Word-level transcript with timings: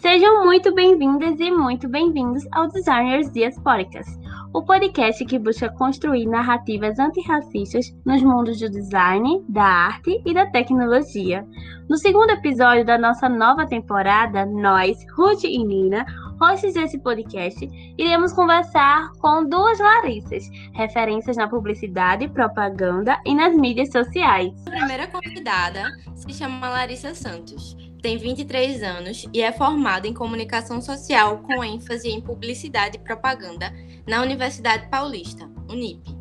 Sejam 0.00 0.44
muito 0.44 0.74
bem-vindas 0.74 1.38
e 1.38 1.50
muito 1.50 1.88
bem-vindos 1.88 2.46
ao 2.52 2.68
Designers 2.68 3.30
Diaspóricas, 3.30 4.06
o 4.54 4.62
podcast 4.62 5.24
que 5.26 5.38
busca 5.38 5.68
construir 5.68 6.26
narrativas 6.26 6.98
antirracistas 6.98 7.94
nos 8.04 8.22
mundos 8.22 8.58
do 8.58 8.70
design, 8.70 9.44
da 9.48 9.64
arte 9.64 10.22
e 10.24 10.32
da 10.32 10.46
tecnologia. 10.46 11.46
No 11.88 11.98
segundo 11.98 12.30
episódio 12.30 12.84
da 12.84 12.96
nossa 12.96 13.28
nova 13.28 13.66
temporada, 13.66 14.46
nós, 14.46 14.96
Ruth 15.16 15.44
e 15.44 15.62
Nina, 15.62 16.06
hosts 16.40 16.74
desse 16.74 16.98
podcast, 16.98 17.68
iremos 17.98 18.32
conversar 18.32 19.12
com 19.18 19.48
duas 19.48 19.78
Larissas, 19.78 20.48
referências 20.72 21.36
na 21.36 21.48
publicidade, 21.48 22.28
propaganda 22.28 23.20
e 23.24 23.34
nas 23.34 23.54
mídias 23.54 23.90
sociais. 23.90 24.52
A 24.66 24.70
primeira 24.70 25.06
convidada 25.06 25.84
se 26.14 26.32
chama 26.32 26.68
Larissa 26.68 27.14
Santos 27.14 27.76
tem 28.06 28.18
23 28.18 28.84
anos 28.84 29.26
e 29.34 29.42
é 29.42 29.50
formada 29.50 30.06
em 30.06 30.14
comunicação 30.14 30.80
social 30.80 31.38
com 31.38 31.64
ênfase 31.64 32.08
em 32.08 32.20
publicidade 32.20 32.98
e 32.98 33.00
propaganda 33.00 33.72
na 34.06 34.22
Universidade 34.22 34.88
Paulista, 34.88 35.50
Unip. 35.68 36.15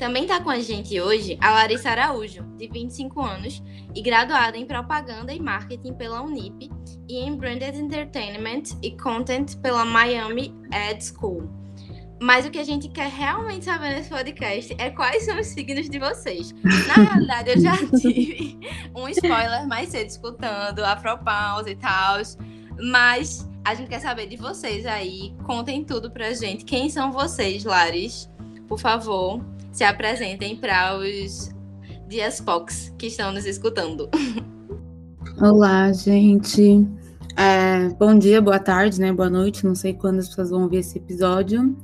Também 0.00 0.22
está 0.22 0.40
com 0.40 0.48
a 0.48 0.58
gente 0.58 0.98
hoje 0.98 1.36
a 1.42 1.50
Larissa 1.50 1.90
Araújo, 1.90 2.42
de 2.56 2.66
25 2.68 3.20
anos 3.20 3.62
e 3.94 4.00
graduada 4.00 4.56
em 4.56 4.64
propaganda 4.64 5.30
e 5.30 5.38
marketing 5.38 5.92
pela 5.92 6.22
Unip 6.22 6.70
e 7.06 7.18
em 7.18 7.36
branded 7.36 7.76
entertainment 7.76 8.62
e 8.82 8.96
content 8.96 9.56
pela 9.58 9.84
Miami 9.84 10.54
Ad 10.72 11.04
School. 11.04 11.50
Mas 12.18 12.46
o 12.46 12.50
que 12.50 12.58
a 12.58 12.64
gente 12.64 12.88
quer 12.88 13.10
realmente 13.10 13.66
saber 13.66 13.90
nesse 13.90 14.08
podcast 14.08 14.74
é 14.78 14.88
quais 14.88 15.26
são 15.26 15.38
os 15.38 15.48
signos 15.48 15.90
de 15.90 15.98
vocês. 15.98 16.54
Na 16.88 16.94
realidade, 17.04 17.50
eu 17.50 17.60
já 17.60 17.76
tive 17.98 18.58
um 18.96 19.06
spoiler 19.06 19.68
mais 19.68 19.90
cedo 19.90 20.08
escutando 20.08 20.82
Afropause 20.82 21.68
e 21.68 21.76
tal. 21.76 22.22
Mas 22.90 23.46
a 23.66 23.74
gente 23.74 23.90
quer 23.90 24.00
saber 24.00 24.28
de 24.28 24.36
vocês 24.36 24.86
aí. 24.86 25.34
Contem 25.44 25.84
tudo 25.84 26.10
pra 26.10 26.32
gente. 26.32 26.64
Quem 26.64 26.88
são 26.88 27.12
vocês, 27.12 27.64
Lares? 27.64 28.30
Por 28.66 28.78
favor, 28.78 29.42
se 29.80 29.84
apresentem 29.84 30.54
para 30.56 30.98
os 30.98 31.50
Diaspox 32.06 32.94
que 32.98 33.06
estão 33.06 33.32
nos 33.32 33.46
escutando. 33.46 34.10
Olá, 35.40 35.90
gente. 35.90 36.86
É, 37.34 37.88
bom 37.98 38.18
dia, 38.18 38.42
boa 38.42 38.58
tarde, 38.58 39.00
né? 39.00 39.10
Boa 39.10 39.30
noite. 39.30 39.64
Não 39.64 39.74
sei 39.74 39.94
quando 39.94 40.18
as 40.18 40.28
pessoas 40.28 40.50
vão 40.50 40.68
ver 40.68 40.80
esse 40.80 40.98
episódio. 40.98 41.74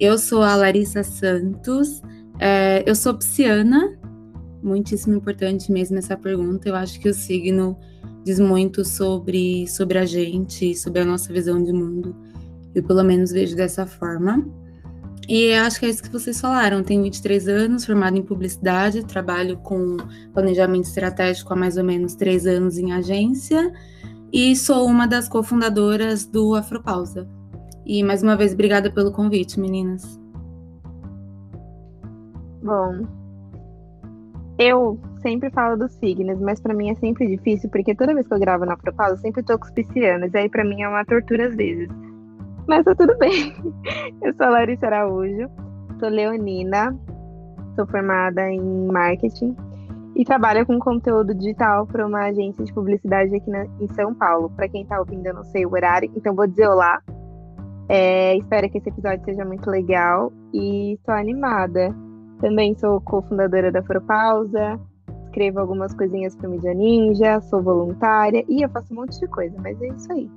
Eu 0.00 0.16
sou 0.16 0.42
a 0.42 0.56
Larissa 0.56 1.02
Santos, 1.02 2.00
é, 2.38 2.82
eu 2.86 2.94
sou 2.94 3.12
pisciana, 3.12 3.94
muitíssimo 4.62 5.14
importante 5.14 5.70
mesmo 5.70 5.98
essa 5.98 6.16
pergunta. 6.16 6.66
Eu 6.66 6.74
acho 6.74 6.98
que 6.98 7.10
o 7.10 7.14
signo 7.14 7.76
diz 8.24 8.40
muito 8.40 8.86
sobre, 8.86 9.68
sobre 9.68 9.98
a 9.98 10.06
gente, 10.06 10.74
sobre 10.74 11.02
a 11.02 11.04
nossa 11.04 11.30
visão 11.30 11.62
de 11.62 11.74
mundo. 11.74 12.16
Eu, 12.74 12.82
pelo 12.82 13.04
menos, 13.04 13.32
vejo 13.32 13.54
dessa 13.54 13.86
forma. 13.86 14.42
E 15.28 15.52
acho 15.54 15.80
que 15.80 15.86
é 15.86 15.88
isso 15.88 16.02
que 16.02 16.10
vocês 16.10 16.40
falaram. 16.40 16.82
Tenho 16.82 17.02
23 17.02 17.48
anos, 17.48 17.86
formada 17.86 18.16
em 18.18 18.22
publicidade, 18.22 19.04
trabalho 19.04 19.56
com 19.58 19.96
planejamento 20.32 20.84
estratégico 20.84 21.52
há 21.52 21.56
mais 21.56 21.76
ou 21.76 21.84
menos 21.84 22.14
três 22.14 22.46
anos 22.46 22.78
em 22.78 22.92
agência 22.92 23.72
e 24.32 24.56
sou 24.56 24.86
uma 24.86 25.06
das 25.06 25.28
cofundadoras 25.28 26.26
do 26.26 26.54
Afropausa. 26.54 27.28
E 27.86 28.02
mais 28.02 28.22
uma 28.22 28.36
vez, 28.36 28.52
obrigada 28.52 28.90
pelo 28.90 29.12
convite, 29.12 29.60
meninas. 29.60 30.20
Bom, 32.62 33.06
eu 34.58 34.98
sempre 35.22 35.50
falo 35.50 35.76
dos 35.76 35.92
signos, 35.92 36.40
mas 36.40 36.60
para 36.60 36.74
mim 36.74 36.90
é 36.90 36.94
sempre 36.96 37.26
difícil, 37.28 37.70
porque 37.70 37.94
toda 37.94 38.14
vez 38.14 38.26
que 38.26 38.34
eu 38.34 38.40
gravo 38.40 38.64
na 38.64 38.76
propaganda, 38.76 39.14
eu 39.14 39.18
sempre 39.18 39.42
tô 39.42 39.58
com 39.58 39.66
os 39.66 39.70
piscianos, 39.70 40.32
e 40.34 40.36
aí 40.38 40.48
para 40.48 40.64
mim 40.64 40.82
é 40.82 40.88
uma 40.88 41.04
tortura 41.04 41.46
às 41.46 41.54
vezes. 41.54 41.88
Mas 42.66 42.84
tá 42.84 42.94
tudo 42.94 43.16
bem. 43.18 43.54
Eu 44.22 44.34
sou 44.34 44.48
Larissa 44.48 44.86
Araújo, 44.86 45.48
sou 45.98 46.08
leonina, 46.08 46.98
sou 47.74 47.86
formada 47.86 48.50
em 48.50 48.86
marketing 48.86 49.54
e 50.16 50.24
trabalho 50.24 50.64
com 50.64 50.78
conteúdo 50.78 51.34
digital 51.34 51.86
para 51.86 52.06
uma 52.06 52.26
agência 52.26 52.64
de 52.64 52.72
publicidade 52.72 53.34
aqui 53.34 53.50
na, 53.50 53.66
em 53.80 53.88
São 53.94 54.14
Paulo. 54.14 54.50
Para 54.50 54.68
quem 54.68 54.86
tá 54.86 54.98
ouvindo, 54.98 55.26
eu 55.26 55.34
não 55.34 55.44
sei 55.44 55.66
o 55.66 55.72
horário, 55.72 56.10
então 56.16 56.34
vou 56.34 56.46
dizer 56.46 56.68
olá. 56.68 57.02
É, 57.88 58.36
espero 58.36 58.70
que 58.70 58.78
esse 58.78 58.88
episódio 58.88 59.24
seja 59.24 59.44
muito 59.44 59.68
legal 59.68 60.32
e 60.52 60.94
estou 60.94 61.14
animada. 61.14 61.94
Também 62.40 62.74
sou 62.76 63.00
cofundadora 63.00 63.70
da 63.70 63.82
Propausa, 63.82 64.78
escrevo 65.24 65.60
algumas 65.60 65.92
coisinhas 65.94 66.36
para 66.36 66.48
Mídia 66.48 66.72
Ninja, 66.74 67.40
sou 67.42 67.62
voluntária 67.62 68.44
e 68.48 68.62
eu 68.62 68.68
faço 68.70 68.92
um 68.92 68.96
monte 68.96 69.18
de 69.18 69.26
coisa, 69.26 69.56
mas 69.60 69.80
é 69.82 69.88
isso 69.88 70.12
aí. 70.12 70.30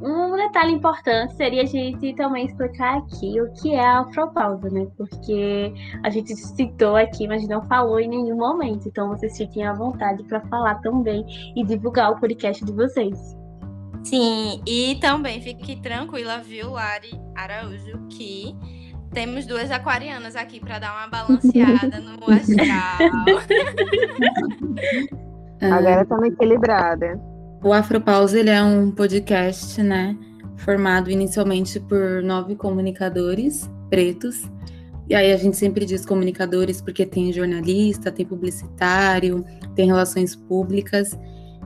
Um 0.00 0.36
detalhe 0.36 0.72
importante 0.72 1.34
seria 1.34 1.62
a 1.62 1.66
gente 1.66 2.14
também 2.14 2.46
explicar 2.46 2.98
aqui 2.98 3.40
o 3.40 3.52
que 3.54 3.74
é 3.74 3.84
a 3.84 4.00
afropausa, 4.00 4.70
né? 4.70 4.86
Porque 4.96 5.72
a 6.04 6.10
gente 6.10 6.34
citou 6.36 6.96
aqui, 6.96 7.26
mas 7.26 7.46
não 7.48 7.62
falou 7.66 7.98
em 7.98 8.08
nenhum 8.08 8.36
momento. 8.36 8.88
Então 8.88 9.08
vocês 9.08 9.36
fiquem 9.36 9.66
à 9.66 9.72
vontade 9.72 10.22
para 10.24 10.40
falar 10.42 10.76
também 10.76 11.24
e 11.56 11.64
divulgar 11.64 12.12
o 12.12 12.20
podcast 12.20 12.64
de 12.64 12.72
vocês. 12.72 13.36
Sim, 14.04 14.62
e 14.66 14.96
também 15.00 15.40
fique 15.40 15.80
tranquila, 15.82 16.38
viu, 16.38 16.70
Lari 16.70 17.10
Araújo, 17.34 17.98
que 18.08 18.56
temos 19.12 19.46
duas 19.46 19.70
aquarianas 19.70 20.36
aqui 20.36 20.60
para 20.60 20.78
dar 20.78 20.92
uma 20.92 21.08
balanceada 21.08 21.98
no 22.00 22.12
astral. 22.32 22.98
Agora 25.60 26.02
estamos 26.02 26.28
equilibrada. 26.28 27.20
O 27.62 27.72
Afropausa 27.72 28.38
ele 28.38 28.50
é 28.50 28.62
um 28.62 28.90
podcast, 28.90 29.82
né, 29.82 30.16
formado 30.58 31.10
inicialmente 31.10 31.80
por 31.80 32.22
nove 32.22 32.54
comunicadores 32.54 33.68
pretos. 33.90 34.48
E 35.08 35.14
aí 35.14 35.32
a 35.32 35.36
gente 35.36 35.56
sempre 35.56 35.84
diz 35.84 36.06
comunicadores 36.06 36.80
porque 36.80 37.04
tem 37.04 37.32
jornalista, 37.32 38.12
tem 38.12 38.24
publicitário, 38.24 39.44
tem 39.74 39.86
relações 39.86 40.36
públicas. 40.36 41.18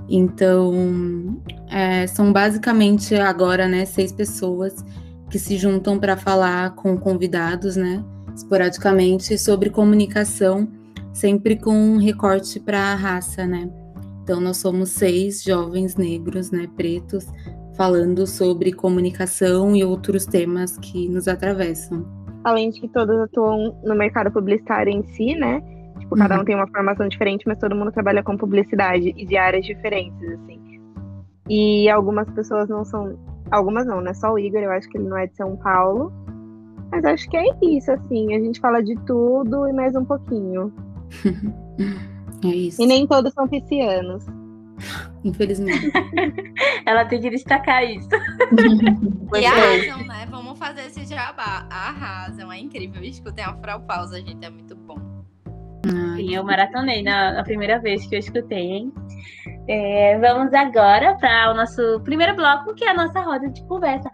Então, 0.09 1.43
é, 1.71 2.07
são 2.07 2.33
basicamente 2.33 3.15
agora, 3.15 3.69
né, 3.69 3.85
seis 3.85 4.13
pessoas 4.13 4.85
que 5.29 5.39
se 5.39 5.57
juntam 5.57 5.99
para 5.99 6.17
falar 6.17 6.75
com 6.75 6.97
convidados, 6.97 7.77
né, 7.77 8.03
esporadicamente 8.35 9.37
sobre 9.37 9.69
comunicação, 9.69 10.69
sempre 11.13 11.57
com 11.57 11.97
recorte 11.99 12.59
para 12.61 12.79
a 12.79 12.95
raça, 12.95 13.47
né. 13.47 13.69
Então, 14.23 14.41
nós 14.41 14.59
somos 14.59 14.91
seis 14.91 15.43
jovens 15.43 15.97
negros, 15.97 16.51
né, 16.51 16.69
pretos, 16.77 17.27
falando 17.77 18.27
sobre 18.27 18.73
comunicação 18.73 19.75
e 19.75 19.85
outros 19.85 20.27
temas 20.27 20.79
que 20.79 21.09
nos 21.09 21.27
atravessam. 21.27 22.07
Além 22.45 22.71
de 22.71 22.81
que 22.81 22.89
todos 22.89 23.17
atuam 23.19 23.77
no 23.85 23.95
mercado 23.95 24.31
publicitário 24.31 24.93
em 24.93 25.03
si, 25.03 25.35
né? 25.35 25.63
Tipo, 25.99 26.17
cada 26.17 26.35
um 26.35 26.39
uhum. 26.39 26.45
tem 26.45 26.55
uma 26.55 26.69
formação 26.69 27.09
diferente, 27.09 27.45
mas 27.47 27.59
todo 27.59 27.75
mundo 27.75 27.93
trabalha 27.93 28.23
com 28.23 28.37
publicidade 28.37 29.15
e 29.17 29.25
de 29.25 29.37
áreas 29.37 29.65
diferentes, 29.65 30.23
assim. 30.29 30.61
E 31.49 31.89
algumas 31.89 32.29
pessoas 32.31 32.69
não 32.69 32.85
são. 32.85 33.19
Algumas 33.51 33.87
não, 33.87 34.01
né? 34.01 34.15
Só 34.15 34.33
o 34.33 34.39
Igor, 34.39 34.61
eu 34.61 34.71
acho 34.71 34.89
que 34.89 34.99
ele 34.99 35.09
não 35.09 35.17
é 35.17 35.27
de 35.27 35.37
São 35.37 35.57
Paulo. 35.57 36.13
Mas 36.91 37.05
acho 37.05 37.29
que 37.29 37.37
é 37.37 37.45
isso, 37.63 37.91
assim. 37.91 38.35
A 38.35 38.41
gente 38.41 38.61
fala 38.61 38.83
de 38.83 38.95
tudo 39.07 39.69
e 39.69 39.73
mais 39.73 39.95
um 39.95 40.05
pouquinho. 40.05 40.73
é 42.45 42.49
isso. 42.49 42.83
E 42.83 42.87
nem 42.87 43.07
todos 43.07 43.33
são 43.33 43.49
piscianos. 43.49 44.25
Infelizmente. 45.25 45.91
Ela 46.87 47.05
tem 47.05 47.21
que 47.21 47.31
destacar 47.31 47.85
isso. 47.85 48.09
e 49.35 49.47
arrasam, 49.47 50.07
né? 50.07 50.27
Vamos 50.31 50.59
fazer 50.59 50.87
esse 50.87 51.05
jabá. 51.05 51.67
Arrasam, 51.71 52.51
é 52.51 52.59
incrível. 52.59 53.03
Escutem 53.03 53.45
a 53.45 53.55
Frau 53.55 53.85
gente, 54.13 54.45
é 54.45 54.51
muito 54.51 54.75
bom. 54.75 55.23
Sim, 55.85 56.35
eu 56.35 56.45
maratonei 56.45 57.03
na, 57.03 57.33
na, 57.33 57.43
primeira 57.43 57.81
vez 57.81 58.07
que 58.07 58.15
eu 58.15 58.21
escutei, 58.21 58.71
hein? 58.71 58.93
É, 59.69 60.17
vamos 60.19 60.55
agora 60.55 61.17
para 61.17 61.51
o 61.51 61.55
nosso 61.55 62.01
primeiro 62.05 62.37
bloco, 62.37 62.75
que 62.75 62.85
é 62.85 62.91
a 62.91 62.95
nossa 62.95 63.21
roda 63.21 63.49
de 63.49 63.65
conversa. 63.67 64.09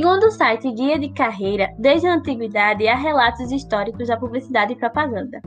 Segundo 0.00 0.28
o 0.28 0.30
site 0.30 0.72
Guia 0.72 0.98
de 0.98 1.10
Carreira, 1.10 1.68
desde 1.78 2.06
a 2.06 2.14
antiguidade 2.14 2.88
há 2.88 2.96
relatos 2.96 3.52
históricos 3.52 4.08
da 4.08 4.16
publicidade 4.16 4.72
e 4.72 4.76
propaganda. 4.76 5.42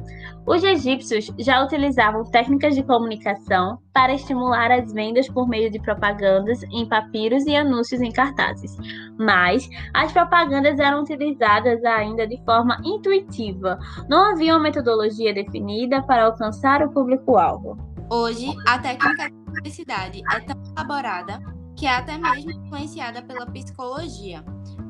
Os 0.46 0.64
egípcios 0.64 1.32
já 1.40 1.64
utilizavam 1.64 2.24
técnicas 2.26 2.76
de 2.76 2.84
comunicação 2.84 3.80
para 3.92 4.14
estimular 4.14 4.72
as 4.72 4.94
vendas 4.94 5.28
por 5.28 5.50
meio 5.50 5.72
de 5.72 5.80
propagandas 5.80 6.62
em 6.72 6.88
papiros 6.88 7.48
e 7.48 7.56
anúncios 7.56 8.00
em 8.00 8.12
cartazes, 8.12 8.78
mas 9.18 9.68
as 9.92 10.12
propagandas 10.12 10.78
eram 10.78 11.02
utilizadas 11.02 11.84
ainda 11.84 12.28
de 12.28 12.40
forma 12.46 12.80
intuitiva, 12.86 13.80
não 14.08 14.34
havia 14.34 14.54
uma 14.54 14.62
metodologia 14.62 15.34
definida 15.34 16.04
para 16.04 16.26
alcançar 16.26 16.84
o 16.84 16.92
público-alvo. 16.92 17.76
Hoje, 18.08 18.54
a 18.68 18.78
técnica 18.78 19.32
publicidade 19.48 20.22
é 20.32 20.40
tão 20.42 20.62
elaborada 20.78 21.42
que 21.84 21.88
é 21.88 21.98
até 21.98 22.18
mesmo 22.18 22.50
influenciada 22.50 23.22
pela 23.22 23.46
psicologia, 23.46 24.42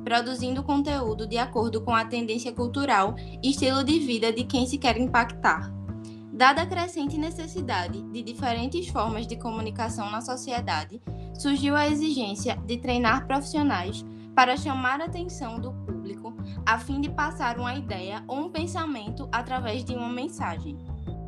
produzindo 0.03 0.61
conteúdo 0.61 1.25
de 1.25 1.39
acordo 1.39 1.81
com 1.81 1.95
a 1.95 2.05
tendência 2.05 2.53
cultural 2.53 3.15
e 3.41 3.49
estilo 3.49 3.83
de 3.83 3.97
vida 3.97 4.31
de 4.31 4.43
quem 4.43 4.67
se 4.67 4.77
quer 4.77 4.95
impactar. 4.99 5.73
Dada 6.31 6.61
a 6.61 6.67
crescente 6.67 7.17
necessidade 7.17 7.99
de 8.11 8.21
diferentes 8.21 8.89
formas 8.89 9.25
de 9.25 9.35
comunicação 9.35 10.11
na 10.11 10.21
sociedade, 10.21 11.01
surgiu 11.33 11.75
a 11.75 11.87
exigência 11.87 12.57
de 12.57 12.77
treinar 12.77 13.25
profissionais 13.25 14.05
para 14.35 14.55
chamar 14.55 15.01
a 15.01 15.05
atenção 15.05 15.59
do 15.59 15.73
público 15.73 16.31
a 16.63 16.77
fim 16.77 17.01
de 17.01 17.09
passar 17.09 17.57
uma 17.57 17.73
ideia 17.73 18.23
ou 18.27 18.37
um 18.37 18.49
pensamento 18.51 19.27
através 19.31 19.83
de 19.83 19.95
uma 19.95 20.09
mensagem. 20.09 20.77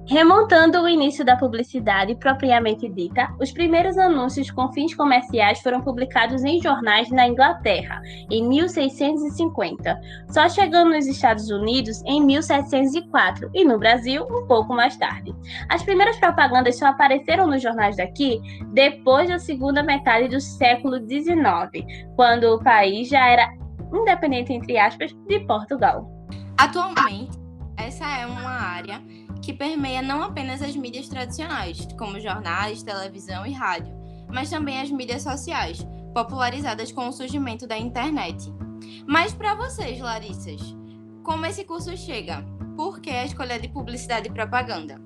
Remontando 0.08 0.84
o 0.84 0.88
início 0.88 1.26
da 1.26 1.36
publicidade 1.36 2.14
propriamente 2.16 2.88
dita, 2.88 3.34
os 3.42 3.52
primeiros 3.52 3.98
anúncios 3.98 4.52
com 4.52 4.72
fins 4.72 4.94
comerciais 4.94 5.60
foram 5.62 5.82
publicados 5.82 6.44
em 6.44 6.62
jornais 6.62 7.10
na 7.10 7.28
Inglaterra, 7.28 8.00
em 8.30 8.48
1650, 8.48 10.00
só 10.30 10.48
chegando 10.48 10.92
nos 10.92 11.08
Estados 11.08 11.50
Unidos 11.50 12.04
em 12.06 12.24
1704 12.24 13.50
e 13.52 13.66
no 13.66 13.80
Brasil 13.80 14.28
um 14.30 14.46
pouco 14.46 14.76
mais 14.76 14.96
tarde. 14.96 15.36
As 15.70 15.82
primeiras 15.82 16.18
propagandas 16.18 16.78
só 16.78 16.86
apareceram 16.86 17.48
nos 17.48 17.64
jornais 17.64 17.98
daqui 17.98 18.40
depois 18.74 19.28
da 19.28 19.40
segunda 19.40 19.82
metade 19.82 20.28
do 20.28 20.40
século 20.40 21.00
XIX, 21.00 21.84
quando 22.16 22.44
o 22.54 22.64
país 22.64 23.10
já 23.10 23.28
era 23.28 23.52
independente, 23.92 24.54
entre 24.54 24.78
aspas, 24.78 25.12
de 25.28 25.40
Portugal. 25.48 26.08
Atualmente, 26.60 27.40
essa 27.76 28.06
é 28.06 28.26
uma 28.28 28.52
área 28.52 29.02
que 29.46 29.54
permeia 29.54 30.02
não 30.02 30.24
apenas 30.24 30.60
as 30.60 30.76
mídias 30.76 31.08
tradicionais, 31.08 31.88
como 32.00 32.20
jornais, 32.20 32.82
televisão 32.82 33.46
e 33.46 33.54
rádio, 33.54 33.96
mas 34.28 34.50
também 34.50 34.82
as 34.82 34.90
mídias 34.90 35.22
sociais, 35.22 35.86
popularizadas 36.16 36.92
com 36.92 37.08
o 37.08 37.12
surgimento 37.12 37.68
da 37.68 37.78
internet. 37.78 38.52
Mas 39.08 39.36
para 39.36 39.54
vocês, 39.54 40.00
Larissas, 40.02 40.60
como 41.24 41.46
esse 41.46 41.64
curso 41.64 41.96
chega? 41.96 42.44
Por 42.76 43.00
que 43.00 43.12
a 43.12 43.24
escolha 43.24 43.60
de 43.60 43.68
publicidade 43.68 44.30
e 44.30 44.32
propaganda? 44.32 45.00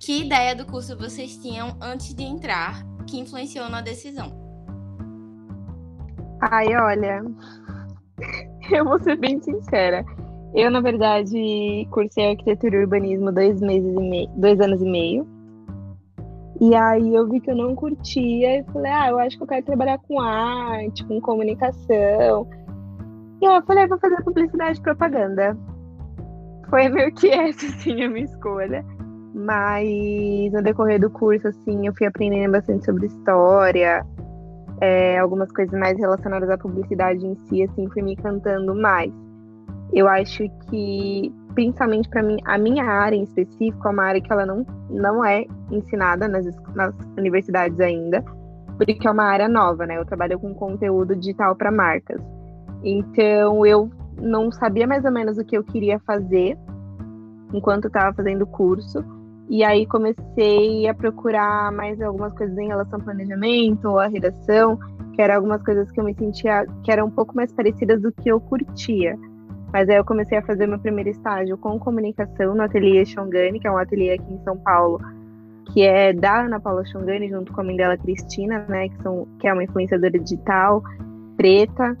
Que 0.00 0.24
ideia 0.24 0.56
do 0.56 0.64
curso 0.64 0.96
vocês 0.96 1.36
tinham 1.36 1.76
antes 1.78 2.14
de 2.14 2.22
entrar 2.22 2.82
que 3.06 3.20
influenciou 3.20 3.68
na 3.68 3.82
decisão? 3.82 4.32
Ai, 6.40 6.74
olha, 6.74 7.22
eu 8.72 8.84
vou 8.86 8.98
ser 9.02 9.18
bem 9.18 9.38
sincera. 9.42 10.02
Eu, 10.54 10.70
na 10.70 10.80
verdade, 10.80 11.86
cursei 11.90 12.30
arquitetura 12.30 12.76
e 12.76 12.80
urbanismo 12.80 13.32
dois 13.32 13.60
meses 13.60 13.92
e 13.92 14.00
meio, 14.00 14.28
dois 14.36 14.60
anos 14.60 14.80
e 14.80 14.84
meio. 14.84 15.26
E 16.60 16.72
aí 16.76 17.12
eu 17.12 17.28
vi 17.28 17.40
que 17.40 17.50
eu 17.50 17.56
não 17.56 17.74
curtia 17.74 18.60
e 18.60 18.64
falei, 18.72 18.92
ah, 18.92 19.08
eu 19.10 19.18
acho 19.18 19.36
que 19.36 19.42
eu 19.42 19.48
quero 19.48 19.66
trabalhar 19.66 19.98
com 19.98 20.20
arte, 20.20 21.04
com 21.06 21.20
comunicação. 21.20 22.48
E 23.42 23.46
aí 23.46 23.56
eu 23.56 23.62
falei, 23.64 23.84
ah, 23.84 23.88
vou 23.88 23.98
fazer 23.98 24.22
publicidade 24.22 24.78
e 24.78 24.82
propaganda. 24.82 25.58
Foi 26.70 26.88
meio 26.88 27.12
que 27.12 27.28
essa, 27.34 27.66
assim, 27.66 28.00
a 28.04 28.08
minha 28.08 28.24
escolha. 28.24 28.84
Mas 29.34 30.52
no 30.52 30.62
decorrer 30.62 31.00
do 31.00 31.10
curso, 31.10 31.48
assim, 31.48 31.88
eu 31.88 31.94
fui 31.94 32.06
aprendendo 32.06 32.52
bastante 32.52 32.84
sobre 32.84 33.06
história, 33.06 34.06
é, 34.80 35.18
algumas 35.18 35.50
coisas 35.50 35.76
mais 35.76 35.98
relacionadas 35.98 36.48
à 36.48 36.56
publicidade 36.56 37.26
em 37.26 37.34
si, 37.48 37.64
assim, 37.64 37.88
fui 37.90 38.02
me 38.02 38.12
encantando 38.12 38.72
mais. 38.76 39.12
Eu 39.94 40.08
acho 40.08 40.44
que, 40.68 41.32
principalmente 41.54 42.08
para 42.08 42.22
mim, 42.22 42.36
a 42.44 42.58
minha 42.58 42.84
área 42.84 43.14
em 43.14 43.22
específico 43.22 43.86
é 43.86 43.90
uma 43.90 44.02
área 44.02 44.20
que 44.20 44.32
ela 44.32 44.44
não, 44.44 44.66
não 44.90 45.24
é 45.24 45.46
ensinada 45.70 46.26
nas, 46.26 46.44
nas 46.74 46.92
universidades 47.16 47.78
ainda, 47.78 48.20
porque 48.76 49.06
é 49.06 49.10
uma 49.10 49.24
área 49.24 49.48
nova, 49.48 49.86
né? 49.86 49.96
Eu 49.96 50.04
trabalho 50.04 50.38
com 50.40 50.52
conteúdo 50.52 51.14
digital 51.14 51.54
para 51.54 51.70
marcas. 51.70 52.20
Então, 52.82 53.64
eu 53.64 53.88
não 54.20 54.50
sabia 54.50 54.86
mais 54.86 55.04
ou 55.04 55.12
menos 55.12 55.38
o 55.38 55.44
que 55.44 55.56
eu 55.56 55.62
queria 55.62 56.00
fazer 56.00 56.58
enquanto 57.52 57.86
estava 57.86 58.12
fazendo 58.14 58.42
o 58.42 58.46
curso. 58.46 59.04
E 59.48 59.62
aí 59.62 59.86
comecei 59.86 60.88
a 60.88 60.94
procurar 60.94 61.70
mais 61.70 62.00
algumas 62.00 62.32
coisas 62.32 62.56
em 62.58 62.66
relação 62.66 62.98
ao 62.98 63.04
planejamento 63.04 63.88
ou 63.88 63.98
à 64.00 64.08
redação, 64.08 64.76
que 65.12 65.22
eram 65.22 65.36
algumas 65.36 65.62
coisas 65.62 65.88
que 65.92 66.00
eu 66.00 66.04
me 66.04 66.14
sentia 66.14 66.66
que 66.82 66.90
eram 66.90 67.06
um 67.06 67.10
pouco 67.10 67.36
mais 67.36 67.52
parecidas 67.52 68.00
do 68.02 68.10
que 68.10 68.28
eu 68.28 68.40
curtia. 68.40 69.16
Mas 69.74 69.88
aí 69.88 69.96
eu 69.96 70.04
comecei 70.04 70.38
a 70.38 70.42
fazer 70.42 70.68
meu 70.68 70.78
primeiro 70.78 71.10
estágio 71.10 71.58
com 71.58 71.80
comunicação 71.80 72.54
no 72.54 72.62
ateliê 72.62 73.04
Xongani, 73.04 73.58
que 73.58 73.66
é 73.66 73.70
um 73.72 73.76
ateliê 73.76 74.12
aqui 74.12 74.32
em 74.32 74.40
São 74.44 74.56
Paulo, 74.56 75.00
que 75.72 75.82
é 75.82 76.12
da 76.12 76.42
Ana 76.42 76.60
Paula 76.60 76.84
Xongani, 76.84 77.28
junto 77.28 77.52
com 77.52 77.60
a 77.60 77.64
mãe 77.64 77.76
dela, 77.76 77.96
Cristina, 77.96 78.64
né, 78.68 78.88
que, 78.88 79.02
são, 79.02 79.26
que 79.40 79.48
é 79.48 79.52
uma 79.52 79.64
influenciadora 79.64 80.16
digital, 80.16 80.80
preta. 81.36 81.98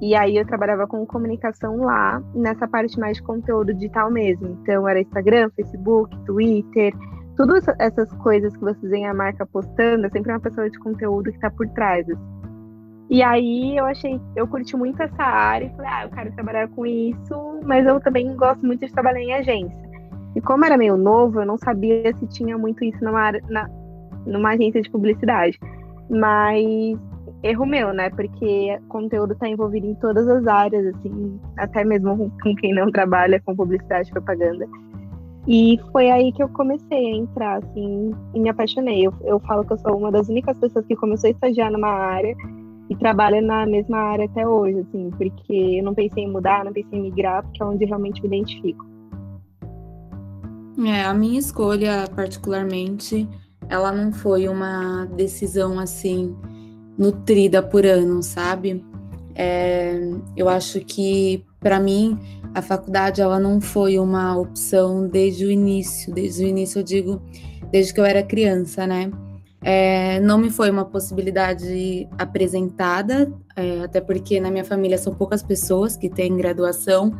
E 0.00 0.14
aí 0.14 0.36
eu 0.36 0.46
trabalhava 0.46 0.86
com 0.86 1.04
comunicação 1.04 1.78
lá, 1.78 2.22
nessa 2.36 2.68
parte 2.68 2.96
mais 3.00 3.16
de 3.16 3.24
conteúdo 3.24 3.74
digital 3.74 4.12
mesmo. 4.12 4.56
Então 4.62 4.88
era 4.88 5.00
Instagram, 5.00 5.50
Facebook, 5.56 6.16
Twitter, 6.24 6.94
todas 7.36 7.66
essas 7.80 8.12
coisas 8.18 8.56
que 8.56 8.60
vocês 8.60 8.92
veem 8.92 9.08
a 9.08 9.12
marca 9.12 9.44
postando, 9.44 10.06
é 10.06 10.10
sempre 10.10 10.30
uma 10.30 10.38
pessoa 10.38 10.70
de 10.70 10.78
conteúdo 10.78 11.30
que 11.30 11.36
está 11.36 11.50
por 11.50 11.66
trás. 11.70 12.08
Assim. 12.08 12.37
E 13.10 13.22
aí 13.22 13.76
eu 13.76 13.86
achei, 13.86 14.20
eu 14.36 14.46
curti 14.46 14.76
muito 14.76 15.02
essa 15.02 15.22
área 15.22 15.66
e 15.66 15.76
falei, 15.76 15.90
ah, 15.90 16.04
eu 16.04 16.10
quero 16.10 16.32
trabalhar 16.32 16.68
com 16.68 16.84
isso, 16.84 17.60
mas 17.64 17.86
eu 17.86 17.98
também 18.00 18.36
gosto 18.36 18.64
muito 18.66 18.84
de 18.84 18.92
trabalhar 18.92 19.20
em 19.20 19.32
agência. 19.32 19.88
E 20.36 20.40
como 20.42 20.64
era 20.64 20.76
meio 20.76 20.96
novo, 20.96 21.40
eu 21.40 21.46
não 21.46 21.56
sabia 21.56 22.14
se 22.18 22.26
tinha 22.28 22.58
muito 22.58 22.84
isso 22.84 23.02
numa, 23.02 23.20
área, 23.20 23.42
na, 23.48 23.68
numa 24.26 24.50
agência 24.50 24.82
de 24.82 24.90
publicidade. 24.90 25.58
Mas 26.10 26.98
erro 27.42 27.64
meu, 27.64 27.94
né? 27.94 28.10
Porque 28.10 28.78
conteúdo 28.88 29.32
está 29.32 29.48
envolvido 29.48 29.86
em 29.86 29.94
todas 29.94 30.28
as 30.28 30.46
áreas, 30.46 30.94
assim, 30.94 31.40
até 31.56 31.84
mesmo 31.84 32.30
com 32.42 32.54
quem 32.56 32.74
não 32.74 32.90
trabalha 32.90 33.40
com 33.40 33.56
publicidade 33.56 34.10
e 34.10 34.12
propaganda. 34.12 34.66
E 35.46 35.80
foi 35.92 36.10
aí 36.10 36.30
que 36.30 36.42
eu 36.42 36.48
comecei 36.50 37.06
a 37.06 37.16
entrar, 37.16 37.56
assim, 37.64 38.10
e 38.34 38.40
me 38.40 38.50
apaixonei. 38.50 39.06
Eu, 39.06 39.14
eu 39.22 39.40
falo 39.40 39.64
que 39.64 39.72
eu 39.72 39.78
sou 39.78 39.96
uma 39.96 40.12
das 40.12 40.28
únicas 40.28 40.58
pessoas 40.58 40.84
que 40.84 40.94
começou 40.94 41.28
a 41.28 41.30
estagiar 41.30 41.72
numa 41.72 41.88
área 41.88 42.36
e 42.88 42.96
trabalha 42.96 43.40
na 43.40 43.66
mesma 43.66 43.98
área 43.98 44.24
até 44.24 44.46
hoje, 44.46 44.80
assim, 44.80 45.10
porque 45.10 45.52
eu 45.78 45.84
não 45.84 45.94
pensei 45.94 46.24
em 46.24 46.30
mudar, 46.30 46.64
não 46.64 46.72
pensei 46.72 46.98
em 46.98 47.02
migrar, 47.02 47.42
porque 47.42 47.62
é 47.62 47.66
onde 47.66 47.84
realmente 47.84 48.22
me 48.22 48.28
identifico. 48.28 48.86
É, 50.86 51.02
a 51.04 51.12
minha 51.12 51.38
escolha, 51.38 52.08
particularmente, 52.14 53.28
ela 53.68 53.92
não 53.92 54.12
foi 54.12 54.48
uma 54.48 55.06
decisão 55.06 55.78
assim 55.78 56.36
nutrida 56.96 57.62
por 57.62 57.84
ano, 57.84 58.22
sabe? 58.22 58.84
É, 59.34 59.98
eu 60.36 60.48
acho 60.48 60.80
que 60.80 61.44
para 61.60 61.78
mim 61.78 62.18
a 62.54 62.62
faculdade 62.62 63.20
ela 63.20 63.38
não 63.38 63.60
foi 63.60 63.98
uma 63.98 64.36
opção 64.36 65.06
desde 65.06 65.44
o 65.44 65.50
início. 65.50 66.12
Desde 66.12 66.44
o 66.44 66.46
início 66.46 66.80
eu 66.80 66.82
digo 66.82 67.22
desde 67.70 67.92
que 67.92 68.00
eu 68.00 68.04
era 68.04 68.22
criança, 68.22 68.86
né? 68.86 69.10
É, 69.60 70.20
não 70.20 70.38
me 70.38 70.50
foi 70.50 70.70
uma 70.70 70.84
possibilidade 70.84 72.08
apresentada, 72.16 73.32
é, 73.56 73.80
até 73.80 74.00
porque 74.00 74.38
na 74.38 74.50
minha 74.50 74.64
família 74.64 74.96
são 74.96 75.12
poucas 75.12 75.42
pessoas 75.42 75.96
que 75.96 76.08
têm 76.08 76.36
graduação, 76.36 77.12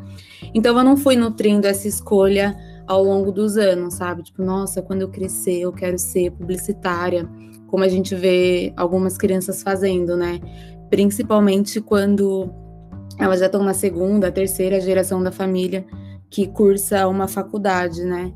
então 0.54 0.78
eu 0.78 0.84
não 0.84 0.96
fui 0.96 1.16
nutrindo 1.16 1.66
essa 1.66 1.88
escolha 1.88 2.56
ao 2.86 3.02
longo 3.02 3.32
dos 3.32 3.56
anos, 3.56 3.94
sabe? 3.94 4.22
Tipo, 4.22 4.42
nossa, 4.42 4.80
quando 4.80 5.02
eu 5.02 5.08
crescer 5.08 5.60
eu 5.60 5.72
quero 5.72 5.98
ser 5.98 6.30
publicitária, 6.30 7.28
como 7.66 7.82
a 7.82 7.88
gente 7.88 8.14
vê 8.14 8.72
algumas 8.76 9.18
crianças 9.18 9.62
fazendo, 9.62 10.16
né? 10.16 10.40
Principalmente 10.88 11.80
quando 11.80 12.48
elas 13.18 13.40
já 13.40 13.46
estão 13.46 13.64
na 13.64 13.74
segunda, 13.74 14.30
terceira 14.30 14.80
geração 14.80 15.22
da 15.22 15.32
família 15.32 15.84
que 16.30 16.46
cursa 16.46 17.06
uma 17.08 17.26
faculdade, 17.26 18.04
né? 18.04 18.32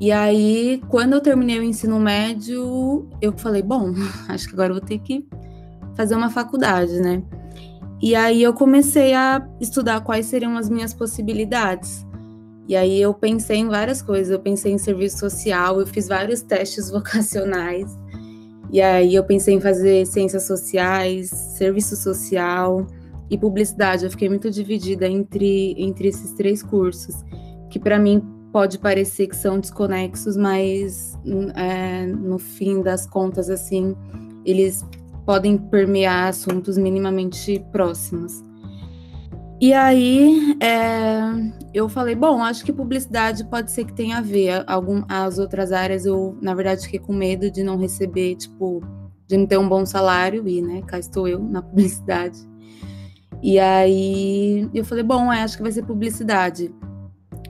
E 0.00 0.12
aí, 0.12 0.80
quando 0.88 1.14
eu 1.14 1.20
terminei 1.20 1.58
o 1.58 1.62
ensino 1.62 1.98
médio, 1.98 3.08
eu 3.20 3.32
falei, 3.36 3.62
bom, 3.62 3.92
acho 4.28 4.46
que 4.46 4.54
agora 4.54 4.72
vou 4.72 4.82
ter 4.82 4.98
que 5.00 5.26
fazer 5.96 6.14
uma 6.14 6.30
faculdade, 6.30 7.00
né? 7.00 7.22
E 8.00 8.14
aí 8.14 8.40
eu 8.40 8.54
comecei 8.54 9.12
a 9.12 9.44
estudar 9.60 10.00
quais 10.02 10.26
seriam 10.26 10.56
as 10.56 10.68
minhas 10.68 10.94
possibilidades. 10.94 12.06
E 12.68 12.76
aí 12.76 13.00
eu 13.00 13.12
pensei 13.12 13.56
em 13.56 13.68
várias 13.68 14.00
coisas, 14.00 14.30
eu 14.30 14.38
pensei 14.38 14.72
em 14.72 14.78
serviço 14.78 15.18
social, 15.18 15.80
eu 15.80 15.86
fiz 15.86 16.06
vários 16.06 16.42
testes 16.42 16.90
vocacionais. 16.92 17.90
E 18.70 18.80
aí 18.80 19.14
eu 19.14 19.24
pensei 19.24 19.54
em 19.54 19.60
fazer 19.60 20.06
ciências 20.06 20.46
sociais, 20.46 21.30
serviço 21.30 21.96
social 21.96 22.86
e 23.28 23.36
publicidade. 23.36 24.04
Eu 24.04 24.10
fiquei 24.10 24.28
muito 24.28 24.48
dividida 24.48 25.08
entre, 25.08 25.74
entre 25.76 26.08
esses 26.08 26.34
três 26.34 26.62
cursos, 26.62 27.16
que 27.68 27.80
para 27.80 27.98
mim 27.98 28.22
pode 28.52 28.78
parecer 28.78 29.26
que 29.26 29.36
são 29.36 29.60
desconexos, 29.60 30.36
mas 30.36 31.18
é, 31.54 32.06
no 32.06 32.38
fim 32.38 32.82
das 32.82 33.06
contas, 33.06 33.50
assim, 33.50 33.94
eles 34.44 34.84
podem 35.26 35.58
permear 35.58 36.28
assuntos 36.28 36.78
minimamente 36.78 37.64
próximos. 37.70 38.42
E 39.60 39.72
aí 39.72 40.56
é, 40.62 41.20
eu 41.74 41.88
falei, 41.88 42.14
bom, 42.14 42.42
acho 42.42 42.64
que 42.64 42.72
publicidade 42.72 43.44
pode 43.44 43.72
ser 43.72 43.84
que 43.84 43.92
tenha 43.92 44.18
a 44.18 44.20
ver. 44.20 44.62
Algum, 44.66 45.02
as 45.08 45.38
outras 45.38 45.72
áreas 45.72 46.06
eu, 46.06 46.38
na 46.40 46.54
verdade, 46.54 46.82
fiquei 46.82 47.00
com 47.00 47.12
medo 47.12 47.50
de 47.50 47.64
não 47.64 47.76
receber, 47.76 48.36
tipo, 48.36 48.80
de 49.26 49.36
não 49.36 49.46
ter 49.46 49.58
um 49.58 49.68
bom 49.68 49.84
salário, 49.84 50.46
e, 50.48 50.62
né, 50.62 50.80
cá 50.86 50.98
estou 50.98 51.26
eu 51.26 51.40
na 51.40 51.60
publicidade. 51.62 52.38
E 53.42 53.58
aí 53.58 54.68
eu 54.72 54.84
falei, 54.84 55.04
bom, 55.04 55.32
é, 55.32 55.42
acho 55.42 55.56
que 55.56 55.62
vai 55.62 55.72
ser 55.72 55.84
publicidade. 55.84 56.72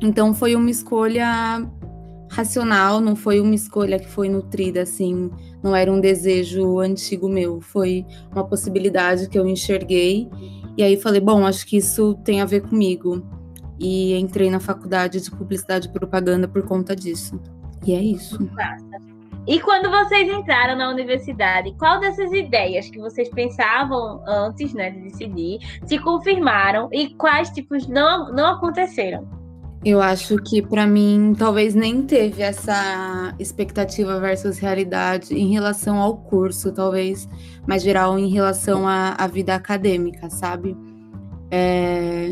Então 0.00 0.32
foi 0.32 0.54
uma 0.54 0.70
escolha 0.70 1.66
racional, 2.30 3.00
não 3.00 3.16
foi 3.16 3.40
uma 3.40 3.54
escolha 3.54 3.98
que 3.98 4.08
foi 4.08 4.28
nutrida 4.28 4.82
assim, 4.82 5.30
não 5.62 5.74
era 5.74 5.90
um 5.90 6.00
desejo 6.00 6.78
antigo 6.78 7.28
meu, 7.28 7.60
foi 7.60 8.04
uma 8.30 8.44
possibilidade 8.44 9.28
que 9.28 9.38
eu 9.38 9.46
enxerguei 9.46 10.28
e 10.76 10.82
aí 10.84 10.96
falei, 10.96 11.20
bom, 11.20 11.44
acho 11.44 11.66
que 11.66 11.76
isso 11.76 12.14
tem 12.24 12.40
a 12.40 12.44
ver 12.44 12.62
comigo. 12.62 13.26
E 13.80 14.14
entrei 14.16 14.48
na 14.48 14.60
faculdade 14.60 15.20
de 15.20 15.30
publicidade 15.30 15.88
e 15.88 15.92
propaganda 15.92 16.46
por 16.46 16.62
conta 16.62 16.94
disso. 16.94 17.40
E 17.84 17.92
é 17.92 18.00
isso. 18.00 18.38
E 19.46 19.58
quando 19.60 19.90
vocês 19.90 20.28
entraram 20.28 20.76
na 20.76 20.88
universidade, 20.90 21.74
qual 21.78 21.98
dessas 21.98 22.32
ideias 22.32 22.88
que 22.90 22.98
vocês 22.98 23.28
pensavam 23.28 24.22
antes 24.26 24.72
né, 24.72 24.90
de 24.90 25.00
decidir 25.00 25.58
se 25.84 25.98
confirmaram 25.98 26.88
e 26.92 27.14
quais 27.14 27.50
tipos 27.50 27.88
não, 27.88 28.30
não 28.32 28.54
aconteceram? 28.54 29.37
Eu 29.84 30.02
acho 30.02 30.36
que 30.38 30.60
para 30.60 30.86
mim 30.86 31.34
talvez 31.38 31.74
nem 31.74 32.02
teve 32.02 32.42
essa 32.42 33.34
expectativa 33.38 34.18
versus 34.18 34.58
realidade 34.58 35.34
em 35.34 35.52
relação 35.52 35.98
ao 35.98 36.16
curso, 36.16 36.72
talvez 36.72 37.28
mais 37.66 37.82
geral 37.82 38.18
em 38.18 38.28
relação 38.28 38.88
à, 38.88 39.10
à 39.12 39.26
vida 39.28 39.54
acadêmica, 39.54 40.28
sabe? 40.30 40.76
É, 41.50 42.30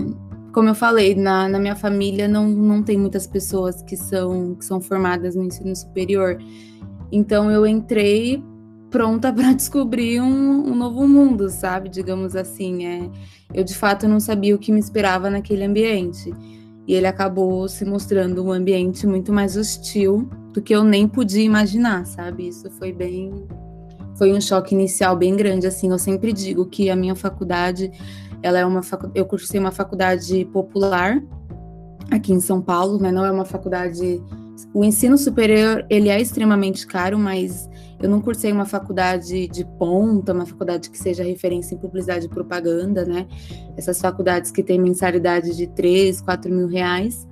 como 0.53 0.71
eu 0.71 0.75
falei, 0.75 1.15
na, 1.15 1.49
na, 1.49 1.59
minha 1.59 1.77
família 1.77 2.27
não, 2.27 2.49
não 2.49 2.83
tem 2.83 2.99
muitas 2.99 3.27
pessoas 3.27 3.81
que 3.83 3.97
são, 3.97 4.55
que 4.55 4.65
são 4.65 4.81
formadas 4.81 5.37
no 5.37 5.45
ensino 5.45 5.75
superior. 5.77 6.39
Então 7.13 7.51
eu 7.51 7.67
entrei 7.67 8.43
pronta 8.91 9.31
para 9.33 9.53
descobrir 9.53 10.21
um, 10.21 10.71
um, 10.71 10.75
novo 10.75 11.07
mundo, 11.07 11.49
sabe? 11.49 11.89
Digamos 11.89 12.35
assim. 12.35 12.87
É, 12.87 13.11
eu 13.55 13.63
de 13.63 13.75
fato 13.75 14.09
não 14.09 14.19
sabia 14.19 14.55
o 14.55 14.59
que 14.59 14.73
me 14.73 14.81
esperava 14.81 15.31
naquele 15.31 15.63
ambiente. 15.65 16.33
E 16.87 16.95
ele 16.95 17.07
acabou 17.07 17.69
se 17.69 17.85
mostrando 17.85 18.45
um 18.45 18.53
ambiente 18.53 19.07
muito 19.07 19.33
mais 19.33 19.57
hostil 19.57 20.29
do 20.53 20.63
que 20.63 20.75
eu 20.75 20.85
nem 20.85 21.09
podia 21.09 21.43
imaginar, 21.43 22.07
sabe? 22.07 22.49
Isso 22.49 22.71
foi 22.71 22.93
bem. 22.93 23.47
Foi 24.17 24.33
um 24.33 24.41
choque 24.41 24.75
inicial 24.75 25.17
bem 25.17 25.37
grande, 25.37 25.67
assim. 25.67 25.91
Eu 25.91 25.99
sempre 25.99 26.33
digo 26.33 26.67
que 26.67 26.89
a 26.89 26.97
minha 26.97 27.15
faculdade, 27.15 27.91
ela 28.43 28.59
é 28.59 28.65
uma 28.65 28.83
facu... 28.83 29.11
eu 29.15 29.27
cursei 29.27 29.59
uma 29.59 29.73
faculdade 29.73 30.45
popular 30.47 31.23
aqui 32.11 32.33
em 32.33 32.41
São 32.41 32.63
Paulo, 32.63 32.99
né? 33.01 33.11
Não 33.11 33.25
é 33.25 33.31
uma 33.31 33.45
faculdade 33.45 34.23
o 34.73 34.85
ensino 34.85 35.19
superior, 35.19 35.85
ele 35.91 36.09
é 36.09 36.21
extremamente 36.21 36.87
caro, 36.87 37.19
mas 37.19 37.69
eu 38.01 38.11
não 38.11 38.21
cursei 38.21 38.53
uma 38.53 38.67
faculdade 38.67 39.49
de 39.49 39.65
ponta, 39.79 40.33
uma 40.33 40.45
faculdade 40.45 40.91
que 40.91 40.99
seja 40.99 41.25
referência 41.25 41.75
em 41.75 41.79
publicidade 41.79 42.27
e 42.27 42.29
propaganda, 42.29 43.05
né? 43.05 43.27
Essas 43.77 44.01
faculdades 44.01 44.51
que 44.51 44.63
têm 44.63 44.79
mensalidade 44.79 45.57
de 45.57 45.67
3, 45.67 46.21
4 46.21 46.53
mil 46.53 46.69
reais. 46.69 47.27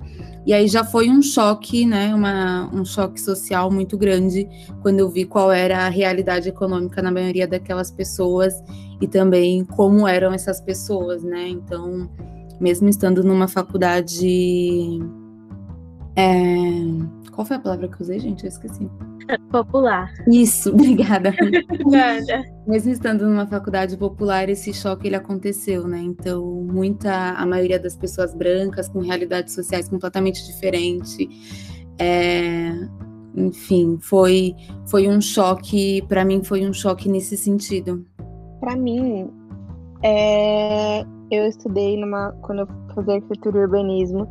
E 0.45 0.53
aí 0.53 0.67
já 0.67 0.83
foi 0.83 1.09
um 1.09 1.21
choque, 1.21 1.85
né? 1.85 2.13
Uma, 2.13 2.69
um 2.73 2.83
choque 2.83 3.21
social 3.21 3.71
muito 3.71 3.97
grande 3.97 4.47
quando 4.81 4.99
eu 4.99 5.09
vi 5.09 5.25
qual 5.25 5.51
era 5.51 5.85
a 5.85 5.89
realidade 5.89 6.49
econômica 6.49 7.01
na 7.01 7.11
maioria 7.11 7.47
daquelas 7.47 7.91
pessoas 7.91 8.53
e 8.99 9.07
também 9.07 9.63
como 9.65 10.07
eram 10.07 10.33
essas 10.33 10.59
pessoas, 10.59 11.23
né? 11.23 11.47
Então, 11.47 12.09
mesmo 12.59 12.89
estando 12.89 13.23
numa 13.23 13.47
faculdade 13.47 14.99
é... 16.15 17.31
Qual 17.31 17.45
foi 17.45 17.57
a 17.57 17.59
palavra 17.59 17.87
que 17.87 17.95
eu 17.95 18.01
usei, 18.01 18.19
gente? 18.19 18.43
Eu 18.45 18.49
esqueci. 18.49 18.89
Popular. 19.51 20.11
Isso, 20.27 20.71
obrigada. 20.71 21.33
Obrigada. 21.81 22.43
Mesmo 22.67 22.91
estando 22.91 23.27
numa 23.27 23.47
faculdade 23.47 23.97
popular, 23.97 24.49
esse 24.49 24.73
choque 24.73 25.07
ele 25.07 25.15
aconteceu, 25.15 25.87
né? 25.87 25.99
Então, 25.99 26.43
muita, 26.43 27.31
a 27.31 27.45
maioria 27.45 27.79
das 27.79 27.95
pessoas 27.95 28.33
brancas 28.33 28.87
com 28.89 28.99
realidades 28.99 29.53
sociais 29.53 29.89
completamente 29.89 30.45
diferentes. 30.45 31.17
É, 31.99 32.71
enfim, 33.35 33.97
foi 34.01 34.55
foi 34.85 35.07
um 35.07 35.21
choque, 35.21 36.01
para 36.07 36.25
mim 36.25 36.43
foi 36.43 36.67
um 36.67 36.73
choque 36.73 37.09
nesse 37.09 37.37
sentido. 37.37 38.05
Para 38.59 38.75
mim, 38.75 39.29
é, 40.03 41.01
eu 41.29 41.47
estudei 41.47 41.97
numa 41.97 42.31
quando 42.41 42.59
eu 42.59 42.67
fazia 42.93 43.15
arquitetura 43.15 43.59
e 43.59 43.61
urbanismo, 43.61 44.27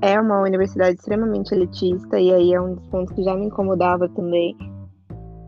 é 0.00 0.20
uma 0.20 0.40
universidade 0.42 0.96
extremamente 0.96 1.52
elitista, 1.54 2.18
e 2.20 2.32
aí 2.32 2.52
é 2.52 2.60
um 2.60 2.74
dos 2.74 2.86
pontos 2.88 3.14
que 3.14 3.22
já 3.22 3.34
me 3.34 3.46
incomodava 3.46 4.08
também, 4.10 4.56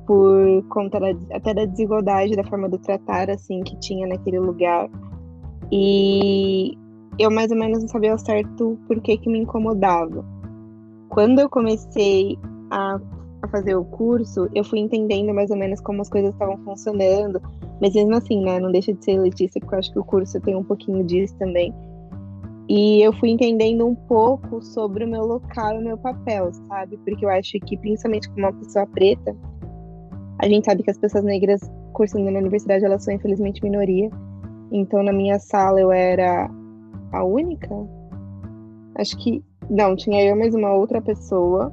por 0.07 0.65
conta 0.71 0.99
da, 0.99 1.09
até 1.35 1.53
da 1.53 1.67
desigualdade 1.67 2.35
da 2.35 2.45
forma 2.45 2.69
de 2.69 2.79
tratar, 2.79 3.31
assim, 3.31 3.61
que 3.61 3.79
tinha 3.79 4.07
naquele 4.07 4.39
lugar. 4.39 4.89
E 5.71 6.73
eu 7.19 7.31
mais 7.31 7.51
ou 7.51 7.59
menos 7.59 7.81
não 7.81 7.89
sabia 7.89 8.13
ao 8.13 8.19
certo 8.19 8.79
por 8.87 9.01
que 9.03 9.19
que 9.19 9.29
me 9.29 9.41
incomodava. 9.41 10.25
Quando 11.11 11.41
eu 11.41 11.51
comecei 11.51 12.39
a, 12.71 12.99
a 13.43 13.49
fazer 13.49 13.75
o 13.75 13.85
curso, 13.85 14.49
eu 14.55 14.65
fui 14.65 14.79
entendendo 14.79 15.35
mais 15.35 15.51
ou 15.51 15.59
menos 15.59 15.81
como 15.81 16.01
as 16.01 16.09
coisas 16.09 16.33
estavam 16.33 16.57
funcionando, 16.65 17.41
mas 17.81 17.95
mesmo 17.95 18.15
assim, 18.15 18.43
né, 18.43 18.59
não 18.59 18.73
deixa 18.73 18.95
de 18.95 19.05
ser 19.05 19.13
elitista, 19.13 19.61
porque 19.61 19.75
eu 19.75 19.79
acho 19.79 19.93
que 19.93 19.99
o 19.99 20.05
curso 20.05 20.41
tem 20.41 20.57
um 20.57 20.65
pouquinho 20.65 21.05
disso 21.05 21.37
também 21.39 21.75
e 22.69 23.01
eu 23.01 23.15
fui 23.15 23.31
entendendo 23.31 23.87
um 23.87 23.95
pouco 23.95 24.61
sobre 24.61 25.03
o 25.03 25.09
meu 25.09 25.25
local 25.25 25.77
e 25.77 25.79
o 25.79 25.85
meu 25.85 25.97
papel, 25.97 26.53
sabe? 26.53 26.99
Porque 26.99 27.25
eu 27.25 27.31
acho 27.31 27.59
que, 27.61 27.79
principalmente 27.79 28.29
como 28.29 28.41
uma 28.41 28.53
pessoa 28.53 28.87
preta, 28.87 29.35
a 30.39 30.47
gente 30.47 30.67
sabe 30.67 30.83
que 30.83 30.91
as 30.91 30.99
pessoas 30.99 31.25
negras 31.25 31.61
cursando 31.95 32.31
na 32.31 32.39
universidade, 32.39 32.85
elas 32.85 33.03
são 33.03 33.15
infelizmente 33.15 33.63
minoria. 33.63 34.11
Então, 34.71 35.03
na 35.03 35.15
minha 35.15 35.39
sala, 35.39 35.81
eu 35.81 35.91
era 35.91 36.51
a 37.11 37.25
única? 37.25 37.75
Acho 38.97 39.17
que. 39.17 39.43
Não, 39.71 39.97
tinha 39.97 40.23
eu 40.23 40.37
mais 40.37 40.55
uma 40.55 40.73
outra 40.75 41.01
pessoa. 41.01 41.73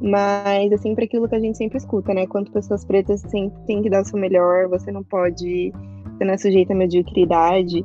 Mas 0.00 0.70
é 0.70 0.76
sempre 0.76 1.06
aquilo 1.06 1.28
que 1.28 1.34
a 1.34 1.40
gente 1.40 1.58
sempre 1.58 1.76
escuta, 1.76 2.14
né? 2.14 2.26
Quanto 2.26 2.52
pessoas 2.52 2.84
pretas 2.84 3.20
sempre 3.22 3.60
tem 3.66 3.82
que 3.82 3.90
dar 3.90 4.02
o 4.02 4.04
seu 4.04 4.18
melhor, 4.18 4.68
você 4.68 4.92
não 4.92 5.02
pode. 5.02 5.72
Você 6.16 6.24
não 6.24 6.34
é 6.34 6.38
sujeito 6.38 6.70
à 6.70 6.74
mediocridade 6.74 7.84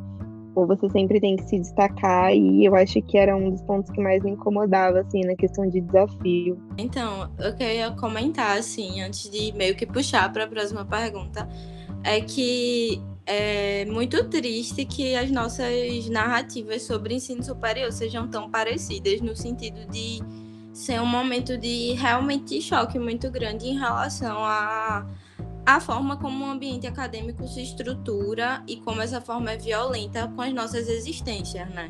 ou 0.55 0.65
você 0.65 0.89
sempre 0.89 1.19
tem 1.19 1.35
que 1.35 1.43
se 1.43 1.59
destacar 1.59 2.33
e 2.33 2.65
eu 2.65 2.73
acho 2.75 3.01
que 3.01 3.17
era 3.17 3.35
um 3.35 3.51
dos 3.51 3.61
pontos 3.61 3.91
que 3.91 4.01
mais 4.01 4.23
me 4.23 4.31
incomodava 4.31 5.01
assim 5.01 5.21
na 5.21 5.35
questão 5.35 5.69
de 5.69 5.81
desafio. 5.81 6.57
Então, 6.77 7.29
eu 7.37 7.53
queria 7.53 7.91
comentar 7.91 8.57
assim, 8.57 9.01
antes 9.01 9.29
de 9.29 9.51
meio 9.53 9.75
que 9.75 9.85
puxar 9.85 10.31
para 10.31 10.45
a 10.45 10.47
próxima 10.47 10.85
pergunta, 10.85 11.47
é 12.03 12.21
que 12.21 13.01
é 13.25 13.85
muito 13.85 14.23
triste 14.29 14.85
que 14.85 15.15
as 15.15 15.29
nossas 15.31 16.07
narrativas 16.09 16.83
sobre 16.83 17.15
ensino 17.15 17.43
superior 17.43 17.91
sejam 17.91 18.27
tão 18.27 18.49
parecidas 18.49 19.19
no 19.19 19.35
sentido 19.35 19.85
de 19.91 20.19
ser 20.71 21.01
um 21.01 21.05
momento 21.05 21.57
de 21.57 21.93
realmente 21.93 22.61
choque 22.61 22.99
muito 22.99 23.31
grande 23.31 23.67
em 23.67 23.79
relação 23.79 24.37
a 24.43 25.05
a 25.65 25.79
forma 25.79 26.17
como 26.17 26.45
o 26.45 26.49
ambiente 26.49 26.85
acadêmico 26.85 27.47
se 27.47 27.61
estrutura 27.61 28.63
e 28.67 28.77
como 28.77 29.01
essa 29.01 29.19
forma 29.19 29.51
é 29.51 29.57
violenta 29.57 30.27
com 30.35 30.41
as 30.41 30.53
nossas 30.53 30.87
existências, 30.87 31.67
né? 31.69 31.89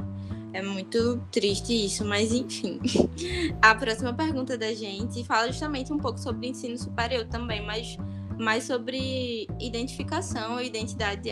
É 0.54 0.62
muito 0.62 1.22
triste 1.32 1.74
isso, 1.86 2.06
mas 2.06 2.32
enfim. 2.32 2.80
A 3.62 3.76
próxima 3.76 4.14
pergunta 4.14 4.58
da 4.58 4.74
gente 4.74 5.22
fala 5.26 5.48
justamente 5.48 5.92
um 5.92 5.98
pouco 5.98 6.18
sobre 6.18 6.48
ensino 6.48 6.78
superior 6.78 7.26
também, 7.26 7.62
mas 7.66 7.98
mais 8.40 8.64
sobre 8.64 9.48
identificação 9.60 10.62
e 10.62 10.68
identidade 10.68 11.30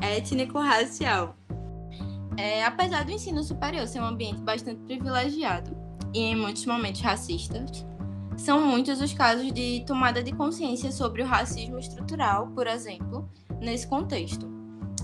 étnico-racial. 0.00 1.36
É, 2.38 2.64
apesar 2.64 3.04
do 3.04 3.12
ensino 3.12 3.42
superior 3.42 3.86
ser 3.86 4.00
um 4.00 4.06
ambiente 4.06 4.40
bastante 4.40 4.80
privilegiado 4.82 5.76
e 6.14 6.20
em 6.20 6.36
muitos 6.36 6.64
momentos 6.64 7.00
racistas, 7.00 7.86
são 8.36 8.60
muitos 8.60 9.00
os 9.00 9.12
casos 9.12 9.52
de 9.52 9.84
tomada 9.86 10.22
de 10.22 10.32
consciência 10.32 10.92
sobre 10.92 11.22
o 11.22 11.26
racismo 11.26 11.78
estrutural, 11.78 12.48
por 12.48 12.66
exemplo, 12.66 13.28
nesse 13.60 13.86
contexto. 13.86 14.46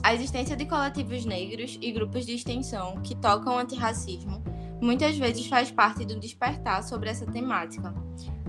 A 0.03 0.15
existência 0.15 0.57
de 0.57 0.67
coletivos 0.67 1.25
negros 1.25 1.79
e 1.81 1.93
grupos 1.93 2.27
de 2.27 2.35
extensão 2.35 3.01
que 3.03 3.15
tocam 3.15 3.59
antirracismo 3.59 4.43
muitas 4.81 5.17
vezes 5.17 5.47
faz 5.47 5.71
parte 5.71 6.05
do 6.05 6.19
despertar 6.19 6.83
sobre 6.83 7.09
essa 7.09 7.25
temática. 7.25 7.95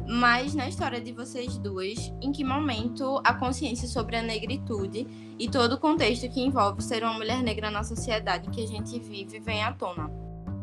Mas 0.08 0.54
na 0.54 0.68
história 0.68 1.00
de 1.00 1.14
vocês 1.14 1.58
duas, 1.58 2.12
em 2.22 2.32
que 2.32 2.44
momento 2.44 3.22
a 3.24 3.34
consciência 3.34 3.88
sobre 3.88 4.18
a 4.18 4.22
negritude 4.22 5.08
e 5.40 5.48
todo 5.48 5.74
o 5.74 5.80
contexto 5.80 6.28
que 6.28 6.42
envolve 6.42 6.82
ser 6.82 7.04
uma 7.04 7.14
mulher 7.14 7.42
negra 7.42 7.72
na 7.72 7.84
sociedade 7.84 8.50
que 8.50 8.64
a 8.64 8.68
gente 8.68 9.00
vive 9.00 9.40
vem 9.40 9.64
à 9.64 9.72
tona? 9.72 10.12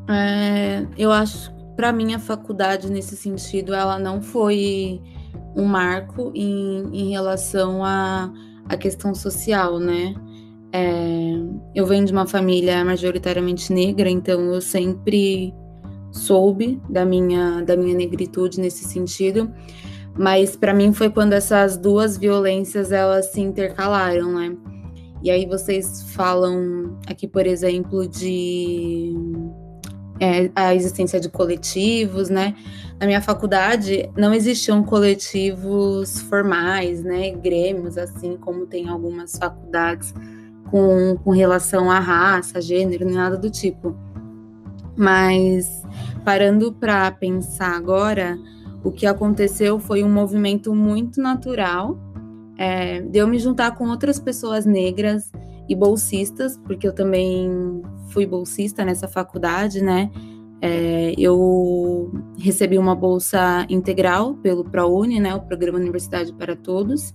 É, 0.09 0.87
eu 0.99 1.11
acho 1.11 1.60
para 1.77 1.93
mim 1.93 2.15
a 2.15 2.19
faculdade 2.19 2.91
nesse 2.91 3.17
sentido 3.17 3.75
ela 3.75 3.99
não 3.99 4.21
foi 4.21 5.01
um 5.57 5.65
marco 5.65 6.31
em, 6.35 6.89
em 6.93 7.11
relação 7.11 7.85
à, 7.85 8.33
à 8.69 8.77
questão 8.77 9.15
social, 9.15 9.79
né? 9.79 10.15
É, 10.73 11.33
eu 11.75 11.85
venho 11.87 12.05
de 12.05 12.13
uma 12.13 12.27
família 12.27 12.85
majoritariamente 12.85 13.73
negra, 13.73 14.09
então 14.09 14.55
eu 14.55 14.61
sempre 14.61 15.53
soube 16.13 16.81
da 16.89 17.05
minha, 17.05 17.63
da 17.63 17.77
minha 17.77 17.95
negritude 17.95 18.61
nesse 18.61 18.85
sentido. 18.85 19.51
Mas 20.17 20.57
para 20.57 20.75
mim 20.75 20.93
foi 20.93 21.09
quando 21.09 21.33
essas 21.33 21.77
duas 21.77 22.17
violências 22.17 22.93
elas 22.93 23.27
se 23.27 23.41
intercalaram, 23.41 24.33
né? 24.33 24.57
E 25.23 25.31
aí 25.31 25.47
vocês 25.47 26.13
falam 26.15 26.99
aqui, 27.07 27.29
por 27.29 27.47
exemplo, 27.47 28.09
de 28.09 29.15
é, 30.21 30.51
a 30.55 30.75
existência 30.75 31.19
de 31.19 31.29
coletivos, 31.29 32.29
né? 32.29 32.55
Na 33.01 33.07
minha 33.07 33.23
faculdade 33.23 34.11
não 34.15 34.35
existiam 34.35 34.83
coletivos 34.83 36.21
formais, 36.21 37.03
né? 37.03 37.31
Grêmios, 37.31 37.97
assim 37.97 38.37
como 38.37 38.67
tem 38.67 38.89
algumas 38.89 39.37
faculdades 39.39 40.15
com, 40.71 41.17
com 41.25 41.31
relação 41.31 41.91
à 41.91 41.99
raça, 41.99 42.61
gênero, 42.61 43.11
nada 43.11 43.37
do 43.37 43.49
tipo. 43.49 43.97
Mas 44.97 45.83
parando 46.25 46.73
para 46.73 47.11
pensar 47.11 47.75
agora, 47.75 48.39
o 48.85 48.91
que 48.91 49.07
aconteceu 49.07 49.79
foi 49.79 50.05
um 50.05 50.13
movimento 50.13 50.75
muito 50.75 51.21
natural 51.21 51.99
é, 52.59 53.01
de 53.01 53.19
eu 53.19 53.27
me 53.27 53.39
juntar 53.39 53.75
com 53.77 53.89
outras 53.89 54.19
pessoas 54.19 54.67
negras 54.67 55.33
e 55.71 55.77
bolsistas, 55.77 56.59
porque 56.67 56.89
eu 56.89 56.93
também 56.93 57.81
fui 58.09 58.27
bolsista 58.27 58.85
nessa 58.85 59.07
faculdade, 59.07 59.81
né? 59.81 60.11
É, 60.61 61.15
eu 61.17 62.13
recebi 62.37 62.77
uma 62.77 62.95
bolsa 62.95 63.65
integral 63.71 64.35
pelo 64.35 64.65
ProUni, 64.65 65.21
né, 65.21 65.33
o 65.33 65.41
Programa 65.41 65.79
Universidade 65.79 66.33
para 66.35 66.57
Todos. 66.57 67.15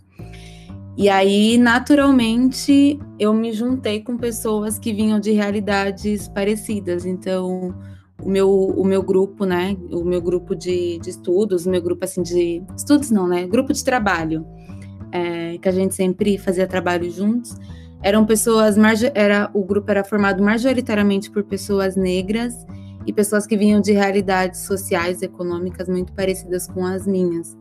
E 0.98 1.10
aí, 1.10 1.58
naturalmente, 1.58 2.98
eu 3.20 3.34
me 3.34 3.52
juntei 3.52 4.02
com 4.02 4.18
pessoas 4.18 4.80
que 4.80 4.94
vinham 4.94 5.20
de 5.20 5.32
realidades 5.32 6.30
parecidas. 6.30 7.06
Então, 7.06 7.76
o 8.24 8.30
meu, 8.30 8.50
o 8.50 8.86
meu 8.86 9.04
grupo, 9.04 9.46
né, 9.46 9.76
o 9.92 10.06
meu 10.06 10.22
grupo 10.22 10.56
de, 10.56 10.98
de 11.00 11.10
estudos, 11.10 11.66
o 11.66 11.70
meu 11.70 11.82
grupo, 11.82 12.06
assim, 12.06 12.24
de... 12.24 12.64
Estudos 12.76 13.12
não, 13.12 13.28
né? 13.28 13.46
Grupo 13.46 13.74
de 13.74 13.84
trabalho, 13.84 14.48
é, 15.12 15.58
que 15.58 15.68
a 15.68 15.72
gente 15.74 15.94
sempre 15.94 16.38
fazia 16.38 16.66
trabalho 16.66 17.12
juntos. 17.12 17.54
Eram 18.06 18.24
pessoas... 18.24 18.76
Era, 19.16 19.50
o 19.52 19.64
grupo 19.64 19.90
era 19.90 20.04
formado 20.04 20.44
majoritariamente 20.44 21.32
por 21.32 21.44
pessoas 21.44 21.96
negras 21.96 22.54
e 23.08 23.12
pessoas 23.12 23.48
que 23.48 23.58
vinham 23.58 23.82
de 23.82 23.94
realidades 23.94 24.60
sociais, 24.60 25.24
econômicas 25.24 25.90
muito 25.90 26.14
parecidas 26.14 26.68
com 26.68 26.86
as 26.86 27.08
minhas. 27.08 27.58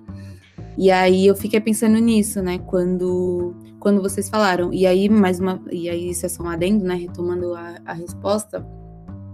E 0.77 0.91
aí 0.91 1.27
eu 1.27 1.35
fiquei 1.35 1.63
pensando 1.63 1.99
nisso, 1.99 2.43
né, 2.43 2.59
quando, 2.59 3.55
quando 3.81 4.03
vocês 4.03 4.29
falaram. 4.29 4.71
E 4.71 4.87
aí, 4.87 5.09
mais 5.09 5.41
uma. 5.41 5.63
E 5.73 5.89
aí, 5.89 6.11
isso 6.11 6.27
é 6.27 6.29
só 6.29 6.43
um 6.43 6.49
adendo, 6.51 6.85
né? 6.85 6.95
Retomando 6.95 7.55
a, 7.55 7.77
a 7.87 7.95
resposta. 7.95 8.67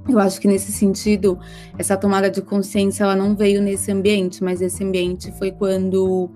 Eu 0.08 0.20
acho 0.20 0.40
que 0.40 0.46
nesse 0.46 0.70
sentido, 0.70 1.40
essa 1.76 1.96
tomada 1.96 2.30
de 2.30 2.40
consciência 2.40 3.02
ela 3.02 3.16
não 3.16 3.34
veio 3.34 3.60
nesse 3.60 3.90
ambiente, 3.90 4.44
mas 4.44 4.62
esse 4.62 4.84
ambiente 4.84 5.32
foi 5.38 5.50
quando, 5.50 6.30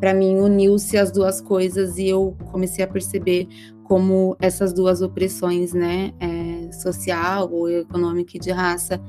para 0.00 0.12
mim, 0.12 0.36
uniu-se 0.36 0.98
as 0.98 1.12
duas 1.12 1.40
coisas 1.40 1.96
e 1.96 2.08
eu 2.08 2.36
comecei 2.50 2.84
a 2.84 2.88
perceber 2.88 3.48
como 3.88 4.36
essas 4.40 4.72
duas 4.72 5.00
opressões, 5.02 5.72
né, 5.72 6.12
é, 6.20 6.72
social 6.72 7.50
ou 7.52 7.68
econômica 7.68 8.36
e 8.36 8.40
de 8.40 8.50
raça, 8.50 9.00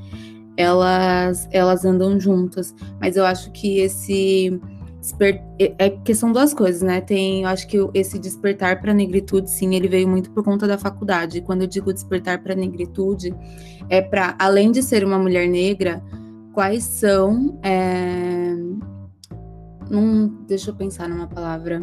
elas 0.55 1.47
elas 1.51 1.85
andam 1.85 2.19
juntas. 2.19 2.75
Mas 2.99 3.15
eu 3.15 3.25
acho 3.25 3.51
que 3.51 3.79
esse 3.79 4.59
é, 5.59 5.75
é 5.77 5.89
que 5.89 6.13
são 6.13 6.31
duas 6.31 6.53
coisas, 6.53 6.81
né? 6.81 6.99
Tem, 6.99 7.43
eu 7.43 7.49
acho 7.49 7.67
que 7.67 7.77
esse 7.93 8.19
despertar 8.19 8.81
para 8.81 8.91
a 8.91 8.93
negritude, 8.93 9.49
sim, 9.49 9.75
ele 9.75 9.87
veio 9.87 10.07
muito 10.07 10.31
por 10.31 10.43
conta 10.43 10.67
da 10.67 10.77
faculdade. 10.77 11.41
Quando 11.41 11.61
eu 11.61 11.67
digo 11.67 11.93
despertar 11.93 12.41
para 12.43 12.53
a 12.53 12.55
negritude, 12.55 13.33
é 13.89 14.01
para 14.01 14.35
além 14.37 14.71
de 14.71 14.83
ser 14.83 15.05
uma 15.05 15.17
mulher 15.17 15.47
negra, 15.47 16.03
quais 16.53 16.83
são 16.83 17.57
é... 17.63 18.55
Deixa 20.47 20.71
eu 20.71 20.75
pensar 20.75 21.07
numa 21.07 21.27
palavra 21.27 21.81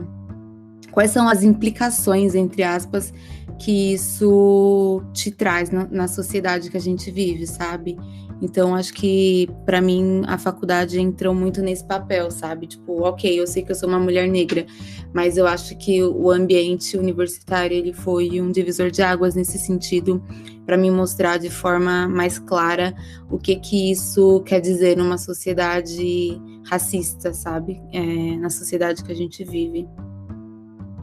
quais 0.95 1.11
são 1.11 1.29
as 1.29 1.43
implicações, 1.43 2.37
entre 2.37 2.63
aspas, 2.63 3.13
que 3.59 3.93
isso 3.93 5.03
te 5.13 5.31
traz 5.31 5.69
na, 5.69 5.87
na 5.91 6.09
sociedade 6.09 6.71
que 6.71 6.77
a 6.77 6.81
gente 6.81 7.11
vive, 7.11 7.47
sabe? 7.49 7.97
Então, 8.41 8.75
acho 8.75 8.95
que 8.95 9.49
para 9.65 9.81
mim 9.81 10.23
a 10.27 10.39
faculdade 10.39 11.01
entrou 11.01 11.35
muito 11.35 11.61
nesse 11.63 11.85
papel, 11.85 12.31
sabe? 12.31 12.67
Tipo, 12.69 13.03
ok, 13.03 13.41
eu 13.41 13.47
sei 13.47 13.63
que 13.63 13.73
eu 13.73 13.75
sou 13.75 13.89
uma 13.89 13.99
mulher 13.99 14.29
negra, 14.29 14.67
mas 15.13 15.37
eu 15.37 15.47
acho 15.47 15.77
que 15.77 16.03
o 16.03 16.31
ambiente 16.31 16.97
universitário 16.97 17.77
ele 17.77 17.93
foi 17.93 18.41
um 18.41 18.53
divisor 18.53 18.91
de 18.91 19.03
águas 19.03 19.35
nesse 19.35 19.59
sentido, 19.59 20.23
para 20.65 20.77
me 20.77 20.91
mostrar 20.91 21.39
de 21.39 21.51
forma 21.51 22.09
mais 22.09 22.39
clara 22.39 22.95
o 23.31 23.37
que 23.37 23.57
que 23.57 23.91
isso 23.91 24.41
quer 24.47 24.61
dizer 24.61 24.97
numa 24.97 25.19
sociedade 25.19 26.41
racista, 26.71 27.35
sabe? 27.35 27.83
É, 27.93 28.37
na 28.37 28.49
sociedade 28.49 29.03
que 29.03 29.13
a 29.13 29.17
gente 29.17 29.45
vive. 29.45 29.89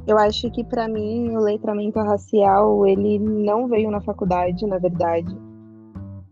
Eu 0.08 0.18
acho 0.18 0.50
que 0.52 0.64
para 0.64 0.88
mim 0.88 1.36
o 1.36 1.40
letramento 1.40 2.00
racial 2.00 2.88
ele 2.88 3.20
não 3.20 3.68
veio 3.68 3.92
na 3.92 4.02
faculdade, 4.02 4.66
na 4.66 4.78
verdade. 4.78 5.36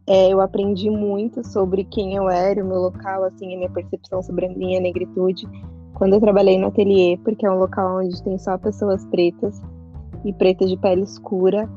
É, 0.07 0.33
eu 0.33 0.41
aprendi 0.41 0.89
muito 0.89 1.45
sobre 1.47 1.83
quem 1.83 2.15
eu 2.15 2.27
era, 2.29 2.63
o 2.63 2.67
meu 2.67 2.79
local, 2.79 3.23
assim, 3.25 3.53
a 3.53 3.57
minha 3.57 3.69
percepção 3.69 4.23
sobre 4.23 4.47
a 4.47 4.49
minha 4.49 4.79
negritude 4.79 5.47
quando 5.93 6.13
eu 6.13 6.21
trabalhei 6.21 6.57
no 6.57 6.67
ateliê, 6.67 7.17
porque 7.23 7.45
é 7.45 7.51
um 7.51 7.59
local 7.59 7.99
onde 7.99 8.23
tem 8.23 8.39
só 8.39 8.57
pessoas 8.57 9.05
pretas 9.07 9.61
e 10.23 10.33
pretas 10.33 10.69
de 10.69 10.77
pele 10.77 11.03
escura. 11.03 11.69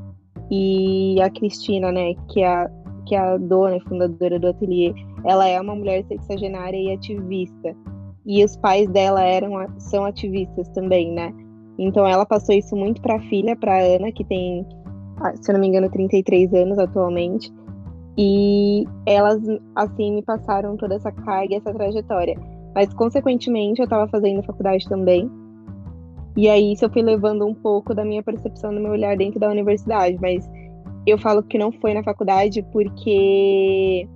E 0.51 1.21
a 1.21 1.29
Cristina, 1.29 1.91
né, 1.91 2.15
que 2.29 2.41
é 2.41 2.47
a, 2.47 2.71
que 3.05 3.15
é 3.15 3.19
a 3.19 3.37
dona 3.37 3.77
e 3.77 3.81
fundadora 3.81 4.39
do 4.39 4.49
ateliê, 4.49 4.95
ela 5.25 5.47
é 5.47 5.61
uma 5.61 5.75
mulher 5.75 6.05
sexagenária 6.05 6.77
e 6.77 6.93
ativista. 6.93 7.77
E 8.25 8.45
os 8.45 8.57
pais 8.57 8.89
dela 8.89 9.23
eram 9.23 9.53
são 9.79 10.05
ativistas 10.05 10.69
também, 10.69 11.13
né? 11.13 11.35
Então 11.79 12.07
ela 12.07 12.27
passou 12.27 12.55
isso 12.55 12.77
muito 12.77 13.01
para 13.01 13.17
a 13.17 13.21
filha, 13.21 13.57
para 13.57 13.79
Ana, 13.79 14.13
que 14.13 14.25
tem, 14.25 14.67
ah, 15.19 15.35
se 15.35 15.51
eu 15.51 15.55
não 15.55 15.61
me 15.61 15.69
engano, 15.69 15.91
33 15.91 16.53
anos 16.55 16.79
atualmente. 16.79 17.53
E 18.17 18.85
elas, 19.07 19.41
assim, 19.75 20.15
me 20.15 20.23
passaram 20.23 20.77
toda 20.77 20.95
essa 20.97 21.11
carga, 21.11 21.57
essa 21.57 21.73
trajetória. 21.73 22.39
Mas, 22.75 22.93
consequentemente, 22.93 23.81
eu 23.81 23.85
estava 23.85 24.07
fazendo 24.09 24.43
faculdade 24.43 24.87
também. 24.89 25.31
E 26.37 26.49
aí, 26.49 26.73
isso 26.73 26.85
eu 26.85 26.91
fui 26.91 27.03
levando 27.03 27.47
um 27.47 27.55
pouco 27.55 27.95
da 27.95 28.05
minha 28.05 28.23
percepção, 28.23 28.75
do 28.75 28.81
meu 28.81 28.93
olhar 28.93 29.17
dentro 29.17 29.41
da 29.41 29.51
universidade. 29.51 30.19
Mas 30.21 30.49
eu 31.07 31.19
falo 31.19 31.43
que 31.43 31.59
não 31.59 31.73
foi 31.73 31.95
na 31.95 32.03
faculdade 32.03 32.63
porque 32.71 34.07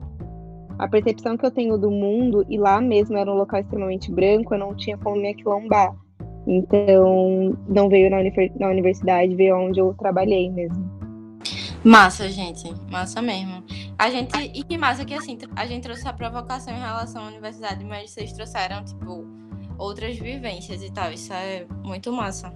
a 0.78 0.86
percepção 0.88 1.36
que 1.36 1.46
eu 1.46 1.50
tenho 1.50 1.78
do 1.78 1.90
mundo, 1.90 2.44
e 2.48 2.58
lá 2.58 2.80
mesmo 2.80 3.16
era 3.16 3.30
um 3.30 3.36
local 3.36 3.60
extremamente 3.60 4.12
branco, 4.12 4.54
eu 4.54 4.58
não 4.58 4.74
tinha 4.74 4.98
como 4.98 5.16
me 5.16 5.30
aquilombar. 5.30 5.94
Então, 6.46 7.56
não 7.68 7.88
veio 7.88 8.08
na, 8.08 8.68
universidade, 8.68 9.34
veio 9.34 9.56
onde 9.56 9.80
eu 9.80 9.94
trabalhei 9.94 10.50
mesmo. 10.50 10.96
Massa, 11.82 12.28
gente. 12.28 12.72
Massa 12.90 13.20
mesmo. 13.20 13.64
A 13.98 14.10
gente. 14.10 14.36
E 14.54 14.62
que 14.62 14.78
massa 14.78 15.04
que 15.04 15.14
assim, 15.14 15.38
a 15.54 15.66
gente 15.66 15.82
trouxe 15.82 16.06
a 16.06 16.12
provocação 16.12 16.74
em 16.74 16.80
relação 16.80 17.24
à 17.24 17.28
universidade, 17.28 17.84
mas 17.84 18.10
vocês 18.10 18.32
trouxeram, 18.32 18.84
tipo, 18.84 19.26
outras 19.78 20.18
vivências 20.18 20.82
e 20.82 20.92
tal. 20.92 21.12
Isso 21.12 21.32
é 21.32 21.66
muito 21.84 22.12
massa. 22.12 22.52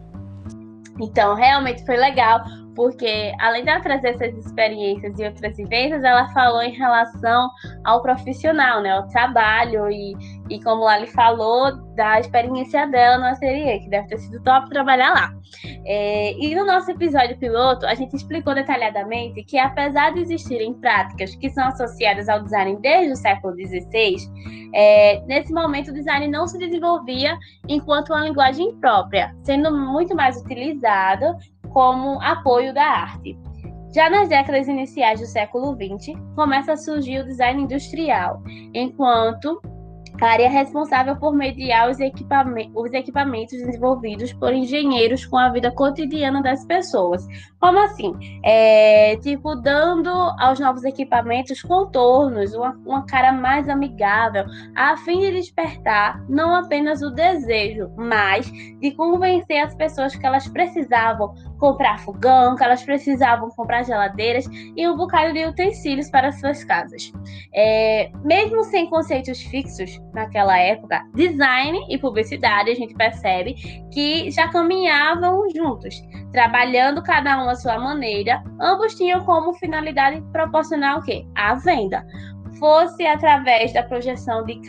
Então, 1.00 1.34
realmente 1.34 1.84
foi 1.86 1.96
legal, 1.96 2.40
porque 2.74 3.32
além 3.40 3.64
de 3.64 3.70
ela 3.70 3.80
trazer 3.80 4.10
essas 4.10 4.34
experiências 4.46 5.18
e 5.18 5.24
outras 5.24 5.56
vivências, 5.56 6.02
ela 6.02 6.28
falou 6.28 6.62
em 6.62 6.72
relação 6.72 7.50
ao 7.84 8.02
profissional, 8.02 8.80
né, 8.82 8.92
ao 8.92 9.08
trabalho 9.08 9.90
e, 9.90 10.14
e 10.48 10.62
como 10.62 10.84
lá 10.84 11.04
falou 11.08 11.72
da 11.94 12.20
experiência 12.20 12.86
dela 12.86 13.18
no 13.18 13.24
ateliê, 13.26 13.80
que 13.80 13.88
deve 13.88 14.08
ter 14.08 14.18
sido 14.18 14.42
top 14.42 14.68
trabalhar 14.70 15.12
lá. 15.12 15.32
É, 15.84 16.32
e 16.38 16.54
no 16.54 16.64
nosso 16.64 16.90
episódio 16.90 17.36
piloto, 17.38 17.86
a 17.86 17.94
gente 17.94 18.14
explicou 18.14 18.54
detalhadamente 18.54 19.42
que 19.44 19.58
apesar 19.58 20.12
de 20.12 20.20
existirem 20.20 20.74
práticas 20.74 21.34
que 21.34 21.50
são 21.50 21.66
associadas 21.68 22.28
ao 22.28 22.42
design 22.42 22.78
desde 22.80 23.12
o 23.12 23.16
século 23.16 23.54
XVI, 23.54 24.16
é, 24.74 25.20
nesse 25.26 25.52
momento 25.52 25.90
o 25.90 25.94
design 25.94 26.28
não 26.28 26.46
se 26.46 26.58
desenvolvia 26.58 27.36
enquanto 27.68 28.10
uma 28.10 28.24
linguagem 28.24 28.74
própria, 28.76 29.34
sendo 29.42 29.76
muito 29.76 30.14
mais 30.14 30.40
utilizado 30.40 31.36
como 31.70 32.20
apoio 32.20 32.74
da 32.74 32.84
arte. 32.84 33.38
Já 33.94 34.08
nas 34.08 34.28
décadas 34.28 34.68
iniciais 34.68 35.18
do 35.18 35.26
século 35.26 35.74
XX, 35.74 36.16
começa 36.36 36.72
a 36.72 36.76
surgir 36.76 37.20
o 37.20 37.24
design 37.24 37.62
industrial, 37.62 38.40
enquanto 38.72 39.60
área 40.26 40.48
responsável 40.48 41.16
por 41.16 41.34
mediar 41.34 41.90
os, 41.90 41.98
equipamentos, 41.98 42.72
os 42.74 42.92
equipamentos 42.92 43.58
desenvolvidos 43.58 44.32
por 44.32 44.52
engenheiros 44.52 45.24
com 45.24 45.36
a 45.36 45.48
vida 45.48 45.70
cotidiana 45.70 46.42
das 46.42 46.64
pessoas. 46.66 47.26
Como 47.58 47.78
assim? 47.78 48.12
É, 48.44 49.16
tipo, 49.16 49.54
dando 49.54 50.10
aos 50.38 50.58
novos 50.60 50.84
equipamentos 50.84 51.62
contornos, 51.62 52.54
uma, 52.54 52.72
uma 52.84 53.06
cara 53.06 53.32
mais 53.32 53.68
amigável, 53.68 54.44
a 54.74 54.96
fim 54.98 55.20
de 55.20 55.32
despertar 55.32 56.22
não 56.28 56.54
apenas 56.54 57.02
o 57.02 57.10
desejo, 57.10 57.90
mas 57.96 58.50
de 58.50 58.90
convencer 58.92 59.60
as 59.60 59.74
pessoas 59.74 60.14
que 60.14 60.26
elas 60.26 60.48
precisavam 60.48 61.34
comprar 61.60 62.00
fogão, 62.00 62.56
que 62.56 62.64
elas 62.64 62.82
precisavam 62.82 63.50
comprar 63.50 63.84
geladeiras 63.84 64.46
e 64.74 64.88
um 64.88 64.96
bocado 64.96 65.32
de 65.34 65.44
utensílios 65.46 66.10
para 66.10 66.32
suas 66.32 66.64
casas. 66.64 67.12
É, 67.54 68.10
mesmo 68.24 68.64
sem 68.64 68.88
conceitos 68.88 69.40
fixos 69.42 70.00
naquela 70.14 70.58
época, 70.58 71.04
design 71.14 71.78
e 71.90 71.98
publicidade 71.98 72.70
a 72.70 72.74
gente 72.74 72.94
percebe 72.94 73.54
que 73.92 74.30
já 74.30 74.48
caminhavam 74.48 75.48
juntos, 75.54 75.94
trabalhando 76.32 77.02
cada 77.02 77.44
um 77.44 77.48
à 77.50 77.54
sua 77.54 77.78
maneira. 77.78 78.42
Ambos 78.58 78.94
tinham 78.94 79.22
como 79.24 79.52
finalidade 79.54 80.22
proporcionar 80.32 80.98
o 80.98 81.02
quê? 81.02 81.26
A 81.36 81.54
venda 81.54 82.06
fosse 82.58 83.06
através 83.06 83.72
da 83.72 83.82
projeção 83.82 84.44
de 84.44 84.60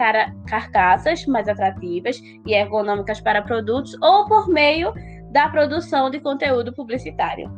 carcaças 0.48 1.26
mais 1.26 1.48
atrativas 1.48 2.22
e 2.46 2.54
ergonômicas 2.54 3.20
para 3.20 3.42
produtos 3.42 3.96
ou 4.02 4.26
por 4.26 4.48
meio 4.48 4.94
da 5.32 5.48
produção 5.50 6.10
de 6.10 6.20
conteúdo 6.20 6.74
publicitário. 6.74 7.50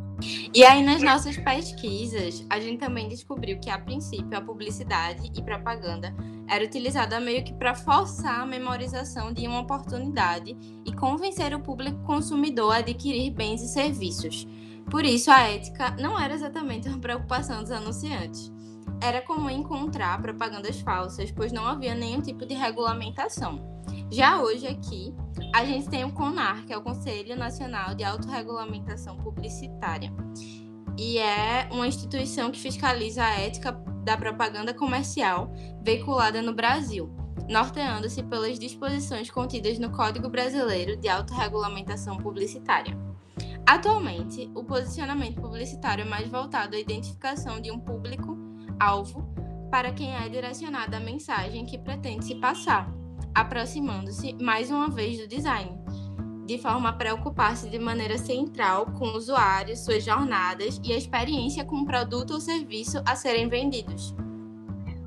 E 0.53 0.63
aí, 0.63 0.83
nas 0.83 1.01
nossas 1.01 1.35
pesquisas, 1.37 2.45
a 2.49 2.59
gente 2.59 2.79
também 2.79 3.09
descobriu 3.09 3.59
que, 3.59 3.69
a 3.69 3.79
princípio, 3.79 4.37
a 4.37 4.41
publicidade 4.41 5.31
e 5.35 5.41
propaganda 5.41 6.15
era 6.47 6.63
utilizada 6.63 7.19
meio 7.19 7.43
que 7.43 7.53
para 7.53 7.75
forçar 7.75 8.41
a 8.41 8.45
memorização 8.45 9.33
de 9.33 9.47
uma 9.47 9.61
oportunidade 9.61 10.55
e 10.85 10.93
convencer 10.93 11.53
o 11.53 11.59
público 11.59 12.01
consumidor 12.03 12.73
a 12.73 12.77
adquirir 12.77 13.31
bens 13.31 13.61
e 13.61 13.67
serviços. 13.67 14.47
Por 14.89 15.03
isso, 15.03 15.31
a 15.31 15.41
ética 15.41 15.95
não 15.99 16.19
era 16.19 16.33
exatamente 16.33 16.87
uma 16.87 16.99
preocupação 16.99 17.61
dos 17.61 17.71
anunciantes. 17.71 18.51
Era 19.01 19.21
comum 19.21 19.49
encontrar 19.49 20.21
propagandas 20.21 20.79
falsas, 20.79 21.31
pois 21.31 21.51
não 21.51 21.65
havia 21.65 21.95
nenhum 21.95 22.21
tipo 22.21 22.45
de 22.45 22.53
regulamentação. 22.53 23.59
Já 24.09 24.39
hoje 24.41 24.67
aqui, 24.67 25.13
a 25.53 25.65
gente 25.65 25.89
tem 25.89 26.03
o 26.03 26.11
CONAR, 26.11 26.65
que 26.65 26.73
é 26.73 26.77
o 26.77 26.81
Conselho 26.81 27.35
Nacional 27.35 27.93
de 27.95 28.03
Autorregulamentação 28.03 29.17
Publicitária. 29.17 30.11
E 30.97 31.17
é 31.17 31.67
uma 31.71 31.87
instituição 31.87 32.51
que 32.51 32.59
fiscaliza 32.59 33.23
a 33.23 33.39
ética 33.39 33.71
da 34.03 34.17
propaganda 34.17 34.73
comercial 34.73 35.51
veiculada 35.81 36.41
no 36.41 36.53
Brasil, 36.53 37.09
norteando-se 37.49 38.21
pelas 38.23 38.59
disposições 38.59 39.29
contidas 39.29 39.79
no 39.79 39.91
Código 39.91 40.29
Brasileiro 40.29 40.97
de 40.97 41.09
Autorregulamentação 41.09 42.17
Publicitária. 42.17 42.97
Atualmente, 43.65 44.51
o 44.53 44.63
posicionamento 44.63 45.41
publicitário 45.41 46.03
é 46.03 46.07
mais 46.07 46.27
voltado 46.27 46.75
à 46.75 46.79
identificação 46.79 47.61
de 47.61 47.71
um 47.71 47.79
público-alvo 47.79 49.25
para 49.71 49.91
quem 49.91 50.13
é 50.13 50.29
direcionada 50.29 50.97
a 50.97 50.99
mensagem 50.99 51.65
que 51.65 51.77
pretende 51.77 52.25
se 52.25 52.35
passar, 52.35 52.91
aproximando-se 53.33 54.33
mais 54.41 54.69
uma 54.69 54.89
vez 54.89 55.19
do 55.19 55.27
design, 55.27 55.71
de 56.45 56.57
forma 56.57 56.89
a 56.89 56.93
preocupar-se 56.93 57.69
de 57.69 57.79
maneira 57.79 58.17
central 58.17 58.87
com 58.97 59.05
o 59.05 59.17
usuário, 59.17 59.75
suas 59.75 60.03
jornadas 60.03 60.79
e 60.83 60.93
a 60.93 60.97
experiência 60.97 61.63
com 61.65 61.77
o 61.77 61.85
produto 61.85 62.31
ou 62.31 62.39
serviço 62.39 63.01
a 63.05 63.15
serem 63.15 63.47
vendidos 63.47 64.15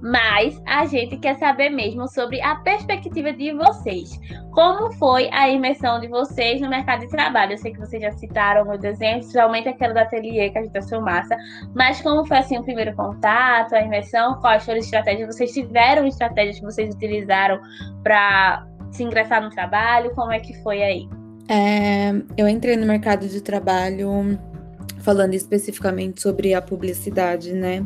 mas 0.07 0.63
a 0.65 0.87
gente 0.87 1.17
quer 1.17 1.37
saber 1.37 1.69
mesmo 1.69 2.07
sobre 2.07 2.41
a 2.41 2.55
perspectiva 2.57 3.33
de 3.33 3.53
vocês. 3.53 4.21
Como 4.53 4.93
foi 4.93 5.29
a 5.33 5.51
imersão 5.51 5.99
de 5.99 6.07
vocês 6.07 6.61
no 6.61 6.69
mercado 6.69 7.01
de 7.01 7.09
trabalho? 7.09 7.55
Eu 7.55 7.59
sei 7.59 7.73
que 7.73 7.81
vocês 7.81 8.01
já 8.01 8.13
citaram 8.13 8.65
meus 8.65 8.85
exemplos, 8.85 9.25
principalmente 9.25 9.69
aquela 9.69 9.95
da 9.95 10.03
ateliê 10.03 10.51
que 10.51 10.59
a 10.59 10.63
gente 10.63 10.79
achou 10.79 11.01
massa, 11.01 11.37
mas 11.75 12.01
como 12.03 12.25
foi 12.25 12.37
assim 12.37 12.57
o 12.57 12.63
primeiro 12.63 12.95
contato, 12.95 13.75
a 13.75 13.83
imersão? 13.83 14.41
Quais 14.41 14.65
foram 14.65 14.79
as 14.79 14.85
estratégias? 14.85 15.35
Vocês 15.35 15.53
tiveram 15.53 16.07
estratégias 16.07 16.61
que 16.61 16.65
vocês 16.65 16.95
utilizaram 16.95 17.61
para 18.05 18.65
se 18.93 19.03
ingressar 19.03 19.43
no 19.43 19.51
trabalho? 19.51 20.15
Como 20.15 20.31
é 20.31 20.39
que 20.39 20.55
foi 20.63 20.85
aí? 20.85 21.09
É, 21.49 22.13
eu 22.37 22.49
entrei 22.49 22.77
no 22.77 22.87
mercado 22.87 23.27
de 23.27 23.41
trabalho 23.41 24.39
falando 25.01 25.35
especificamente 25.35 26.23
sobre 26.23 26.55
a 26.55 26.63
publicidade, 26.63 27.53
né? 27.53 27.85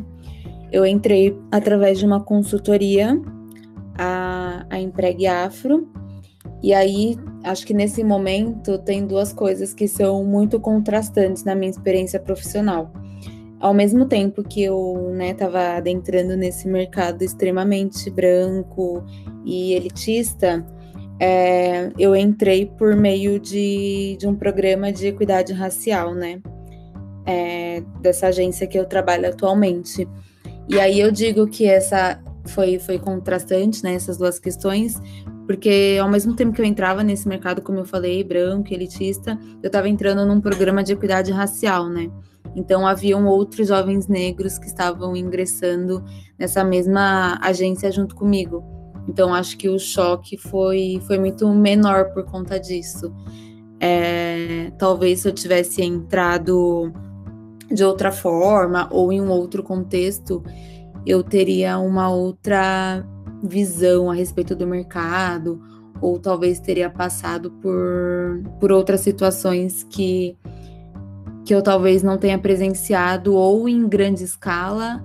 Eu 0.71 0.85
entrei 0.85 1.37
através 1.51 1.99
de 1.99 2.05
uma 2.05 2.23
consultoria, 2.23 3.19
a, 3.97 4.65
a 4.69 4.79
Empregue 4.79 5.27
Afro, 5.27 5.87
e 6.63 6.73
aí 6.73 7.17
acho 7.43 7.65
que 7.65 7.73
nesse 7.73 8.03
momento 8.03 8.77
tem 8.79 9.05
duas 9.05 9.33
coisas 9.33 9.73
que 9.73 9.87
são 9.87 10.23
muito 10.23 10.59
contrastantes 10.59 11.43
na 11.43 11.55
minha 11.55 11.71
experiência 11.71 12.19
profissional. 12.19 12.91
Ao 13.59 13.73
mesmo 13.73 14.05
tempo 14.07 14.43
que 14.43 14.63
eu 14.63 15.11
estava 15.19 15.59
né, 15.59 15.77
adentrando 15.77 16.35
nesse 16.35 16.67
mercado 16.67 17.21
extremamente 17.21 18.09
branco 18.09 19.03
e 19.45 19.73
elitista, 19.73 20.65
é, 21.19 21.91
eu 21.99 22.15
entrei 22.15 22.65
por 22.65 22.95
meio 22.95 23.39
de, 23.39 24.17
de 24.19 24.27
um 24.27 24.35
programa 24.35 24.91
de 24.91 25.05
equidade 25.05 25.53
racial, 25.53 26.15
né? 26.15 26.41
É, 27.23 27.83
dessa 28.01 28.27
agência 28.27 28.65
que 28.65 28.79
eu 28.79 28.85
trabalho 28.85 29.29
atualmente. 29.29 30.07
E 30.69 30.79
aí 30.79 30.99
eu 30.99 31.11
digo 31.11 31.47
que 31.47 31.65
essa 31.65 32.21
foi, 32.45 32.79
foi 32.79 32.97
contrastante, 32.97 33.83
né, 33.83 33.93
essas 33.93 34.17
duas 34.17 34.39
questões, 34.39 34.99
porque 35.45 35.97
ao 36.01 36.09
mesmo 36.09 36.35
tempo 36.35 36.53
que 36.53 36.61
eu 36.61 36.65
entrava 36.65 37.03
nesse 37.03 37.27
mercado, 37.27 37.61
como 37.61 37.79
eu 37.79 37.85
falei, 37.85 38.23
branco, 38.23 38.73
elitista, 38.73 39.37
eu 39.61 39.67
estava 39.67 39.89
entrando 39.89 40.25
num 40.25 40.39
programa 40.39 40.83
de 40.83 40.93
equidade 40.93 41.31
racial, 41.31 41.89
né? 41.89 42.09
Então 42.55 42.85
haviam 42.85 43.25
outros 43.27 43.67
jovens 43.67 44.07
negros 44.07 44.57
que 44.57 44.67
estavam 44.67 45.15
ingressando 45.15 46.03
nessa 46.37 46.63
mesma 46.63 47.37
agência 47.41 47.91
junto 47.91 48.15
comigo. 48.15 48.63
Então 49.07 49.33
acho 49.33 49.57
que 49.57 49.69
o 49.69 49.79
choque 49.79 50.37
foi, 50.37 51.01
foi 51.07 51.17
muito 51.17 51.47
menor 51.49 52.13
por 52.13 52.23
conta 52.25 52.59
disso. 52.59 53.13
É, 53.79 54.71
talvez 54.77 55.21
se 55.21 55.27
eu 55.27 55.33
tivesse 55.33 55.81
entrado 55.81 56.93
de 57.73 57.83
outra 57.83 58.11
forma 58.11 58.87
ou 58.91 59.11
em 59.11 59.21
um 59.21 59.29
outro 59.29 59.63
contexto, 59.63 60.43
eu 61.05 61.23
teria 61.23 61.77
uma 61.79 62.09
outra 62.09 63.05
visão 63.43 64.11
a 64.11 64.13
respeito 64.13 64.55
do 64.55 64.67
mercado, 64.67 65.61
ou 65.99 66.19
talvez 66.19 66.59
teria 66.59 66.89
passado 66.89 67.51
por, 67.51 68.43
por 68.59 68.71
outras 68.71 69.01
situações 69.01 69.83
que, 69.89 70.37
que 71.45 71.53
eu 71.53 71.61
talvez 71.61 72.03
não 72.03 72.17
tenha 72.17 72.37
presenciado, 72.37 73.35
ou 73.35 73.67
em 73.67 73.87
grande 73.87 74.23
escala, 74.23 75.03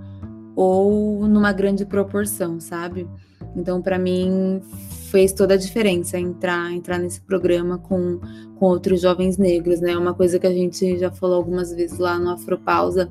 ou 0.55 1.27
numa 1.27 1.51
grande 1.51 1.85
proporção, 1.85 2.59
sabe? 2.59 3.07
Então, 3.55 3.81
para 3.81 3.97
mim, 3.97 4.61
fez 5.11 5.31
toda 5.31 5.53
a 5.53 5.57
diferença 5.57 6.19
entrar, 6.19 6.71
entrar 6.71 6.97
nesse 6.97 7.21
programa 7.21 7.77
com, 7.77 8.19
com 8.57 8.65
outros 8.65 9.01
jovens 9.01 9.37
negros, 9.37 9.79
né? 9.79 9.97
Uma 9.97 10.13
coisa 10.13 10.37
que 10.37 10.47
a 10.47 10.51
gente 10.51 10.97
já 10.97 11.09
falou 11.09 11.37
algumas 11.37 11.73
vezes 11.73 11.97
lá 11.97 12.19
no 12.19 12.29
Afropausa 12.29 13.09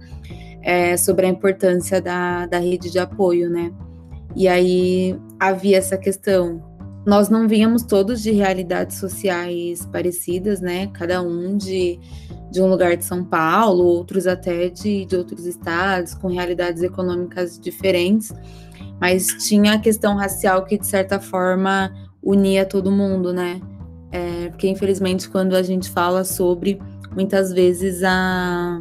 é 0.63 0.97
sobre 0.97 1.27
a 1.27 1.29
importância 1.29 2.01
da, 2.01 2.47
da 2.47 2.59
rede 2.59 2.91
de 2.91 2.99
apoio, 2.99 3.49
né? 3.49 3.73
E 4.35 4.47
aí 4.47 5.19
havia 5.41 5.79
essa 5.79 5.97
questão. 5.97 6.63
Nós 7.07 7.29
não 7.29 7.49
víamos 7.49 7.83
todos 7.83 8.21
de 8.21 8.33
realidades 8.33 8.99
sociais 8.99 9.87
parecidas, 9.87 10.61
né? 10.61 10.89
Cada 10.89 11.23
um 11.23 11.57
de, 11.57 11.99
de 12.51 12.61
um 12.61 12.67
lugar 12.67 12.97
de 12.97 13.05
São 13.05 13.25
Paulo, 13.25 13.85
outros 13.85 14.27
até 14.27 14.69
de, 14.69 15.07
de 15.07 15.17
outros 15.17 15.47
estados, 15.47 16.15
com 16.15 16.29
realidades 16.29 16.83
econômicas 16.83 17.59
diferentes 17.59 18.35
mas 19.01 19.27
tinha 19.47 19.75
a 19.75 19.79
questão 19.79 20.17
racial 20.17 20.65
que, 20.65 20.79
de 20.79 20.87
certa 20.87 21.21
forma, 21.21 21.93
unia 22.23 22.65
todo 22.65 22.91
mundo, 22.91 23.33
né? 23.33 23.61
É, 24.11 24.49
porque, 24.49 24.69
infelizmente, 24.69 25.29
quando 25.29 25.55
a 25.55 25.63
gente 25.63 25.91
fala 25.91 26.25
sobre, 26.25 26.81
muitas 27.15 27.53
vezes, 27.53 28.03
a, 28.03 28.81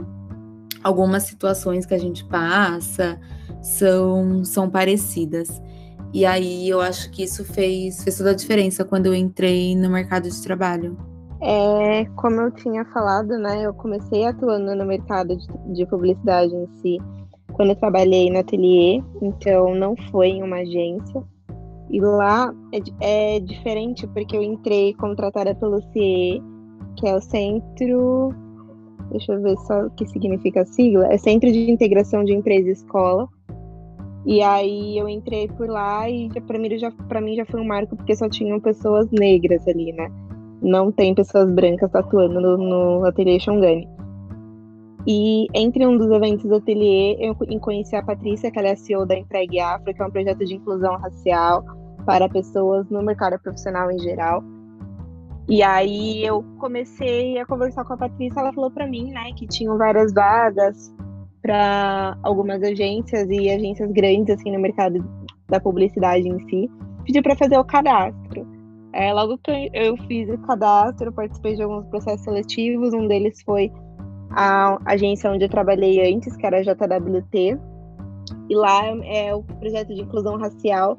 algumas 0.83 1.23
situações 1.23 1.85
que 1.85 1.93
a 1.93 1.97
gente 1.97 2.23
passa 2.25 3.19
são, 3.61 4.45
são 4.45 4.69
parecidas. 4.69 5.61
E 6.13 6.25
aí 6.25 6.69
eu 6.69 6.79
acho 6.79 7.11
que 7.11 7.23
isso 7.23 7.43
fez, 7.43 8.03
fez 8.03 8.17
toda 8.17 8.31
a 8.31 8.35
diferença 8.35 8.85
quando 8.85 9.07
eu 9.07 9.13
entrei 9.13 9.75
no 9.75 9.89
mercado 9.89 10.29
de 10.29 10.41
trabalho. 10.41 10.97
É, 11.41 12.05
como 12.15 12.39
eu 12.39 12.51
tinha 12.51 12.85
falado, 12.85 13.37
né? 13.37 13.65
Eu 13.65 13.73
comecei 13.73 14.25
atuando 14.25 14.73
no 14.75 14.85
mercado 14.85 15.35
de, 15.35 15.47
de 15.73 15.85
publicidade 15.85 16.55
em 16.55 16.67
si 16.81 16.97
quando 17.55 17.69
eu 17.69 17.75
trabalhei 17.75 18.29
no 18.29 18.39
ateliê, 18.39 19.01
então 19.21 19.73
não 19.73 19.95
foi 20.11 20.27
em 20.27 20.43
uma 20.43 20.57
agência. 20.57 21.23
E 21.89 22.01
lá 22.01 22.53
é, 23.01 23.35
é 23.35 23.39
diferente 23.39 24.05
porque 24.07 24.35
eu 24.35 24.43
entrei 24.43 24.93
contratada 24.95 25.55
pelo 25.55 25.81
CIE, 25.93 26.43
que 26.97 27.07
é 27.07 27.15
o 27.15 27.21
Centro. 27.21 28.33
Deixa 29.11 29.33
eu 29.33 29.41
ver 29.41 29.55
só 29.59 29.85
o 29.85 29.89
que 29.91 30.05
significa 30.05 30.61
a 30.61 30.65
sigla. 30.65 31.07
É 31.07 31.17
Centro 31.17 31.49
de 31.49 31.71
Integração 31.71 32.25
de 32.25 32.33
Empresa 32.33 32.67
e 32.67 32.73
Escola. 32.73 33.29
E 34.25 34.41
aí 34.41 34.97
eu 34.97 35.07
entrei 35.07 35.47
por 35.47 35.69
lá 35.69 36.09
e 36.09 36.29
para 36.41 36.57
mim 36.57 36.77
já 36.77 36.91
para 37.07 37.21
mim 37.21 37.35
já 37.35 37.45
foi 37.45 37.61
um 37.61 37.67
marco 37.67 37.95
porque 37.95 38.15
só 38.15 38.27
tinham 38.27 38.59
pessoas 38.59 39.09
negras 39.11 39.65
ali, 39.67 39.93
né? 39.93 40.11
Não 40.61 40.91
tem 40.91 41.13
pessoas 41.13 41.49
brancas 41.51 41.93
atuando 41.93 42.41
no, 42.41 42.57
no 42.57 43.05
ateliê 43.05 43.39
Xongani. 43.39 43.87
E 45.07 45.47
entre 45.53 45.85
um 45.85 45.97
dos 45.97 46.09
eventos 46.09 46.45
do 46.45 46.55
ateliê, 46.55 47.17
eu 47.19 47.35
conheci 47.59 47.95
a 47.95 48.01
Patrícia, 48.01 48.49
que 48.49 48.57
ela 48.57 48.69
é 48.69 48.71
a 48.71 48.75
CEO 48.75 49.05
da 49.05 49.15
Empregue 49.15 49.59
Afro, 49.59 49.93
que 49.93 50.01
é 50.01 50.05
um 50.05 50.09
projeto 50.09 50.43
de 50.43 50.55
inclusão 50.55 50.97
racial 50.97 51.63
para 52.05 52.27
pessoas 52.27 52.89
no 52.89 53.03
mercado 53.03 53.39
profissional 53.39 53.91
em 53.91 53.99
geral. 53.99 54.43
E 55.47 55.61
aí 55.61 56.25
eu 56.25 56.43
comecei 56.57 57.37
a 57.37 57.45
conversar 57.45 57.85
com 57.85 57.93
a 57.93 57.97
Patrícia, 57.97 58.39
ela 58.39 58.51
falou 58.51 58.71
para 58.71 58.87
mim, 58.87 59.11
né, 59.11 59.31
que 59.35 59.45
tinham 59.45 59.77
várias 59.77 60.11
vagas 60.11 60.91
para 61.39 62.17
algumas 62.23 62.63
agências 62.63 63.29
e 63.29 63.51
agências 63.51 63.91
grandes 63.91 64.35
assim 64.35 64.51
no 64.51 64.59
mercado 64.59 65.07
da 65.47 65.59
publicidade 65.59 66.27
em 66.27 66.39
si. 66.49 66.69
Pediu 67.05 67.21
para 67.21 67.35
fazer 67.35 67.59
o 67.59 67.63
cadastro. 67.63 68.47
É, 68.91 69.13
logo 69.13 69.37
que 69.37 69.69
eu 69.71 69.95
fiz 70.07 70.27
o 70.29 70.37
cadastro, 70.39 71.13
participei 71.13 71.55
de 71.55 71.61
alguns 71.61 71.85
processos 71.87 72.23
seletivos, 72.23 72.93
um 72.93 73.07
deles 73.07 73.43
foi 73.43 73.71
a 74.35 74.77
agência 74.85 75.31
onde 75.31 75.45
eu 75.45 75.49
trabalhei 75.49 76.13
antes, 76.13 76.35
que 76.35 76.45
era 76.45 76.57
a 76.57 76.61
JWT, 76.61 77.57
e 78.49 78.55
lá 78.55 78.85
é 79.05 79.33
o 79.33 79.41
projeto 79.43 79.93
de 79.95 80.01
inclusão 80.01 80.37
racial 80.37 80.97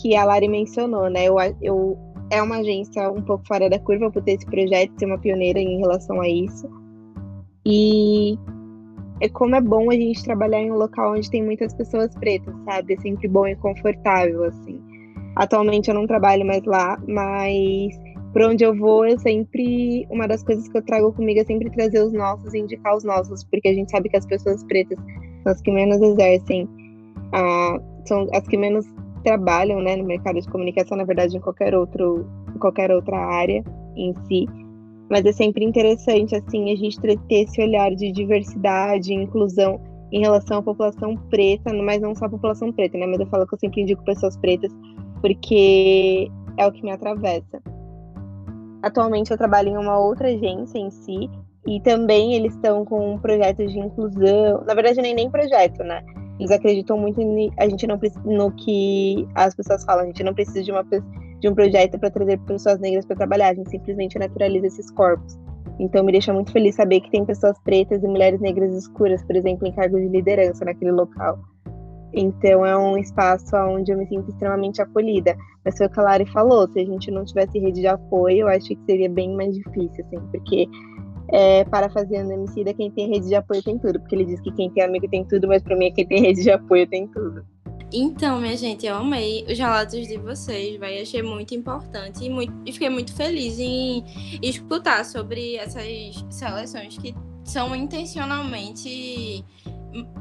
que 0.00 0.14
a 0.14 0.24
Lari 0.24 0.48
mencionou, 0.48 1.08
né? 1.08 1.24
Eu, 1.24 1.36
eu 1.60 1.98
é 2.30 2.42
uma 2.42 2.58
agência 2.58 3.10
um 3.10 3.22
pouco 3.22 3.46
fora 3.46 3.68
da 3.68 3.78
curva 3.78 4.10
por 4.10 4.22
ter 4.22 4.32
esse 4.32 4.46
projeto, 4.46 4.92
ser 4.98 5.06
uma 5.06 5.18
pioneira 5.18 5.58
em 5.58 5.78
relação 5.78 6.20
a 6.20 6.28
isso. 6.28 6.68
E 7.64 8.38
é 9.20 9.28
como 9.28 9.54
é 9.54 9.60
bom 9.60 9.90
a 9.90 9.94
gente 9.94 10.24
trabalhar 10.24 10.60
em 10.60 10.70
um 10.70 10.76
local 10.76 11.12
onde 11.12 11.30
tem 11.30 11.42
muitas 11.42 11.74
pessoas 11.74 12.14
pretas, 12.16 12.54
sabe? 12.64 12.94
É 12.94 13.00
sempre 13.00 13.28
bom 13.28 13.46
e 13.46 13.54
confortável, 13.56 14.44
assim. 14.44 14.80
Atualmente 15.36 15.88
eu 15.88 15.94
não 15.94 16.06
trabalho 16.06 16.44
mais 16.44 16.64
lá, 16.64 16.98
mas 17.06 17.98
por 18.32 18.42
onde 18.42 18.64
eu 18.64 18.74
vou, 18.74 19.06
eu 19.06 19.18
sempre. 19.18 20.06
Uma 20.10 20.26
das 20.26 20.42
coisas 20.42 20.66
que 20.68 20.76
eu 20.76 20.82
trago 20.82 21.12
comigo 21.12 21.40
é 21.40 21.44
sempre 21.44 21.70
trazer 21.70 22.02
os 22.02 22.12
nossos 22.12 22.54
e 22.54 22.58
indicar 22.58 22.96
os 22.96 23.04
nossos, 23.04 23.44
porque 23.44 23.68
a 23.68 23.74
gente 23.74 23.90
sabe 23.90 24.08
que 24.08 24.16
as 24.16 24.26
pessoas 24.26 24.64
pretas 24.64 24.98
são 25.42 25.52
as 25.52 25.60
que 25.60 25.70
menos 25.70 26.00
exercem, 26.00 26.68
são 28.06 28.26
as 28.32 28.46
que 28.48 28.56
menos 28.56 28.86
trabalham 29.22 29.80
né, 29.80 29.96
no 29.96 30.04
mercado 30.04 30.40
de 30.40 30.48
comunicação, 30.48 30.96
na 30.96 31.04
verdade, 31.04 31.36
em 31.36 31.40
qualquer, 31.40 31.74
outro, 31.74 32.26
em 32.54 32.58
qualquer 32.58 32.90
outra 32.90 33.16
área 33.16 33.62
em 33.96 34.14
si. 34.26 34.46
Mas 35.10 35.24
é 35.26 35.32
sempre 35.32 35.64
interessante, 35.64 36.34
assim, 36.34 36.72
a 36.72 36.76
gente 36.76 36.98
ter 37.00 37.18
esse 37.30 37.60
olhar 37.60 37.94
de 37.94 38.10
diversidade, 38.12 39.12
inclusão 39.12 39.80
em 40.10 40.20
relação 40.20 40.58
à 40.58 40.62
população 40.62 41.16
preta, 41.30 41.72
mas 41.72 42.00
não 42.00 42.14
só 42.14 42.26
a 42.26 42.30
população 42.30 42.72
preta, 42.72 42.98
né? 42.98 43.06
Mas 43.06 43.20
eu 43.20 43.26
falo 43.26 43.46
que 43.46 43.54
eu 43.54 43.58
sempre 43.58 43.82
indico 43.82 44.02
pessoas 44.04 44.36
pretas, 44.38 44.72
porque 45.20 46.30
é 46.56 46.66
o 46.66 46.72
que 46.72 46.82
me 46.82 46.90
atravessa. 46.90 47.62
Atualmente 48.82 49.30
eu 49.30 49.38
trabalho 49.38 49.68
em 49.68 49.76
uma 49.76 49.98
outra 49.98 50.28
agência 50.28 50.78
em 50.78 50.90
si, 50.90 51.30
e 51.66 51.80
também 51.80 52.34
eles 52.34 52.54
estão 52.54 52.84
com 52.84 53.14
um 53.14 53.18
projeto 53.18 53.64
de 53.66 53.78
inclusão. 53.78 54.64
Na 54.66 54.74
verdade, 54.74 55.00
nem 55.00 55.14
nem 55.14 55.30
projeto, 55.30 55.82
né? 55.84 56.02
Eles 56.38 56.50
acreditam 56.50 56.98
muito 56.98 57.20
em, 57.20 57.52
a 57.58 57.68
gente 57.68 57.86
não 57.86 57.98
no 58.24 58.50
que 58.52 59.28
as 59.34 59.54
pessoas 59.54 59.84
falam, 59.84 60.04
a 60.04 60.06
gente 60.06 60.24
não 60.24 60.34
precisa 60.34 60.62
de 60.62 60.72
uma 60.72 60.84
de 61.38 61.48
um 61.48 61.54
projeto 61.54 61.98
para 61.98 62.10
trazer 62.10 62.38
pessoas 62.40 62.78
negras 62.78 63.04
para 63.04 63.16
trabalhar, 63.16 63.48
a 63.48 63.54
gente 63.54 63.70
simplesmente 63.70 64.18
naturaliza 64.18 64.66
esses 64.68 64.90
corpos. 64.92 65.38
Então 65.78 66.04
me 66.04 66.12
deixa 66.12 66.32
muito 66.32 66.52
feliz 66.52 66.76
saber 66.76 67.00
que 67.00 67.10
tem 67.10 67.24
pessoas 67.24 67.58
pretas 67.64 68.02
e 68.02 68.06
mulheres 68.06 68.40
negras 68.40 68.72
escuras, 68.74 69.24
por 69.24 69.34
exemplo, 69.34 69.66
em 69.66 69.72
cargos 69.72 70.00
de 70.00 70.08
liderança 70.08 70.64
naquele 70.64 70.92
local. 70.92 71.38
Então 72.14 72.64
é 72.64 72.76
um 72.76 72.96
espaço 72.98 73.56
onde 73.56 73.92
eu 73.92 73.98
me 73.98 74.06
sinto 74.06 74.28
extremamente 74.30 74.82
acolhida. 74.82 75.36
Mas 75.64 75.76
foi 75.76 75.86
o 75.86 75.90
que 75.90 76.00
a 76.00 76.02
Lari 76.02 76.26
falou, 76.26 76.68
se 76.72 76.80
a 76.80 76.84
gente 76.84 77.10
não 77.10 77.24
tivesse 77.24 77.58
rede 77.58 77.80
de 77.80 77.86
apoio, 77.86 78.40
eu 78.40 78.48
acho 78.48 78.68
que 78.68 78.78
seria 78.84 79.08
bem 79.08 79.34
mais 79.34 79.54
difícil, 79.54 80.04
assim, 80.04 80.18
porque 80.30 80.68
é, 81.28 81.64
parafraseando 81.64 82.30
o 82.30 82.32
Emicida, 82.32 82.74
quem 82.74 82.90
tem 82.90 83.08
rede 83.08 83.28
de 83.28 83.34
apoio 83.34 83.62
tem 83.62 83.78
tudo, 83.78 84.00
porque 84.00 84.14
ele 84.14 84.26
diz 84.26 84.40
que 84.40 84.52
quem 84.52 84.70
tem 84.70 84.84
amigo 84.84 85.08
tem 85.08 85.24
tudo, 85.24 85.48
mas 85.48 85.62
para 85.62 85.76
mim 85.76 85.92
quem 85.92 86.06
tem 86.06 86.20
rede 86.20 86.42
de 86.42 86.50
apoio 86.50 86.86
tem 86.86 87.06
tudo. 87.08 87.44
Então, 87.94 88.40
minha 88.40 88.56
gente, 88.56 88.86
eu 88.86 88.96
amei 88.96 89.44
os 89.46 89.58
relatos 89.58 90.08
de 90.08 90.16
vocês, 90.16 90.78
vai 90.78 91.00
achei 91.00 91.22
muito 91.22 91.54
importante 91.54 92.24
e, 92.24 92.30
muito, 92.30 92.52
e 92.64 92.72
fiquei 92.72 92.88
muito 92.88 93.14
feliz 93.14 93.58
em 93.58 94.02
escutar 94.42 95.04
sobre 95.04 95.56
essas 95.56 96.24
seleções 96.30 96.96
que 96.96 97.14
são 97.44 97.76
intencionalmente 97.76 99.44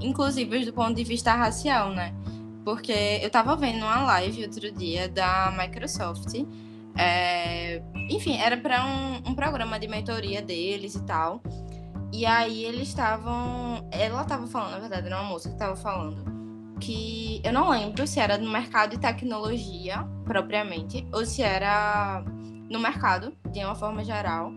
inclusivas 0.02 0.66
do 0.66 0.74
ponto 0.74 0.94
de 0.94 1.04
vista 1.04 1.34
racial, 1.34 1.92
né? 1.92 2.14
Porque 2.64 3.20
eu 3.22 3.30
tava 3.30 3.56
vendo 3.56 3.84
uma 3.84 4.04
live 4.04 4.44
outro 4.44 4.72
dia 4.72 5.10
da 5.10 5.52
Microsoft 5.58 6.36
é, 6.98 7.82
enfim, 8.10 8.38
era 8.38 8.58
para 8.58 8.86
um, 8.86 9.32
um 9.32 9.36
programa 9.36 9.80
de 9.80 9.88
mentoria 9.88 10.42
deles 10.42 10.96
e 10.96 11.04
tal. 11.04 11.42
E 12.12 12.26
aí 12.26 12.66
eles 12.66 12.90
estavam. 12.90 13.88
Ela 13.92 14.22
estava 14.22 14.46
falando, 14.48 14.74
na 14.74 14.80
verdade, 14.80 15.08
era 15.08 15.22
uma 15.22 15.30
moça 15.30 15.50
que 15.50 15.56
estava 15.56 15.76
falando 15.76 16.30
que 16.80 17.40
eu 17.44 17.54
não 17.54 17.70
lembro 17.70 18.08
se 18.08 18.20
era 18.20 18.40
no 18.40 18.50
mercado 18.50 18.92
de 18.92 18.98
tecnologia 18.98 20.04
propriamente 20.26 21.08
ou 21.14 21.24
se 21.24 21.44
era 21.44 22.24
no 22.72 22.80
mercado 22.80 23.38
de 23.52 23.64
uma 23.64 23.76
forma 23.76 24.04
geral, 24.04 24.52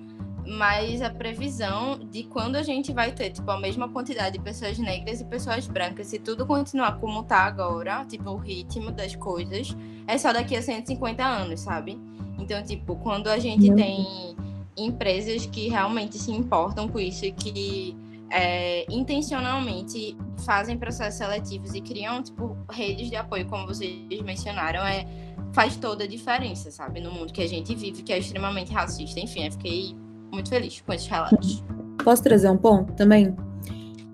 mas 0.46 1.00
a 1.00 1.10
previsão 1.10 1.98
de 1.98 2.24
quando 2.24 2.56
a 2.56 2.62
gente 2.62 2.92
vai 2.92 3.12
ter 3.12 3.30
tipo 3.30 3.50
a 3.50 3.58
mesma 3.58 3.88
quantidade 3.88 4.36
de 4.36 4.44
pessoas 4.44 4.78
negras 4.78 5.20
e 5.20 5.24
pessoas 5.24 5.66
brancas, 5.66 6.08
se 6.08 6.18
tudo 6.18 6.46
continuar 6.46 6.98
como 7.00 7.22
tá 7.22 7.38
agora, 7.38 8.04
tipo 8.04 8.30
o 8.30 8.36
ritmo 8.36 8.90
das 8.90 9.16
coisas, 9.16 9.74
é 10.06 10.18
só 10.18 10.32
daqui 10.32 10.56
a 10.56 10.62
150 10.62 11.24
anos, 11.24 11.60
sabe? 11.60 11.98
Então, 12.38 12.62
tipo, 12.62 12.96
quando 12.96 13.28
a 13.28 13.38
gente 13.38 13.68
Meu 13.68 13.76
tem 13.76 14.36
empresas 14.76 15.46
que 15.46 15.68
realmente 15.68 16.18
se 16.18 16.32
importam 16.32 16.88
com 16.88 16.98
isso 16.98 17.24
e 17.24 17.32
que 17.32 17.96
é, 18.30 18.84
intencionalmente 18.92 20.16
fazem 20.44 20.76
processos 20.76 21.18
seletivos 21.18 21.74
e 21.74 21.80
criam, 21.80 22.22
tipo, 22.22 22.56
redes 22.70 23.08
de 23.08 23.16
apoio, 23.16 23.46
como 23.46 23.66
vocês 23.66 24.20
mencionaram, 24.22 24.84
é, 24.84 25.06
faz 25.52 25.76
toda 25.76 26.04
a 26.04 26.06
diferença, 26.06 26.70
sabe? 26.70 27.00
No 27.00 27.12
mundo 27.12 27.32
que 27.32 27.40
a 27.40 27.48
gente 27.48 27.74
vive, 27.74 28.02
que 28.02 28.12
é 28.12 28.18
extremamente 28.18 28.72
racista. 28.72 29.20
Enfim, 29.20 29.44
eu 29.44 29.52
fiquei 29.52 29.94
muito 30.34 30.50
feliz 30.50 30.80
com 30.80 30.92
esses 30.92 31.06
relatos. 31.06 31.64
Posso 32.02 32.22
trazer 32.22 32.50
um 32.50 32.56
ponto 32.56 32.92
também? 32.92 33.34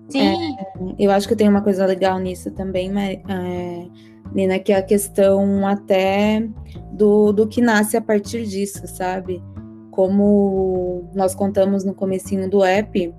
Sim. 0.09 0.19
É, 0.19 0.95
eu 0.99 1.11
acho 1.11 1.27
que 1.27 1.35
tem 1.35 1.47
uma 1.47 1.61
coisa 1.61 1.85
legal 1.85 2.19
nisso 2.19 2.51
também, 2.51 2.91
mas, 2.91 3.19
é, 3.27 3.87
Nina, 4.33 4.59
que 4.59 4.71
é 4.71 4.77
a 4.77 4.81
questão 4.81 5.67
até 5.67 6.47
do, 6.91 7.31
do 7.31 7.47
que 7.47 7.61
nasce 7.61 7.97
a 7.97 8.01
partir 8.01 8.45
disso, 8.45 8.85
sabe? 8.87 9.41
Como 9.89 11.09
nós 11.13 11.33
contamos 11.33 11.83
no 11.83 11.93
comecinho 11.93 12.49
do 12.49 12.63
app, 12.63 13.13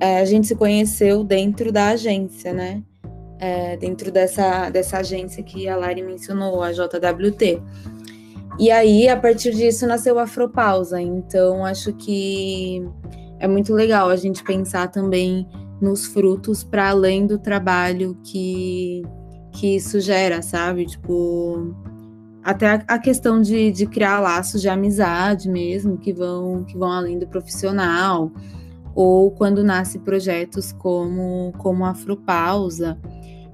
é, 0.00 0.20
a 0.20 0.24
gente 0.24 0.46
se 0.46 0.56
conheceu 0.56 1.22
dentro 1.22 1.70
da 1.70 1.88
agência, 1.88 2.52
né? 2.52 2.82
É, 3.38 3.76
dentro 3.76 4.10
dessa, 4.10 4.68
dessa 4.68 4.98
agência 4.98 5.42
que 5.42 5.66
a 5.68 5.76
Lari 5.76 6.02
mencionou, 6.02 6.62
a 6.62 6.72
JWT. 6.72 7.62
E 8.60 8.70
aí, 8.70 9.08
a 9.08 9.16
partir 9.16 9.54
disso, 9.54 9.86
nasceu 9.86 10.18
a 10.18 10.24
Afropausa. 10.24 11.00
Então, 11.00 11.64
acho 11.64 11.94
que 11.94 12.86
é 13.38 13.48
muito 13.48 13.72
legal 13.72 14.10
a 14.10 14.16
gente 14.16 14.44
pensar 14.44 14.88
também 14.88 15.48
nos 15.80 16.04
frutos 16.04 16.62
para 16.62 16.90
além 16.90 17.26
do 17.26 17.38
trabalho 17.38 18.18
que, 18.22 19.00
que 19.52 19.76
isso 19.76 19.98
gera, 19.98 20.42
sabe? 20.42 20.84
Tipo, 20.84 21.74
até 22.44 22.66
a, 22.66 22.84
a 22.86 22.98
questão 22.98 23.40
de, 23.40 23.72
de, 23.72 23.86
criar 23.86 24.20
laços 24.20 24.60
de 24.60 24.68
amizade 24.68 25.48
mesmo, 25.48 25.96
que 25.96 26.12
vão, 26.12 26.62
que 26.64 26.76
vão 26.76 26.92
além 26.92 27.18
do 27.18 27.26
profissional, 27.26 28.30
ou 28.94 29.30
quando 29.30 29.64
nasce 29.64 29.98
projetos 30.00 30.70
como, 30.70 31.50
como 31.56 31.86
Afropausa. 31.86 32.98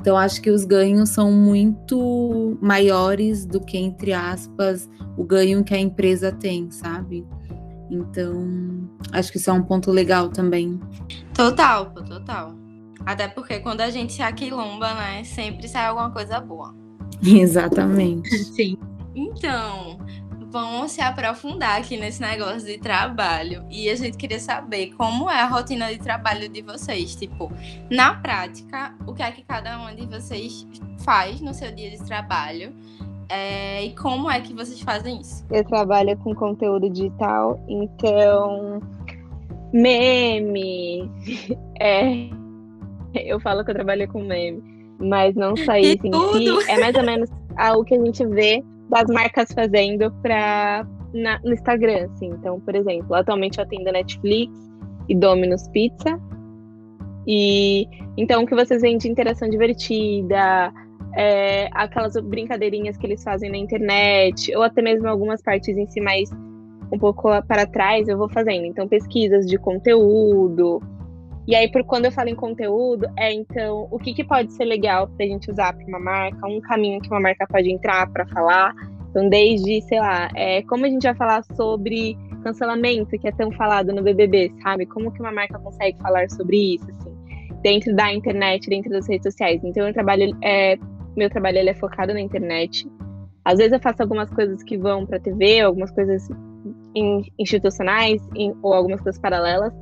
Então, 0.07 0.17
acho 0.17 0.41
que 0.41 0.51
os 0.51 0.65
ganhos 0.65 1.09
são 1.09 1.33
muito 1.33 2.57
maiores 2.63 3.45
do 3.45 3.61
que, 3.61 3.77
entre 3.77 4.13
aspas, 4.13 4.89
o 5.17 5.25
ganho 5.25 5.65
que 5.65 5.75
a 5.75 5.81
empresa 5.81 6.31
tem, 6.31 6.71
sabe? 6.71 7.27
Então, 7.91 8.89
acho 9.11 9.33
que 9.33 9.39
isso 9.39 9.51
é 9.51 9.53
um 9.53 9.65
ponto 9.65 9.91
legal 9.91 10.29
também. 10.29 10.79
Total, 11.35 11.91
total. 11.91 12.55
Até 13.05 13.27
porque 13.27 13.59
quando 13.59 13.81
a 13.81 13.91
gente 13.91 14.13
se 14.13 14.23
aquilomba, 14.23 14.95
né, 14.95 15.25
sempre 15.25 15.67
sai 15.67 15.87
alguma 15.87 16.13
coisa 16.13 16.39
boa. 16.39 16.73
Exatamente. 17.21 18.29
Sim. 18.45 18.79
Então, 19.13 19.99
vamos 20.57 20.93
se 20.93 21.03
aprofundar 21.03 21.79
aqui 21.79 21.99
nesse 21.99 22.23
negócio 22.23 22.67
de 22.67 22.79
trabalho. 22.79 23.63
E 23.71 23.91
a 23.91 23.95
gente 23.95 24.17
queria 24.17 24.41
saber 24.41 24.95
como 24.97 25.31
é 25.31 25.43
a 25.43 25.47
rotina 25.47 25.93
de 25.93 25.99
trabalho 25.99 26.49
de 26.49 26.63
vocês. 26.63 27.15
Tipo, 27.15 27.53
na 27.91 28.15
prática, 28.15 28.95
o 29.07 29.13
que 29.13 29.23
é 29.23 29.31
que 29.31 29.43
cada 29.43 29.79
um 29.79 29.95
de 29.95 30.07
vocês 30.07 30.67
faz 31.05 31.43
no 31.43 31.53
seu 31.53 31.71
dia 31.73 31.91
de 31.91 32.03
trabalho? 32.07 32.73
É, 33.29 33.85
e 33.85 33.95
como 33.95 34.31
é 34.31 34.41
que 34.41 34.55
vocês 34.55 34.81
fazem 34.81 35.21
isso? 35.21 35.45
Eu 35.51 35.63
trabalho 35.63 36.17
com 36.19 36.35
conteúdo 36.35 36.89
digital, 36.89 37.63
então 37.69 38.81
meme. 39.73 41.11
É, 41.79 42.31
eu 43.15 43.39
falo 43.39 43.63
que 43.63 43.71
eu 43.71 43.75
trabalho 43.75 44.09
com 44.09 44.23
meme 44.23 44.63
mas 44.99 45.35
não 45.35 45.55
só 45.55 45.77
isso 45.77 46.07
em 46.07 46.13
si. 46.33 46.71
É 46.71 46.81
mais 46.81 46.95
ou 46.95 47.03
menos 47.03 47.29
o 47.77 47.85
que 47.85 47.95
a 47.95 48.03
gente 48.03 48.27
vê 48.27 48.65
das 48.89 49.07
marcas 49.09 49.51
fazendo 49.53 50.13
pra, 50.23 50.87
na, 51.13 51.41
no 51.41 51.53
Instagram, 51.53 52.07
assim. 52.07 52.29
Então, 52.29 52.61
por 52.61 52.75
exemplo, 52.75 53.15
atualmente 53.15 53.59
eu 53.59 53.65
atendo 53.65 53.91
Netflix 53.91 54.53
e 55.09 55.15
Domino's 55.15 55.69
Pizza. 55.69 56.21
E 57.27 57.87
então 58.17 58.45
o 58.45 58.47
que 58.47 58.55
vocês 58.55 58.83
veem 58.83 58.99
de 58.99 59.09
interação 59.09 59.49
divertida, 59.49 60.73
é, 61.15 61.69
aquelas 61.73 62.15
brincadeirinhas 62.17 62.97
que 62.97 63.07
eles 63.07 63.23
fazem 63.23 63.51
na 63.51 63.57
internet, 63.57 64.55
ou 64.55 64.63
até 64.63 64.81
mesmo 64.81 65.09
algumas 65.09 65.43
partes 65.43 65.77
em 65.77 65.87
si 65.87 66.01
mais 66.01 66.31
um 66.93 66.99
pouco 66.99 67.29
para 67.49 67.67
trás, 67.67 68.09
eu 68.09 68.17
vou 68.17 68.29
fazendo. 68.29 68.65
Então, 68.65 68.87
pesquisas 68.87 69.47
de 69.47 69.59
conteúdo. 69.59 70.81
E 71.47 71.55
aí, 71.55 71.71
por 71.71 71.85
quando 71.85 72.07
eu 72.07 72.13
falo 72.13 72.29
em 72.29 72.35
conteúdo, 72.35 73.07
é 73.17 73.33
então 73.33 73.87
o 73.91 73.99
que, 73.99 74.13
que 74.13 74.25
pode 74.25 74.53
ser 74.53 74.65
legal 74.65 75.07
para 75.07 75.25
a 75.25 75.29
gente 75.29 75.51
usar 75.51 75.73
para 75.73 75.87
uma 75.87 76.01
marca, 76.01 76.47
um 76.47 76.61
caminho 76.61 77.01
que 77.01 77.09
uma 77.09 77.21
marca 77.21 77.47
pode 77.47 77.71
entrar 77.71 78.11
para 78.11 78.27
falar. 78.27 78.75
Então, 79.11 79.29
desde, 79.29 79.81
sei 79.83 80.01
lá, 80.01 80.29
é, 80.35 80.63
como 80.63 80.85
a 80.85 80.89
gente 80.89 81.05
vai 81.05 81.15
falar 81.15 81.45
sobre 81.55 82.17
cancelamento, 82.43 83.17
que 83.19 83.29
é 83.29 83.33
tão 83.33 83.53
falado 83.53 83.93
no 83.93 84.03
BBB, 84.03 84.53
sabe? 84.63 84.87
Como 84.87 85.13
que 85.13 85.21
uma 85.21 85.33
marca 85.33 85.59
consegue 85.59 85.97
falar 86.03 86.29
sobre 86.31 86.75
isso, 86.75 86.91
assim, 86.91 87.17
dentro 87.63 87.95
da 87.95 88.13
internet, 88.13 88.69
dentro 88.69 88.91
das 88.91 89.09
redes 89.09 89.33
sociais. 89.33 89.63
Então, 89.65 89.87
eu 89.87 89.93
trabalho, 89.95 90.37
é, 90.43 90.77
meu 91.17 91.31
trabalho 91.31 91.59
ele 91.59 91.71
é 91.71 91.75
focado 91.75 92.13
na 92.13 92.21
internet. 92.21 92.91
Às 93.45 93.59
vezes 93.59 93.73
eu 93.73 93.81
faço 93.81 94.03
algumas 94.03 94.29
coisas 94.31 94.63
que 94.65 94.77
vão 94.77 95.07
para 95.07 95.21
TV, 95.21 95.61
algumas 95.61 95.93
coisas 95.93 96.29
institucionais 97.39 98.21
ou 98.63 98.75
algumas 98.75 99.01
coisas 99.01 99.21
paralelas, 99.21 99.73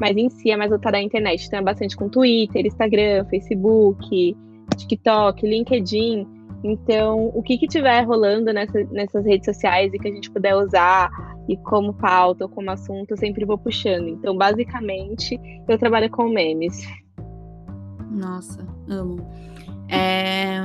mas 0.00 0.16
em 0.16 0.28
si 0.28 0.50
é 0.50 0.56
mais 0.56 0.70
voltada 0.70 0.96
à 0.96 1.02
internet. 1.02 1.46
Então 1.46 1.58
é 1.58 1.62
bastante 1.62 1.96
com 1.96 2.08
Twitter, 2.08 2.66
Instagram, 2.66 3.24
Facebook, 3.26 4.36
TikTok, 4.76 5.46
LinkedIn. 5.46 6.26
Então, 6.62 7.30
o 7.34 7.42
que, 7.42 7.58
que 7.58 7.66
tiver 7.66 8.00
rolando 8.02 8.50
nessa, 8.52 8.82
nessas 8.90 9.26
redes 9.26 9.44
sociais 9.44 9.92
e 9.92 9.98
que 9.98 10.08
a 10.08 10.10
gente 10.10 10.30
puder 10.30 10.56
usar 10.56 11.10
e 11.46 11.58
como 11.58 11.92
pauta 11.92 12.44
ou 12.44 12.50
como 12.50 12.70
assunto, 12.70 13.10
eu 13.10 13.16
sempre 13.18 13.44
vou 13.44 13.58
puxando. 13.58 14.08
Então, 14.08 14.34
basicamente, 14.34 15.38
eu 15.68 15.78
trabalho 15.78 16.10
com 16.10 16.26
memes. 16.26 16.86
Nossa, 18.10 18.66
amo. 18.88 19.28
É, 19.90 20.64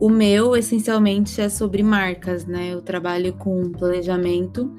o 0.00 0.08
meu, 0.08 0.56
essencialmente, 0.56 1.38
é 1.38 1.50
sobre 1.50 1.82
marcas, 1.82 2.46
né? 2.46 2.72
Eu 2.72 2.80
trabalho 2.80 3.34
com 3.34 3.70
planejamento 3.72 4.74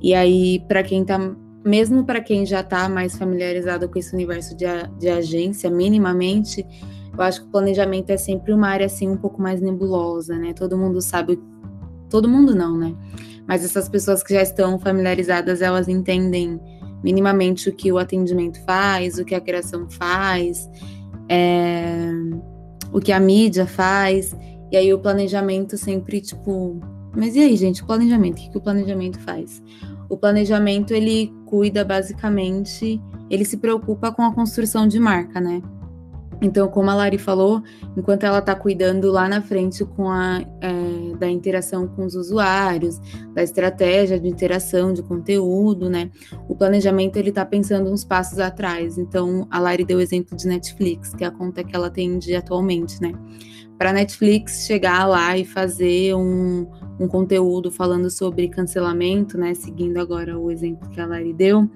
e 0.00 0.14
aí, 0.14 0.60
para 0.66 0.82
quem 0.82 1.04
tá, 1.04 1.18
mesmo 1.64 2.04
para 2.04 2.20
quem 2.20 2.46
já 2.46 2.60
está 2.60 2.88
mais 2.88 3.16
familiarizado 3.16 3.88
com 3.88 3.98
esse 3.98 4.14
universo 4.14 4.56
de, 4.56 4.64
de 4.98 5.08
agência, 5.08 5.70
minimamente, 5.70 6.64
eu 7.12 7.22
acho 7.22 7.42
que 7.42 7.48
o 7.48 7.50
planejamento 7.50 8.10
é 8.10 8.16
sempre 8.16 8.52
uma 8.52 8.68
área 8.68 8.86
assim 8.86 9.08
um 9.08 9.16
pouco 9.16 9.40
mais 9.42 9.60
nebulosa, 9.60 10.36
né? 10.38 10.52
Todo 10.52 10.78
mundo 10.78 11.00
sabe, 11.02 11.40
todo 12.08 12.28
mundo 12.28 12.54
não, 12.54 12.76
né? 12.76 12.94
Mas 13.46 13.64
essas 13.64 13.88
pessoas 13.88 14.22
que 14.22 14.34
já 14.34 14.42
estão 14.42 14.78
familiarizadas, 14.78 15.62
elas 15.62 15.88
entendem 15.88 16.60
minimamente 17.02 17.68
o 17.68 17.74
que 17.74 17.90
o 17.90 17.98
atendimento 17.98 18.62
faz, 18.64 19.18
o 19.18 19.24
que 19.24 19.34
a 19.34 19.40
criação 19.40 19.88
faz, 19.88 20.68
é, 21.28 22.10
o 22.92 23.00
que 23.00 23.10
a 23.10 23.18
mídia 23.18 23.66
faz. 23.66 24.36
E 24.70 24.76
aí 24.76 24.92
o 24.92 24.98
planejamento 24.98 25.76
sempre, 25.76 26.20
tipo, 26.20 26.78
mas 27.16 27.34
e 27.34 27.40
aí, 27.40 27.56
gente, 27.56 27.82
o 27.82 27.86
planejamento? 27.86 28.34
O 28.34 28.42
que, 28.42 28.50
que 28.50 28.58
o 28.58 28.60
planejamento 28.60 29.18
faz? 29.20 29.62
O 30.08 30.16
planejamento 30.16 30.92
ele 30.92 31.32
cuida 31.46 31.84
basicamente, 31.84 33.00
ele 33.30 33.44
se 33.44 33.56
preocupa 33.58 34.10
com 34.10 34.22
a 34.22 34.34
construção 34.34 34.88
de 34.88 34.98
marca, 34.98 35.40
né? 35.40 35.62
Então, 36.40 36.68
como 36.68 36.88
a 36.88 36.94
Lari 36.94 37.18
falou, 37.18 37.62
enquanto 37.96 38.24
ela 38.24 38.38
está 38.38 38.54
cuidando 38.54 39.10
lá 39.10 39.28
na 39.28 39.42
frente 39.42 39.84
com 39.84 40.08
a 40.08 40.40
é, 40.60 41.16
da 41.18 41.28
interação 41.28 41.88
com 41.88 42.04
os 42.04 42.14
usuários, 42.14 43.00
da 43.34 43.42
estratégia 43.42 44.20
de 44.20 44.28
interação, 44.28 44.92
de 44.92 45.02
conteúdo, 45.02 45.90
né? 45.90 46.10
O 46.48 46.54
planejamento 46.54 47.16
ele 47.16 47.30
está 47.30 47.44
pensando 47.44 47.90
uns 47.90 48.04
passos 48.04 48.38
atrás. 48.38 48.98
Então, 48.98 49.48
a 49.50 49.58
Lari 49.58 49.84
deu 49.84 49.98
o 49.98 50.00
exemplo 50.00 50.36
de 50.36 50.46
Netflix, 50.46 51.12
que 51.12 51.24
é 51.24 51.26
a 51.26 51.30
conta 51.30 51.64
que 51.64 51.74
ela 51.74 51.88
atende 51.88 52.34
atualmente, 52.36 53.02
né? 53.02 53.12
Para 53.78 53.92
Netflix 53.92 54.66
chegar 54.66 55.06
lá 55.06 55.38
e 55.38 55.44
fazer 55.44 56.14
um, 56.14 56.66
um 56.98 57.06
conteúdo 57.06 57.70
falando 57.70 58.10
sobre 58.10 58.48
cancelamento, 58.48 59.38
né? 59.38 59.54
Seguindo 59.54 59.98
agora 59.98 60.36
o 60.36 60.50
exemplo 60.50 60.90
que 60.90 61.00
a 61.00 61.06
Lari 61.06 61.32
deu, 61.32 61.70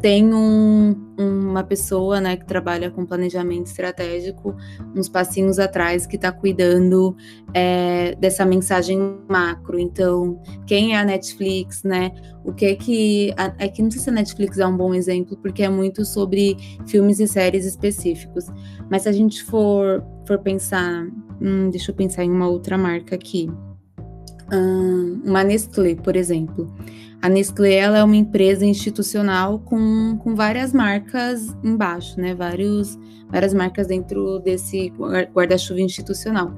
tem 0.00 0.34
um, 0.34 0.94
uma 1.16 1.62
pessoa, 1.62 2.20
né, 2.20 2.36
que 2.36 2.44
trabalha 2.44 2.90
com 2.90 3.06
planejamento 3.06 3.66
estratégico, 3.66 4.54
uns 4.94 5.08
passinhos 5.08 5.58
atrás, 5.58 6.06
que 6.06 6.16
está 6.16 6.30
cuidando 6.30 7.16
é, 7.54 8.14
dessa 8.16 8.44
mensagem 8.44 8.98
macro. 9.28 9.78
Então, 9.78 10.40
quem 10.66 10.94
é 10.94 10.98
a 10.98 11.04
Netflix, 11.04 11.82
né? 11.84 12.12
O 12.44 12.52
que 12.52 12.74
que. 12.76 13.34
A, 13.36 13.54
é 13.58 13.68
que 13.68 13.82
não 13.82 13.90
sei 13.90 14.00
se 14.00 14.10
a 14.10 14.12
Netflix 14.12 14.58
é 14.58 14.66
um 14.66 14.76
bom 14.76 14.92
exemplo, 14.92 15.36
porque 15.36 15.62
é 15.62 15.68
muito 15.68 16.04
sobre 16.04 16.56
filmes 16.86 17.20
e 17.20 17.26
séries 17.26 17.64
específicos. 17.64 18.46
Mas 18.90 19.02
se 19.02 19.08
a 19.08 19.12
gente 19.12 19.42
for, 19.44 20.04
for 20.26 20.38
pensar. 20.38 21.06
Hum, 21.40 21.70
deixa 21.70 21.90
eu 21.90 21.96
pensar 21.96 22.24
em 22.24 22.30
uma 22.30 22.48
outra 22.48 22.78
marca 22.78 23.14
aqui 23.14 23.48
uma 25.24 25.42
Nestlé, 25.44 25.94
por 25.94 26.16
exemplo. 26.16 26.72
A 27.22 27.28
Nestlé 27.28 27.74
ela 27.74 27.98
é 27.98 28.04
uma 28.04 28.16
empresa 28.16 28.66
institucional 28.66 29.58
com, 29.60 30.18
com 30.18 30.34
várias 30.34 30.72
marcas 30.72 31.56
embaixo, 31.64 32.20
né? 32.20 32.34
Vários, 32.34 32.98
várias 33.30 33.54
marcas 33.54 33.86
dentro 33.86 34.38
desse 34.40 34.92
guarda-chuva 35.32 35.80
institucional. 35.80 36.54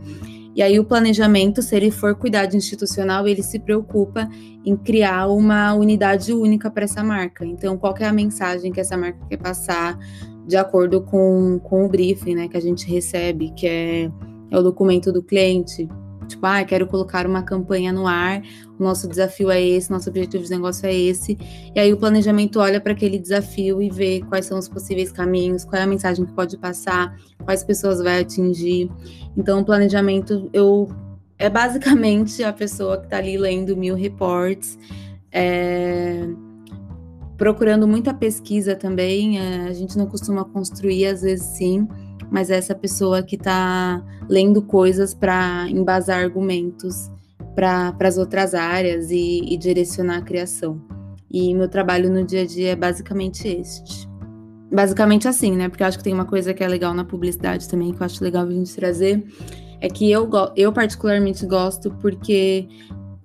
E 0.56 0.62
aí 0.62 0.78
o 0.78 0.84
planejamento, 0.84 1.60
se 1.60 1.76
ele 1.76 1.90
for 1.90 2.14
cuidar 2.14 2.46
de 2.46 2.56
institucional, 2.56 3.28
ele 3.28 3.42
se 3.42 3.58
preocupa 3.58 4.28
em 4.64 4.74
criar 4.74 5.28
uma 5.28 5.74
unidade 5.74 6.32
única 6.32 6.70
para 6.70 6.84
essa 6.84 7.04
marca. 7.04 7.44
Então, 7.44 7.76
qual 7.76 7.94
é 8.00 8.06
a 8.06 8.12
mensagem 8.12 8.72
que 8.72 8.80
essa 8.80 8.96
marca 8.96 9.18
quer 9.28 9.36
passar 9.36 9.98
de 10.46 10.56
acordo 10.56 11.02
com, 11.02 11.60
com 11.62 11.84
o 11.84 11.88
briefing 11.88 12.34
né, 12.34 12.48
que 12.48 12.56
a 12.56 12.60
gente 12.60 12.88
recebe, 12.90 13.52
que 13.54 13.66
é, 13.66 14.10
é 14.50 14.58
o 14.58 14.62
documento 14.62 15.12
do 15.12 15.22
cliente, 15.22 15.86
Tipo, 16.26 16.46
ah, 16.46 16.64
quero 16.64 16.86
colocar 16.86 17.26
uma 17.26 17.42
campanha 17.42 17.92
no 17.92 18.06
ar, 18.06 18.42
o 18.78 18.82
nosso 18.82 19.08
desafio 19.08 19.50
é 19.50 19.62
esse, 19.62 19.90
nosso 19.90 20.08
objetivo 20.10 20.44
de 20.44 20.50
negócio 20.50 20.86
é 20.86 20.94
esse. 20.94 21.38
E 21.74 21.78
aí 21.78 21.92
o 21.92 21.96
planejamento 21.96 22.58
olha 22.60 22.80
para 22.80 22.92
aquele 22.92 23.18
desafio 23.18 23.80
e 23.80 23.90
vê 23.90 24.22
quais 24.28 24.46
são 24.46 24.58
os 24.58 24.68
possíveis 24.68 25.12
caminhos, 25.12 25.64
qual 25.64 25.80
é 25.80 25.84
a 25.84 25.86
mensagem 25.86 26.24
que 26.24 26.32
pode 26.32 26.56
passar, 26.58 27.16
quais 27.44 27.62
pessoas 27.64 28.02
vai 28.02 28.20
atingir. 28.20 28.90
Então, 29.36 29.60
o 29.60 29.64
planejamento 29.64 30.50
eu 30.52 30.88
é 31.38 31.50
basicamente 31.50 32.42
a 32.42 32.52
pessoa 32.52 32.98
que 32.98 33.04
está 33.04 33.18
ali 33.18 33.36
lendo 33.36 33.76
mil 33.76 33.94
reports, 33.94 34.78
é, 35.30 36.26
procurando 37.36 37.86
muita 37.86 38.14
pesquisa 38.14 38.74
também. 38.74 39.38
É, 39.38 39.68
a 39.68 39.72
gente 39.72 39.96
não 39.96 40.06
costuma 40.06 40.44
construir, 40.44 41.06
às 41.06 41.22
vezes 41.22 41.44
sim 41.46 41.86
mas 42.30 42.50
é 42.50 42.56
essa 42.56 42.74
pessoa 42.74 43.22
que 43.22 43.36
está 43.36 44.02
lendo 44.28 44.62
coisas 44.62 45.14
para 45.14 45.68
embasar 45.70 46.20
argumentos 46.20 47.10
para 47.54 47.96
as 48.00 48.18
outras 48.18 48.54
áreas 48.54 49.10
e, 49.10 49.40
e, 49.46 49.56
direcionar 49.56 50.18
a 50.18 50.22
criação. 50.22 50.80
E 51.30 51.54
meu 51.54 51.68
trabalho 51.68 52.10
no 52.10 52.24
dia 52.24 52.42
a 52.42 52.46
dia 52.46 52.72
é 52.72 52.76
basicamente 52.76 53.48
este. 53.48 54.06
Basicamente 54.70 55.26
assim, 55.26 55.56
né? 55.56 55.68
Porque 55.68 55.82
eu 55.82 55.86
acho 55.86 55.96
que 55.96 56.04
tem 56.04 56.12
uma 56.12 56.26
coisa 56.26 56.52
que 56.52 56.62
é 56.62 56.68
legal 56.68 56.92
na 56.92 57.04
publicidade 57.04 57.68
também, 57.68 57.92
que 57.92 58.00
eu 58.00 58.04
acho 58.04 58.22
legal 58.22 58.46
a 58.46 58.50
gente 58.50 58.74
trazer, 58.74 59.24
é 59.80 59.88
que 59.88 60.10
eu, 60.10 60.28
eu 60.54 60.72
particularmente 60.72 61.46
gosto 61.46 61.90
porque 62.00 62.68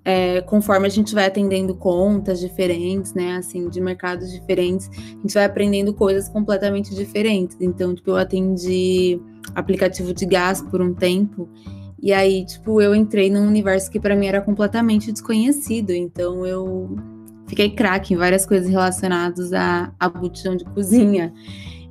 é, 0.04 0.40
conforme 0.42 0.86
a 0.86 0.90
gente 0.90 1.14
vai 1.14 1.26
atendendo 1.26 1.74
contas 1.74 2.40
diferentes, 2.40 3.14
né, 3.14 3.36
assim, 3.36 3.68
de 3.68 3.80
mercados 3.80 4.30
diferentes, 4.32 4.88
a 4.90 5.20
gente 5.22 5.34
vai 5.34 5.44
aprendendo 5.44 5.94
coisas 5.94 6.28
completamente 6.28 6.94
diferentes. 6.94 7.56
Então, 7.60 7.94
tipo, 7.94 8.10
eu 8.10 8.16
atendi 8.16 9.20
aplicativo 9.54 10.12
de 10.12 10.26
gás 10.26 10.60
por 10.60 10.80
um 10.80 10.94
tempo, 10.94 11.48
e 12.02 12.12
aí, 12.12 12.44
tipo, 12.44 12.82
eu 12.82 12.96
entrei 12.96 13.30
num 13.30 13.46
universo 13.46 13.88
que 13.88 14.00
para 14.00 14.16
mim 14.16 14.26
era 14.26 14.40
completamente 14.40 15.12
desconhecido. 15.12 15.92
Então, 15.92 16.44
eu 16.44 16.96
fiquei 17.46 17.70
craque 17.70 18.12
em 18.12 18.16
várias 18.16 18.44
coisas 18.44 18.68
relacionadas 18.68 19.52
a, 19.52 19.92
a 20.00 20.08
botijão 20.08 20.56
de 20.56 20.64
cozinha. 20.64 21.32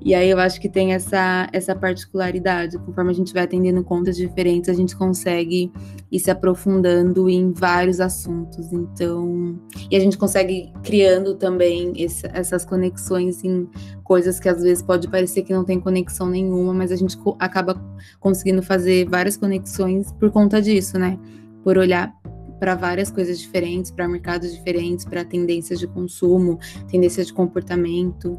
E 0.04 0.16
aí 0.16 0.30
eu 0.30 0.40
acho 0.40 0.60
que 0.60 0.68
tem 0.68 0.94
essa, 0.94 1.48
essa 1.54 1.76
particularidade. 1.76 2.78
Conforme 2.80 3.12
a 3.12 3.14
gente 3.14 3.34
vai 3.34 3.44
atendendo 3.44 3.84
contas 3.84 4.18
diferentes, 4.18 4.68
a 4.68 4.74
gente 4.74 4.96
consegue 4.96 5.72
ir 6.12 6.20
se 6.20 6.32
aprofundando 6.32 7.30
em 7.30 7.52
vários 7.52 8.00
assuntos. 8.00 8.72
Então, 8.74 9.60
e 9.92 9.96
a 9.96 10.00
gente 10.00 10.18
consegue 10.18 10.74
criando 10.82 11.36
também 11.36 11.94
esse, 11.96 12.28
essas 12.34 12.66
conexões 12.66 13.44
em 13.44 13.70
coisas 14.04 14.40
que 14.40 14.50
às 14.50 14.64
vezes 14.64 14.82
pode 14.82 15.08
parecer 15.08 15.44
que 15.44 15.54
não 15.54 15.64
tem 15.64 15.80
conexão 15.80 16.28
nenhuma, 16.28 16.74
mas 16.74 16.92
a 16.92 16.96
gente 16.96 17.16
acaba 17.38 17.80
conseguindo 18.20 18.64
fazer 18.64 19.08
várias 19.08 19.38
conexões 19.38 20.12
por 20.14 20.32
conta 20.32 20.60
disso, 20.60 20.97
né? 20.97 21.20
Por 21.64 21.78
olhar 21.78 22.12
para 22.60 22.74
várias 22.76 23.12
coisas 23.12 23.39
diferentes, 23.39 23.91
para 23.91 24.08
mercados 24.08 24.52
diferentes, 24.52 25.06
para 25.06 25.24
tendências 25.24 25.80
de 25.80 25.88
consumo, 25.88 26.60
tendências 26.89 27.28
de 27.28 27.34
comportamento. 27.34 28.38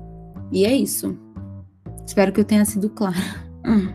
E 0.50 0.64
é 0.64 0.74
isso. 0.74 1.16
Espero 2.06 2.32
que 2.32 2.40
eu 2.40 2.44
tenha 2.44 2.64
sido 2.64 2.90
clara. 2.90 3.16
Hum. 3.64 3.92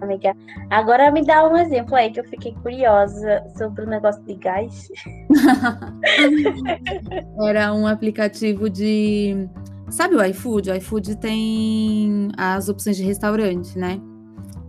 amiga. 0.00 0.34
Agora 0.70 1.10
me 1.10 1.24
dá 1.24 1.48
um 1.48 1.56
exemplo 1.56 1.94
aí 1.94 2.10
que 2.10 2.20
eu 2.20 2.24
fiquei 2.24 2.52
curiosa 2.62 3.42
sobre 3.56 3.84
o 3.84 3.88
negócio 3.88 4.22
de 4.24 4.34
gás. 4.34 4.88
Era 7.46 7.72
um 7.72 7.86
aplicativo 7.86 8.68
de. 8.68 9.48
Sabe 9.90 10.16
o 10.16 10.24
iFood? 10.24 10.70
O 10.70 10.74
iFood 10.74 11.16
tem 11.16 12.28
as 12.36 12.68
opções 12.68 12.96
de 12.96 13.04
restaurante, 13.04 13.78
né? 13.78 14.00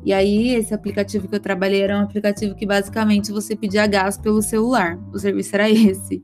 E 0.06 0.12
aí, 0.12 0.56
esse 0.56 0.74
aplicativo 0.74 1.30
que 1.30 1.36
eu 1.36 1.39
trabalhei 1.39 1.82
era 1.82 1.97
um 1.97 2.01
aplicativo 2.01 2.56
que 2.56 2.66
basicamente 2.66 3.32
você 3.32 3.56
pedia 3.56 3.88
gás 3.88 4.18
pelo 4.18 4.41
celular. 4.41 4.99
O 5.14 5.18
serviço 5.18 5.56
era 5.56 5.70
esse. 5.70 6.22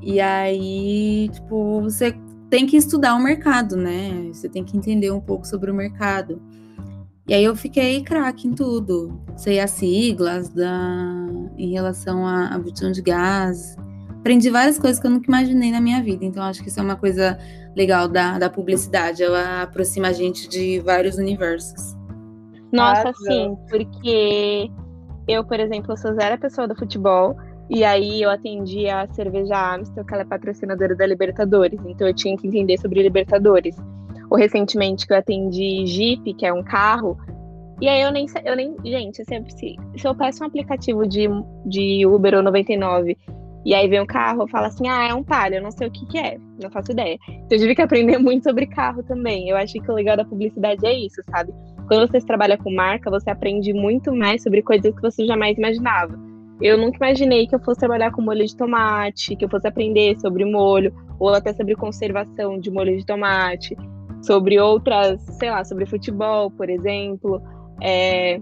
E 0.00 0.20
aí, 0.20 1.28
tipo, 1.32 1.80
você 1.80 2.14
tem 2.50 2.66
que 2.66 2.76
estudar 2.76 3.14
o 3.14 3.22
mercado, 3.22 3.76
né? 3.76 4.28
Você 4.32 4.48
tem 4.48 4.64
que 4.64 4.76
entender 4.76 5.10
um 5.10 5.20
pouco 5.20 5.46
sobre 5.46 5.70
o 5.70 5.74
mercado. 5.74 6.40
E 7.26 7.32
aí 7.32 7.42
eu 7.42 7.56
fiquei 7.56 8.02
craque 8.02 8.46
em 8.46 8.52
tudo. 8.52 9.18
Sei 9.36 9.58
as 9.58 9.70
siglas 9.70 10.50
da, 10.50 11.26
em 11.56 11.72
relação 11.72 12.26
à, 12.26 12.58
botão 12.58 12.92
de 12.92 13.00
gás. 13.00 13.76
Aprendi 14.10 14.50
várias 14.50 14.78
coisas 14.78 15.00
que 15.00 15.06
eu 15.06 15.10
nunca 15.10 15.26
imaginei 15.28 15.70
na 15.70 15.80
minha 15.80 16.02
vida. 16.02 16.24
Então, 16.24 16.42
acho 16.42 16.62
que 16.62 16.68
isso 16.68 16.80
é 16.80 16.82
uma 16.82 16.96
coisa 16.96 17.38
legal 17.74 18.08
da, 18.08 18.38
da 18.38 18.50
publicidade. 18.50 19.22
Ela 19.22 19.62
aproxima 19.62 20.08
a 20.08 20.12
gente 20.12 20.48
de 20.48 20.80
vários 20.80 21.16
universos. 21.16 21.96
Nossa, 22.72 23.12
sim, 23.26 23.56
porque 23.70 24.70
eu, 25.28 25.44
por 25.44 25.60
exemplo, 25.60 25.96
sou 25.96 26.14
zero 26.14 26.38
pessoa 26.38 26.66
do 26.66 26.74
futebol. 26.74 27.36
E 27.70 27.82
aí 27.82 28.22
eu 28.22 28.30
atendi 28.30 28.88
a 28.88 29.06
cerveja 29.08 29.74
Amstel, 29.74 30.04
que 30.04 30.12
ela 30.12 30.22
é 30.22 30.26
patrocinadora 30.26 30.94
da 30.94 31.06
Libertadores. 31.06 31.80
Então 31.86 32.06
eu 32.06 32.14
tinha 32.14 32.36
que 32.36 32.46
entender 32.46 32.78
sobre 32.78 33.02
Libertadores. 33.02 33.76
Ou 34.30 34.36
recentemente 34.36 35.06
que 35.06 35.12
eu 35.12 35.18
atendi 35.18 35.86
Jeep, 35.86 36.34
que 36.34 36.46
é 36.46 36.52
um 36.52 36.62
carro. 36.62 37.16
E 37.80 37.88
aí 37.88 38.02
eu 38.02 38.12
nem 38.12 38.26
eu 38.44 38.54
nem, 38.54 38.76
gente, 38.84 39.24
sempre 39.24 39.52
se, 39.52 39.76
se 39.96 40.06
eu 40.06 40.14
peço 40.14 40.42
um 40.42 40.46
aplicativo 40.46 41.06
de, 41.06 41.26
de 41.66 42.06
Uber 42.06 42.34
ou 42.34 42.42
99 42.42 43.16
e 43.64 43.74
aí 43.74 43.88
vem 43.88 44.00
um 44.00 44.06
carro, 44.06 44.42
eu 44.42 44.48
falo 44.48 44.66
assim: 44.66 44.86
"Ah, 44.88 45.08
é 45.08 45.14
um 45.14 45.24
Palio, 45.24 45.56
eu 45.56 45.62
não 45.62 45.70
sei 45.70 45.88
o 45.88 45.90
que 45.90 46.06
que 46.06 46.18
é, 46.18 46.36
não 46.62 46.70
faço 46.70 46.92
ideia". 46.92 47.18
Então 47.28 47.48
eu 47.50 47.58
tive 47.58 47.74
que 47.74 47.82
aprender 47.82 48.18
muito 48.18 48.44
sobre 48.44 48.66
carro 48.66 49.02
também. 49.02 49.48
Eu 49.48 49.56
acho 49.56 49.72
que 49.72 49.90
o 49.90 49.94
legal 49.94 50.16
da 50.16 50.24
publicidade 50.24 50.86
é 50.86 50.92
isso, 50.92 51.22
sabe? 51.30 51.52
Quando 51.88 52.06
você 52.06 52.20
trabalha 52.20 52.58
com 52.58 52.70
marca, 52.70 53.10
você 53.10 53.30
aprende 53.30 53.72
muito 53.72 54.14
mais 54.14 54.42
sobre 54.42 54.62
coisas 54.62 54.94
que 54.94 55.00
você 55.00 55.26
jamais 55.26 55.56
imaginava. 55.56 56.33
Eu 56.60 56.78
nunca 56.78 56.96
imaginei 56.96 57.46
que 57.46 57.54
eu 57.54 57.60
fosse 57.60 57.80
trabalhar 57.80 58.12
com 58.12 58.22
molho 58.22 58.44
de 58.44 58.56
tomate, 58.56 59.36
que 59.36 59.44
eu 59.44 59.48
fosse 59.48 59.66
aprender 59.66 60.18
sobre 60.20 60.44
molho, 60.44 60.94
ou 61.18 61.30
até 61.30 61.52
sobre 61.52 61.74
conservação 61.74 62.58
de 62.58 62.70
molho 62.70 62.96
de 62.96 63.04
tomate, 63.04 63.76
sobre 64.22 64.58
outras, 64.58 65.20
sei 65.38 65.50
lá, 65.50 65.64
sobre 65.64 65.84
futebol, 65.86 66.50
por 66.50 66.70
exemplo, 66.70 67.42
é, 67.82 68.40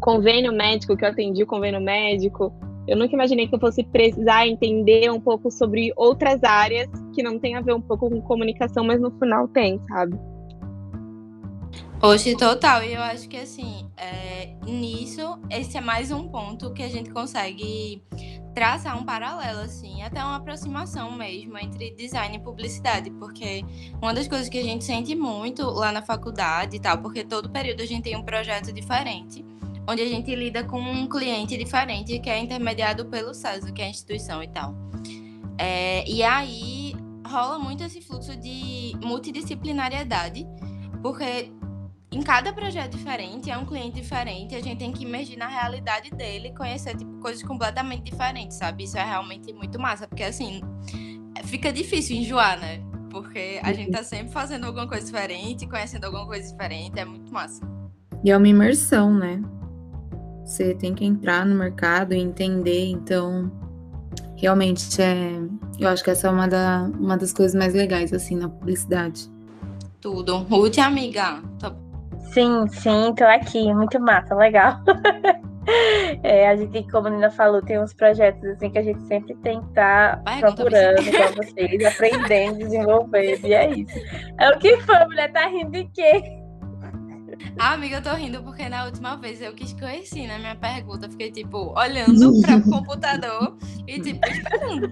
convênio 0.00 0.52
médico, 0.52 0.96
que 0.96 1.04
eu 1.04 1.08
atendi 1.08 1.42
o 1.42 1.46
convênio 1.46 1.80
médico. 1.80 2.52
Eu 2.86 2.96
nunca 2.96 3.14
imaginei 3.14 3.46
que 3.46 3.54
eu 3.54 3.60
fosse 3.60 3.84
precisar 3.84 4.46
entender 4.46 5.10
um 5.10 5.20
pouco 5.20 5.50
sobre 5.50 5.92
outras 5.96 6.42
áreas 6.42 6.88
que 7.14 7.22
não 7.22 7.38
tem 7.38 7.54
a 7.54 7.60
ver 7.60 7.74
um 7.74 7.80
pouco 7.80 8.08
com 8.08 8.20
comunicação, 8.22 8.84
mas 8.84 9.00
no 9.00 9.10
final 9.12 9.46
tem, 9.48 9.78
sabe? 9.88 10.18
Hoje, 12.00 12.36
total. 12.36 12.84
E 12.84 12.94
eu 12.94 13.02
acho 13.02 13.28
que, 13.28 13.36
assim, 13.36 13.90
é, 13.96 14.54
nisso, 14.64 15.40
esse 15.50 15.76
é 15.76 15.80
mais 15.80 16.12
um 16.12 16.28
ponto 16.28 16.72
que 16.72 16.84
a 16.84 16.88
gente 16.88 17.10
consegue 17.10 18.00
traçar 18.54 18.96
um 18.96 19.04
paralelo, 19.04 19.60
assim, 19.60 20.00
até 20.02 20.22
uma 20.22 20.36
aproximação 20.36 21.10
mesmo 21.10 21.58
entre 21.58 21.90
design 21.96 22.36
e 22.36 22.40
publicidade, 22.40 23.10
porque 23.10 23.64
uma 24.00 24.14
das 24.14 24.28
coisas 24.28 24.48
que 24.48 24.58
a 24.58 24.62
gente 24.62 24.84
sente 24.84 25.16
muito 25.16 25.62
lá 25.64 25.90
na 25.90 26.00
faculdade 26.00 26.76
e 26.76 26.80
tal, 26.80 26.98
porque 26.98 27.24
todo 27.24 27.50
período 27.50 27.82
a 27.82 27.86
gente 27.86 28.04
tem 28.04 28.16
um 28.16 28.22
projeto 28.22 28.72
diferente, 28.72 29.44
onde 29.88 30.00
a 30.00 30.06
gente 30.06 30.32
lida 30.36 30.62
com 30.62 30.80
um 30.80 31.08
cliente 31.08 31.56
diferente 31.56 32.18
que 32.20 32.30
é 32.30 32.38
intermediado 32.38 33.06
pelo 33.06 33.34
CESA, 33.34 33.72
que 33.72 33.82
é 33.82 33.86
a 33.86 33.90
instituição 33.90 34.40
e 34.40 34.48
tal. 34.48 34.72
É, 35.58 36.08
e 36.08 36.22
aí 36.22 36.94
rola 37.26 37.58
muito 37.58 37.82
esse 37.82 38.00
fluxo 38.00 38.36
de 38.36 38.92
multidisciplinariedade, 39.02 40.46
porque 41.02 41.52
em 42.10 42.22
cada 42.22 42.52
projeto 42.52 42.96
diferente, 42.96 43.50
é 43.50 43.58
um 43.58 43.66
cliente 43.66 44.00
diferente, 44.00 44.54
a 44.54 44.62
gente 44.62 44.78
tem 44.78 44.92
que 44.92 45.04
imergir 45.04 45.36
na 45.38 45.46
realidade 45.46 46.10
dele, 46.10 46.52
conhecer 46.56 46.96
tipo, 46.96 47.10
coisas 47.20 47.42
completamente 47.42 48.10
diferentes, 48.10 48.56
sabe? 48.56 48.84
Isso 48.84 48.96
é 48.96 49.04
realmente 49.04 49.52
muito 49.52 49.78
massa, 49.78 50.08
porque 50.08 50.22
assim, 50.22 50.62
fica 51.44 51.70
difícil 51.72 52.16
enjoar, 52.16 52.58
né? 52.58 52.82
Porque 53.10 53.60
a 53.62 53.72
gente 53.72 53.90
tá 53.90 54.02
sempre 54.02 54.32
fazendo 54.32 54.64
alguma 54.64 54.88
coisa 54.88 55.04
diferente, 55.04 55.66
conhecendo 55.66 56.04
alguma 56.04 56.26
coisa 56.26 56.50
diferente, 56.50 56.98
é 56.98 57.04
muito 57.04 57.32
massa. 57.32 57.66
E 58.24 58.30
é 58.30 58.36
uma 58.36 58.48
imersão, 58.48 59.14
né? 59.14 59.42
Você 60.44 60.74
tem 60.74 60.94
que 60.94 61.04
entrar 61.04 61.44
no 61.44 61.54
mercado 61.54 62.14
e 62.14 62.18
entender, 62.18 62.86
então 62.86 63.52
realmente 64.36 65.00
é. 65.02 65.38
Eu 65.78 65.88
acho 65.88 66.02
que 66.02 66.10
essa 66.10 66.28
é 66.28 66.30
uma, 66.30 66.48
da, 66.48 66.90
uma 66.98 67.16
das 67.18 67.32
coisas 67.32 67.54
mais 67.54 67.74
legais, 67.74 68.12
assim, 68.12 68.34
na 68.34 68.48
publicidade. 68.48 69.30
Tudo. 70.00 70.38
Ruth, 70.38 70.78
amiga, 70.78 71.42
Sim, 72.38 72.68
sim, 72.68 73.14
tô 73.16 73.24
aqui. 73.24 73.74
Muito 73.74 73.98
massa, 74.00 74.34
legal. 74.34 74.80
É, 76.22 76.48
a 76.48 76.56
gente, 76.56 76.90
como 76.90 77.08
a 77.08 77.10
Nina 77.10 77.30
falou, 77.30 77.60
tem 77.60 77.78
uns 77.78 77.92
projetos 77.92 78.42
assim 78.52 78.70
que 78.70 78.78
a 78.78 78.82
gente 78.82 79.02
sempre 79.02 79.34
tem 79.42 79.60
que 79.60 79.68
estar 79.68 80.16
tá 80.24 80.38
procurando 80.38 80.96
com 80.96 81.42
vocês, 81.42 81.84
aprendendo, 81.84 82.56
desenvolvendo, 82.64 83.46
e 83.46 83.52
é 83.52 83.70
isso. 83.72 83.98
É 84.40 84.48
o 84.48 84.58
que 84.58 84.78
foi, 84.78 84.98
mulher? 85.04 85.30
Tá 85.30 85.46
rindo 85.46 85.72
de 85.72 85.84
quê? 85.92 86.22
Ah, 87.58 87.74
amiga, 87.74 87.96
eu 87.96 88.02
tô 88.02 88.14
rindo 88.14 88.42
porque 88.42 88.66
na 88.66 88.86
última 88.86 89.16
vez 89.16 89.42
eu 89.42 89.52
quis 89.52 89.74
conhecer 89.74 90.26
na 90.26 90.38
minha 90.38 90.56
pergunta. 90.56 91.06
Fiquei, 91.10 91.30
tipo, 91.30 91.78
olhando 91.78 92.40
para 92.40 92.56
o 92.56 92.62
computador 92.72 93.58
e, 93.86 94.00
tipo, 94.00 94.26
esperando. 94.26 94.90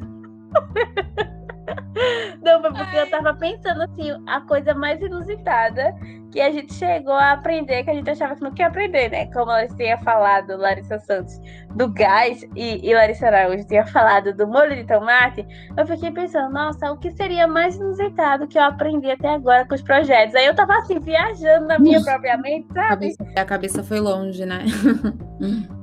Não, 2.42 2.60
foi 2.60 2.72
porque 2.72 2.96
Ai. 2.96 3.02
eu 3.02 3.10
tava 3.10 3.34
pensando 3.34 3.82
assim, 3.82 4.10
a 4.26 4.40
coisa 4.42 4.74
mais 4.74 5.00
inusitada 5.00 5.94
que 6.30 6.40
a 6.40 6.50
gente 6.50 6.74
chegou 6.74 7.14
a 7.14 7.32
aprender, 7.32 7.84
que 7.84 7.90
a 7.90 7.94
gente 7.94 8.10
achava 8.10 8.34
que 8.34 8.42
não 8.42 8.50
queria 8.50 8.66
aprender, 8.66 9.10
né? 9.10 9.26
Como 9.32 9.50
ela 9.50 9.66
tinha 9.68 9.96
falado, 9.98 10.56
Larissa 10.56 10.98
Santos, 10.98 11.40
do 11.74 11.88
gás 11.88 12.44
e, 12.54 12.86
e 12.86 12.94
Larissa 12.94 13.28
Araújo 13.28 13.66
tinha 13.66 13.86
falado 13.86 14.34
do 14.34 14.46
molho 14.46 14.74
de 14.74 14.84
tomate, 14.84 15.46
eu 15.76 15.86
fiquei 15.86 16.10
pensando, 16.10 16.52
nossa, 16.52 16.92
o 16.92 16.98
que 16.98 17.10
seria 17.12 17.46
mais 17.46 17.76
inusitado 17.76 18.46
que 18.46 18.58
eu 18.58 18.62
aprendi 18.62 19.10
até 19.10 19.30
agora 19.30 19.66
com 19.66 19.74
os 19.74 19.82
projetos? 19.82 20.34
Aí 20.34 20.46
eu 20.46 20.54
tava 20.54 20.76
assim, 20.76 20.98
viajando 20.98 21.66
na 21.66 21.78
minha 21.78 22.02
própria 22.02 22.36
mente, 22.36 22.66
sabe? 22.68 22.80
A 22.80 22.88
cabeça, 22.88 23.24
a 23.36 23.44
cabeça 23.44 23.84
foi 23.84 24.00
longe, 24.00 24.44
né? 24.44 24.64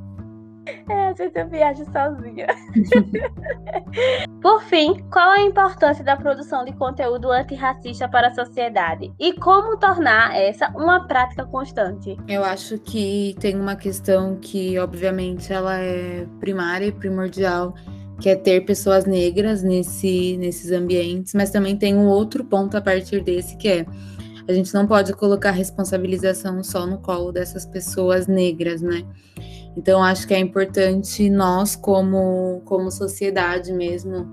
É, 0.66 1.10
às 1.10 1.18
vezes 1.18 1.36
eu 1.36 1.48
viajo 1.48 1.84
sozinha. 1.92 2.48
Por 4.42 4.62
fim, 4.64 5.04
qual 5.12 5.32
a 5.32 5.42
importância 5.42 6.04
da 6.04 6.16
produção 6.16 6.64
de 6.64 6.74
conteúdo 6.74 7.32
antirracista 7.32 8.08
para 8.08 8.30
a 8.30 8.34
sociedade? 8.34 9.14
E 9.20 9.34
como 9.34 9.78
tornar 9.78 10.36
essa 10.36 10.70
uma 10.70 11.06
prática 11.08 11.46
constante? 11.46 12.18
Eu 12.28 12.44
acho 12.44 12.78
que 12.80 13.36
tem 13.40 13.60
uma 13.60 13.76
questão 13.76 14.38
que, 14.38 14.78
obviamente, 14.80 15.52
ela 15.52 15.78
é 15.78 16.26
primária 16.40 16.88
e 16.88 16.92
primordial, 16.92 17.74
que 18.20 18.30
é 18.30 18.36
ter 18.36 18.62
pessoas 18.62 19.06
negras 19.06 19.64
nesse, 19.64 20.38
nesses 20.38 20.72
ambientes, 20.72 21.34
mas 21.34 21.50
também 21.52 21.76
tem 21.76 21.96
um 21.96 22.08
outro 22.08 22.44
ponto 22.46 22.78
a 22.78 22.82
partir 22.82 23.22
desse, 23.22 23.58
que 23.58 23.68
é 23.68 23.86
a 24.48 24.52
gente 24.52 24.74
não 24.74 24.86
pode 24.86 25.14
colocar 25.14 25.52
responsabilização 25.52 26.62
só 26.64 26.86
no 26.86 26.98
colo 26.98 27.32
dessas 27.32 27.66
pessoas 27.66 28.28
negras, 28.28 28.82
né? 28.82 29.06
Então, 29.76 30.04
acho 30.04 30.28
que 30.28 30.34
é 30.34 30.40
importante 30.40 31.30
nós, 31.30 31.76
como, 31.76 32.62
como 32.66 32.92
sociedade 32.92 33.74
mesmo, 33.74 34.30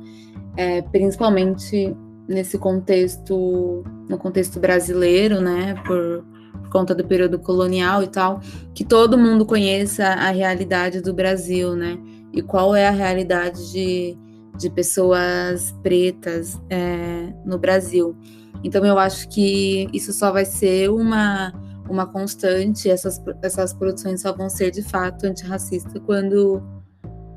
é, 0.57 0.82
principalmente 0.82 1.97
nesse 2.28 2.59
contexto, 2.59 3.82
no 4.09 4.18
contexto 4.18 4.61
brasileiro, 4.61 5.41
né, 5.41 5.74
por, 5.86 6.24
por, 6.62 6.70
conta 6.70 6.95
do 6.95 7.05
período 7.05 7.38
colonial 7.38 8.03
e 8.03 8.07
tal, 8.07 8.41
que 8.74 8.84
todo 8.84 9.18
mundo 9.18 9.45
conheça 9.45 10.07
a 10.07 10.30
realidade 10.30 11.01
do 11.01 11.12
Brasil, 11.12 11.74
né, 11.74 11.99
e 12.32 12.43
qual 12.43 12.74
é 12.76 12.86
a 12.86 12.93
realidade 12.93 13.72
de, 13.72 14.16
de 14.57 14.70
pessoas 14.70 15.74
pretas 15.82 16.61
é, 16.68 17.32
no 17.45 17.59
Brasil. 17.59 18.14
Então, 18.62 18.84
eu 18.84 18.99
acho 18.99 19.28
que 19.28 19.88
isso 19.93 20.12
só 20.12 20.30
vai 20.30 20.45
ser 20.45 20.91
uma 20.91 21.53
uma 21.91 22.07
constante, 22.07 22.88
essas, 22.88 23.20
essas 23.43 23.72
produções 23.72 24.22
só 24.22 24.32
vão 24.32 24.49
ser 24.49 24.70
de 24.70 24.82
fato 24.82 25.26
antirracistas 25.26 26.01
quando 26.07 26.62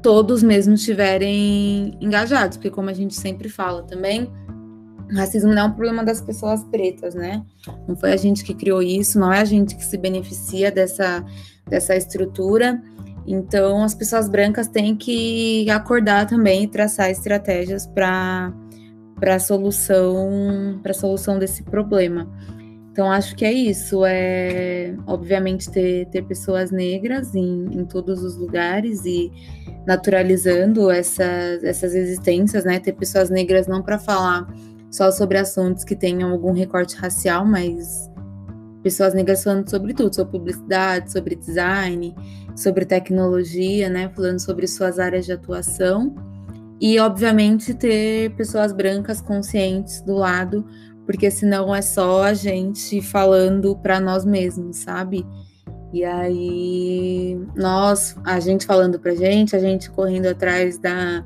todos 0.01 0.43
mesmo 0.43 0.73
estiverem 0.73 1.97
engajados, 1.99 2.57
porque 2.57 2.69
como 2.69 2.89
a 2.89 2.93
gente 2.93 3.15
sempre 3.15 3.49
fala 3.49 3.83
também, 3.83 4.31
racismo 5.15 5.53
não 5.53 5.61
é 5.61 5.65
um 5.65 5.71
problema 5.71 6.03
das 6.03 6.21
pessoas 6.21 6.63
pretas, 6.65 7.13
né? 7.13 7.43
Não 7.87 7.95
foi 7.95 8.11
a 8.11 8.17
gente 8.17 8.43
que 8.43 8.53
criou 8.53 8.81
isso, 8.81 9.19
não 9.19 9.31
é 9.31 9.39
a 9.39 9.45
gente 9.45 9.75
que 9.75 9.85
se 9.85 9.97
beneficia 9.97 10.71
dessa, 10.71 11.23
dessa 11.67 11.95
estrutura. 11.95 12.81
Então, 13.25 13.83
as 13.83 13.95
pessoas 13.95 14.27
brancas 14.27 14.67
têm 14.67 14.95
que 14.95 15.69
acordar 15.69 16.27
também 16.27 16.63
e 16.63 16.67
traçar 16.67 17.09
estratégias 17.09 17.85
para 17.85 18.53
para 19.19 19.39
solução 19.39 20.79
para 20.83 20.93
solução 20.93 21.39
desse 21.39 21.63
problema. 21.63 22.27
Então, 22.93 23.11
acho 23.11 23.35
que 23.35 23.43
é 23.43 23.51
isso. 23.51 24.05
É, 24.05 24.95
obviamente, 25.07 25.67
ter, 25.71 26.05
ter 26.09 26.21
pessoas 26.21 26.69
negras 26.69 27.33
em, 27.33 27.65
em 27.71 27.85
todos 27.85 28.23
os 28.23 28.37
lugares 28.37 29.03
e 29.03 29.31
naturalizando 29.83 30.91
essas, 30.91 31.63
essas 31.63 31.95
existências, 31.95 32.63
né? 32.63 32.79
Ter 32.79 32.93
pessoas 32.93 33.31
negras 33.31 33.65
não 33.65 33.81
para 33.81 33.97
falar 33.97 34.47
só 34.91 35.09
sobre 35.09 35.39
assuntos 35.39 35.83
que 35.83 35.95
tenham 35.95 36.29
algum 36.29 36.53
recorte 36.53 36.95
racial, 36.95 37.43
mas 37.43 38.11
pessoas 38.83 39.15
negras 39.15 39.43
falando 39.43 39.67
sobre 39.67 39.95
tudo, 39.95 40.13
sobre 40.13 40.37
publicidade, 40.37 41.11
sobre 41.11 41.35
design, 41.35 42.13
sobre 42.55 42.85
tecnologia, 42.85 43.89
né? 43.89 44.07
Falando 44.15 44.37
sobre 44.37 44.67
suas 44.67 44.99
áreas 44.99 45.25
de 45.25 45.31
atuação 45.31 46.13
E, 46.79 46.99
obviamente, 46.99 47.73
ter 47.73 48.35
pessoas 48.35 48.71
brancas 48.71 49.19
conscientes 49.19 49.99
do 50.01 50.13
lado, 50.13 50.63
porque 51.05 51.29
senão 51.29 51.73
é 51.73 51.81
só 51.81 52.23
a 52.23 52.33
gente 52.33 53.01
falando 53.01 53.75
para 53.77 53.99
nós 53.99 54.25
mesmos, 54.25 54.77
sabe? 54.77 55.25
E 55.91 56.03
aí, 56.03 57.39
nós, 57.55 58.15
a 58.23 58.39
gente 58.39 58.65
falando 58.65 58.99
pra 58.99 59.13
gente, 59.13 59.55
a 59.55 59.59
gente 59.59 59.91
correndo 59.91 60.25
atrás 60.27 60.77
da, 60.79 61.23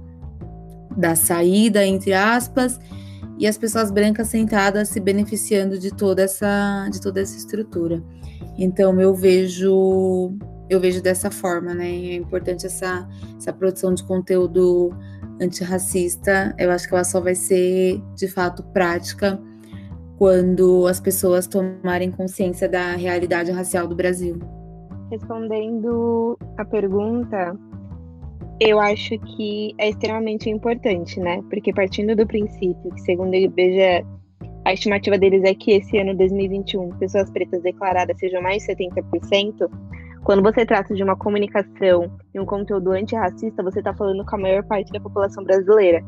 da 0.97 1.15
saída, 1.15 1.85
entre 1.85 2.13
aspas, 2.13 2.79
e 3.39 3.47
as 3.47 3.57
pessoas 3.57 3.91
brancas 3.91 4.27
sentadas 4.27 4.89
se 4.89 4.99
beneficiando 4.99 5.79
de 5.79 5.91
toda 5.91 6.23
essa, 6.23 6.89
de 6.91 6.99
toda 6.99 7.21
essa 7.21 7.37
estrutura. 7.37 8.03
Então, 8.57 8.99
eu 8.99 9.13
vejo 9.13 10.37
eu 10.69 10.81
vejo 10.81 11.01
dessa 11.01 11.31
forma, 11.31 11.73
né? 11.73 11.89
É 11.89 12.15
importante 12.15 12.65
essa, 12.65 13.07
essa 13.37 13.53
produção 13.53 13.93
de 13.93 14.03
conteúdo 14.03 14.89
antirracista. 15.41 16.53
Eu 16.57 16.71
acho 16.71 16.89
que 16.89 16.93
ela 16.93 17.05
só 17.05 17.21
vai 17.21 17.35
ser 17.35 18.01
de 18.15 18.27
fato 18.27 18.63
prática 18.73 19.39
quando 20.17 20.87
as 20.87 20.99
pessoas 20.99 21.47
tomarem 21.47 22.11
consciência 22.11 22.67
da 22.67 22.95
realidade 22.95 23.51
racial 23.51 23.87
do 23.87 23.95
Brasil. 23.95 24.39
Respondendo 25.11 26.37
a 26.57 26.65
pergunta, 26.65 27.55
eu 28.59 28.79
acho 28.79 29.17
que 29.19 29.73
é 29.77 29.89
extremamente 29.89 30.49
importante, 30.49 31.19
né? 31.19 31.41
Porque 31.49 31.71
partindo 31.71 32.15
do 32.15 32.25
princípio 32.25 32.91
que, 32.95 33.01
segundo 33.01 33.31
o 33.31 33.35
IBGE, 33.35 34.05
a 34.65 34.73
estimativa 34.73 35.17
deles 35.17 35.43
é 35.43 35.53
que 35.53 35.71
esse 35.71 35.97
ano 35.97 36.17
2021 36.17 36.89
pessoas 36.97 37.29
pretas 37.29 37.61
declaradas 37.61 38.17
sejam 38.17 38.41
mais 38.41 38.63
de 38.63 38.75
70%, 38.75 39.69
quando 40.25 40.43
você 40.43 40.65
trata 40.65 40.93
de 40.93 41.01
uma 41.01 41.15
comunicação 41.15 42.11
e 42.33 42.39
um 42.39 42.45
conteúdo 42.45 42.91
antirracista, 42.91 43.63
você 43.63 43.79
está 43.79 43.93
falando 43.93 44.25
com 44.25 44.35
a 44.35 44.39
maior 44.39 44.63
parte 44.63 44.91
da 44.91 44.99
população 44.99 45.41
brasileira. 45.43 46.03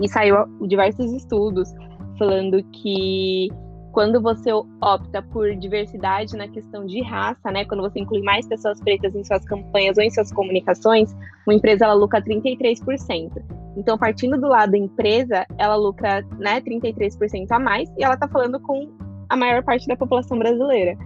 E 0.00 0.08
saiu 0.08 0.36
diversos 0.66 1.12
estudos 1.12 1.70
falando 2.18 2.62
que 2.72 3.48
quando 3.92 4.20
você 4.20 4.50
opta 4.52 5.22
por 5.22 5.56
diversidade 5.56 6.36
na 6.36 6.46
questão 6.48 6.84
de 6.84 7.00
raça, 7.02 7.50
né, 7.50 7.64
quando 7.64 7.80
você 7.80 7.98
inclui 7.98 8.20
mais 8.20 8.46
pessoas 8.46 8.78
pretas 8.80 9.14
em 9.14 9.24
suas 9.24 9.44
campanhas 9.46 9.96
ou 9.96 10.04
em 10.04 10.10
suas 10.10 10.30
comunicações, 10.32 11.16
uma 11.46 11.54
empresa 11.54 11.86
ela 11.86 11.94
lucra 11.94 12.20
33%. 12.20 13.42
Então, 13.74 13.96
partindo 13.96 14.38
do 14.38 14.48
lado 14.48 14.72
da 14.72 14.78
empresa, 14.78 15.46
ela 15.56 15.76
lucra, 15.76 16.22
né, 16.38 16.60
33% 16.60 17.46
a 17.50 17.58
mais 17.58 17.88
e 17.96 18.04
ela 18.04 18.14
está 18.14 18.28
falando 18.28 18.60
com 18.60 18.92
a 19.30 19.36
maior 19.36 19.62
parte 19.64 19.86
da 19.86 19.96
população 19.96 20.38
brasileira 20.38 20.96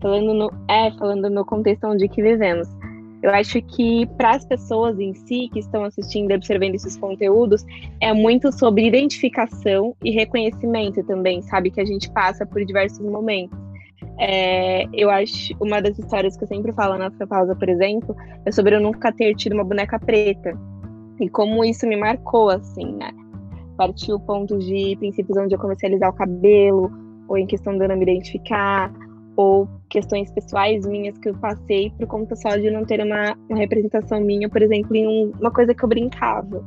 falando 0.00 0.34
no, 0.34 0.50
é, 0.68 0.90
falando 0.92 1.28
no 1.30 1.44
contexto 1.44 1.86
onde 1.86 2.08
que 2.08 2.22
vivemos. 2.22 2.68
Eu 3.22 3.30
acho 3.30 3.60
que 3.62 4.06
para 4.16 4.36
as 4.36 4.44
pessoas 4.44 4.98
em 4.98 5.12
si 5.12 5.48
que 5.52 5.58
estão 5.58 5.84
assistindo 5.84 6.30
e 6.30 6.34
observando 6.34 6.74
esses 6.74 6.96
conteúdos, 6.96 7.64
é 8.00 8.12
muito 8.12 8.52
sobre 8.52 8.86
identificação 8.86 9.96
e 10.04 10.10
reconhecimento 10.10 11.02
também, 11.04 11.42
sabe? 11.42 11.70
Que 11.70 11.80
a 11.80 11.84
gente 11.84 12.10
passa 12.12 12.46
por 12.46 12.64
diversos 12.64 13.00
momentos. 13.00 13.58
É, 14.20 14.84
eu 14.92 15.10
acho 15.10 15.54
uma 15.60 15.80
das 15.80 15.98
histórias 15.98 16.36
que 16.36 16.44
eu 16.44 16.48
sempre 16.48 16.72
falo 16.72 16.96
na 16.98 17.10
pausa, 17.10 17.54
por 17.54 17.68
exemplo, 17.68 18.16
é 18.44 18.52
sobre 18.52 18.74
eu 18.74 18.80
nunca 18.80 19.12
ter 19.12 19.34
tido 19.34 19.54
uma 19.54 19.64
boneca 19.64 19.98
preta. 19.98 20.52
E 21.20 21.28
como 21.28 21.64
isso 21.64 21.86
me 21.86 21.96
marcou, 21.96 22.50
assim, 22.50 22.92
né? 22.96 23.10
Partiu 23.76 24.20
pontos 24.20 24.64
de 24.64 24.96
princípios 24.98 25.36
onde 25.36 25.54
eu 25.54 25.58
comecei 25.58 25.88
a 25.88 25.92
alisar 25.92 26.10
o 26.10 26.14
cabelo, 26.14 26.90
ou 27.28 27.36
em 27.36 27.46
questão 27.46 27.76
de 27.76 27.84
eu 27.84 27.88
não 27.88 27.96
me 27.96 28.02
identificar, 28.02 28.92
ou 29.36 29.68
questões 29.88 30.30
pessoais 30.30 30.86
minhas 30.86 31.16
que 31.18 31.28
eu 31.28 31.34
passei 31.34 31.90
por 31.98 32.06
conta 32.06 32.36
só 32.36 32.56
de 32.56 32.70
não 32.70 32.84
ter 32.84 33.00
uma, 33.00 33.36
uma 33.48 33.58
representação 33.58 34.20
minha, 34.20 34.48
por 34.48 34.62
exemplo, 34.62 34.94
em 34.94 35.06
um, 35.06 35.32
uma 35.40 35.50
coisa 35.50 35.74
que 35.74 35.84
eu 35.84 35.88
brincava. 35.88 36.64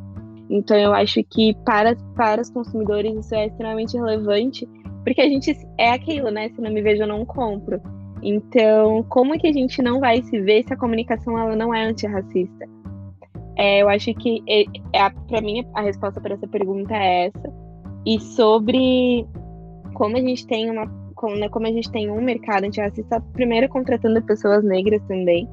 Então 0.49 0.77
eu 0.77 0.93
acho 0.93 1.23
que 1.23 1.55
para, 1.65 1.95
para 2.15 2.41
os 2.41 2.49
consumidores 2.49 3.13
isso 3.25 3.33
é 3.33 3.47
extremamente 3.47 3.95
relevante, 3.95 4.67
porque 5.03 5.21
a 5.21 5.29
gente 5.29 5.57
é 5.77 5.91
aquilo, 5.91 6.29
né? 6.29 6.49
Se 6.49 6.61
não 6.61 6.71
me 6.71 6.81
vejo, 6.81 7.03
eu 7.03 7.07
não 7.07 7.25
compro. 7.25 7.81
Então, 8.21 9.03
como 9.09 9.33
é 9.33 9.39
que 9.39 9.47
a 9.47 9.53
gente 9.53 9.81
não 9.81 9.99
vai 9.99 10.21
se 10.21 10.39
ver 10.41 10.63
se 10.63 10.73
a 10.73 10.77
comunicação 10.77 11.37
ela 11.37 11.55
não 11.55 11.73
é 11.73 11.83
antirracista? 11.85 12.69
É, 13.57 13.81
eu 13.81 13.89
acho 13.89 14.13
que 14.13 14.43
é, 14.47 14.63
é 14.93 15.09
para 15.27 15.41
mim 15.41 15.65
a 15.73 15.81
resposta 15.81 16.21
para 16.21 16.35
essa 16.35 16.47
pergunta 16.47 16.93
é 16.93 17.27
essa. 17.27 17.53
E 18.05 18.19
sobre 18.19 19.25
como 19.93 20.17
a 20.17 20.19
gente 20.19 20.45
tem 20.47 20.69
uma 20.69 20.85
como, 21.21 21.35
né, 21.35 21.47
como 21.47 21.67
a 21.67 21.71
gente 21.71 21.89
tem 21.91 22.09
um 22.09 22.19
mercado 22.19 22.65
antirracista, 22.65 23.21
primeiro 23.33 23.69
contratando 23.69 24.19
pessoas 24.23 24.63
negras 24.63 25.01
também. 25.07 25.47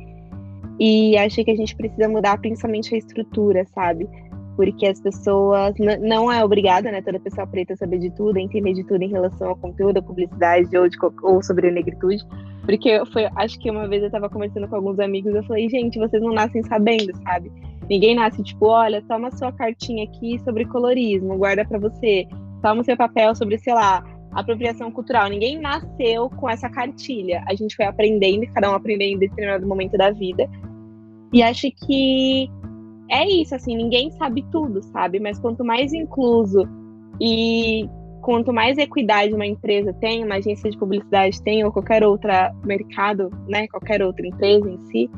E 0.81 1.16
acho 1.19 1.45
que 1.45 1.51
a 1.51 1.57
gente 1.57 1.77
precisa 1.77 2.09
mudar 2.09 2.39
principalmente 2.39 2.95
a 2.95 2.99
estrutura, 2.99 3.66
sabe? 3.75 4.09
Porque 4.57 4.87
as 4.87 5.01
pessoas. 5.01 5.75
Não 6.01 6.33
é 6.33 6.43
obrigada, 6.43 6.91
né? 6.91 7.03
Toda 7.03 7.21
pessoa 7.21 7.47
preta 7.47 7.77
saber 7.77 7.99
de 7.99 8.11
tudo, 8.11 8.39
entender 8.39 8.73
de 8.73 8.85
tudo 8.85 9.03
em 9.03 9.11
relação 9.11 9.51
ao 9.51 9.57
conteúdo, 9.57 9.99
à 9.99 10.03
publicidade 10.03 10.77
ou, 10.77 10.89
de, 10.89 10.97
ou 11.23 11.43
sobre 11.43 11.69
a 11.69 11.71
negritude. 11.71 12.25
Porque 12.64 13.05
foi, 13.12 13.29
acho 13.37 13.59
que 13.59 13.71
uma 13.71 13.87
vez 13.89 14.03
eu 14.03 14.11
tava 14.11 14.29
conversando 14.29 14.69
com 14.69 14.77
alguns 14.77 14.99
amigos, 14.99 15.35
eu 15.35 15.43
falei, 15.45 15.69
gente, 15.69 15.99
vocês 15.99 16.23
não 16.23 16.33
nascem 16.33 16.62
sabendo, 16.62 17.16
sabe? 17.23 17.51
Ninguém 17.89 18.14
nasce 18.14 18.43
tipo, 18.43 18.66
olha, 18.66 19.03
toma 19.03 19.31
sua 19.31 19.53
cartinha 19.53 20.05
aqui 20.05 20.39
sobre 20.41 20.64
colorismo, 20.64 21.37
guarda 21.37 21.64
para 21.64 21.79
você. 21.79 22.27
Toma 22.62 22.83
o 22.83 22.85
seu 22.85 22.97
papel 22.97 23.35
sobre, 23.35 23.59
sei 23.59 23.73
lá, 23.73 24.05
apropriação 24.41 24.91
cultural. 24.91 25.28
Ninguém 25.28 25.59
nasceu 25.59 26.30
com 26.30 26.49
essa 26.49 26.68
cartilha. 26.68 27.43
A 27.47 27.55
gente 27.55 27.74
foi 27.74 27.86
aprendendo, 27.86 28.47
cada 28.53 28.70
um 28.70 28.74
aprendendo 28.74 29.16
em 29.16 29.18
determinado 29.18 29.66
momento 29.66 29.97
da 29.97 30.11
vida. 30.11 30.49
E 31.32 31.43
acho 31.43 31.68
que 31.70 32.49
é 33.11 33.26
isso, 33.28 33.55
assim, 33.55 33.76
ninguém 33.76 34.11
sabe 34.12 34.45
tudo, 34.51 34.82
sabe? 34.82 35.18
Mas 35.18 35.39
quanto 35.39 35.64
mais 35.64 35.93
incluso 35.93 36.68
e 37.20 37.89
quanto 38.22 38.53
mais 38.53 38.78
equidade 38.78 39.34
uma 39.34 39.47
empresa 39.47 39.93
tem, 39.95 40.24
uma 40.24 40.36
agência 40.36 40.70
de 40.70 40.78
publicidade 40.78 41.43
tem, 41.43 41.64
ou 41.64 41.72
qualquer 41.72 42.05
outro 42.05 42.30
mercado, 42.64 43.30
né? 43.49 43.66
Qualquer 43.68 44.03
outra 44.03 44.26
empresa 44.26 44.70
em 44.70 44.78
si, 44.86 45.11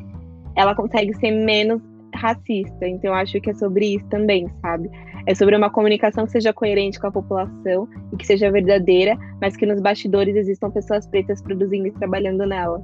ela 0.56 0.74
consegue 0.74 1.14
ser 1.16 1.30
menos 1.30 1.82
racista. 2.14 2.86
Então, 2.86 3.12
acho 3.14 3.40
que 3.40 3.50
é 3.50 3.54
sobre 3.54 3.94
isso 3.94 4.06
também, 4.08 4.48
sabe? 4.60 4.90
É 5.26 5.34
sobre 5.34 5.56
uma 5.56 5.70
comunicação 5.70 6.24
que 6.24 6.32
seja 6.32 6.52
coerente 6.52 6.98
com 6.98 7.06
a 7.06 7.12
população 7.12 7.88
e 8.12 8.16
que 8.16 8.26
seja 8.26 8.50
verdadeira, 8.50 9.16
mas 9.40 9.56
que 9.56 9.66
nos 9.66 9.80
bastidores 9.80 10.34
existam 10.36 10.70
pessoas 10.70 11.06
pretas 11.06 11.42
produzindo 11.42 11.88
e 11.88 11.92
trabalhando 11.92 12.46
nela. 12.46 12.82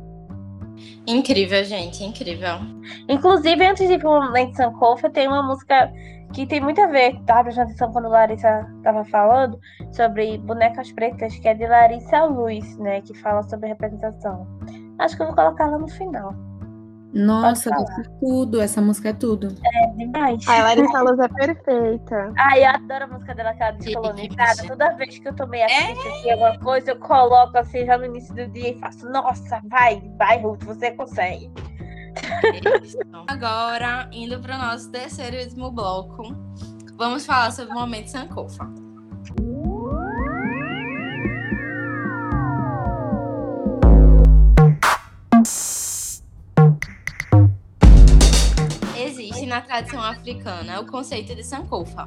Incrível, 1.07 1.65
gente, 1.65 2.05
incrível. 2.05 2.59
Inclusive, 3.09 3.67
antes 3.67 3.89
de 3.89 3.95
ir 3.95 3.99
pro 3.99 4.19
Lente 4.31 4.57
Sankofa, 4.57 5.09
tem 5.09 5.27
uma 5.27 5.43
música 5.43 5.91
que 6.33 6.47
tem 6.47 6.61
muito 6.61 6.81
a 6.81 6.87
ver, 6.87 7.19
tava 7.25 7.45
prestando 7.45 7.69
atenção 7.69 7.93
quando 7.93 8.09
Larissa 8.09 8.67
estava 8.77 9.05
falando, 9.07 9.59
sobre 9.93 10.37
bonecas 10.39 10.93
pretas, 10.93 11.39
que 11.39 11.49
é 11.49 11.55
de 11.55 11.67
Larissa 11.67 12.25
Luz, 12.25 12.77
né, 12.79 13.01
que 13.01 13.15
fala 13.15 13.43
sobre 13.45 13.69
representação. 13.69 14.47
Acho 14.99 15.17
que 15.17 15.23
eu 15.23 15.27
vou 15.29 15.35
colocar 15.35 15.65
ela 15.65 15.79
no 15.79 15.89
final. 15.89 16.35
Nossa, 17.17 17.71
é 17.71 18.03
tudo. 18.21 18.61
Essa 18.61 18.83
música 18.83 19.09
é 19.09 19.13
tudo. 19.15 19.49
É 19.65 19.87
demais. 19.95 20.47
A 20.47 20.63
Larissa 20.63 21.01
Luz 21.01 21.19
é 21.19 21.29
perfeita. 21.29 22.33
Ai, 22.37 22.65
eu 22.65 22.69
adoro 22.69 23.05
a 23.05 23.07
música 23.07 23.35
dela, 23.35 23.51
aquela 23.51 23.71
descolonizada. 23.71 24.69
Toda 24.69 24.91
vez 24.97 25.19
que 25.19 25.27
eu 25.27 25.35
tomei 25.35 25.63
a 25.63 25.67
é. 25.67 25.95
de 26.23 26.31
alguma 26.31 26.59
coisa, 26.59 26.91
eu 26.91 26.99
coloco 26.99 27.57
assim 27.57 27.87
já 27.87 27.97
no 27.97 28.05
início 28.05 28.35
do 28.35 28.47
dia 28.49 28.73
e 28.73 28.79
faço, 28.79 29.09
nossa, 29.09 29.63
vai, 29.65 30.03
vai, 30.19 30.43
Ruth, 30.43 30.63
você 30.65 30.91
consegue. 30.91 31.51
Agora, 33.29 34.09
indo 34.13 34.39
para 34.41 34.57
o 34.57 34.59
nosso 34.59 34.91
terceiro 34.91 35.37
e 35.37 35.45
último 35.45 35.71
bloco, 35.71 36.23
vamos 36.97 37.25
falar 37.25 37.51
sobre 37.51 37.73
o 37.73 37.79
momento 37.79 38.09
Sankofa. 38.09 38.86
Na 49.57 49.63
tradição 49.63 50.03
africana 50.03 50.81
o 50.81 50.87
conceito 50.87 51.35
de 51.35 51.43
Sankofa, 51.43 52.07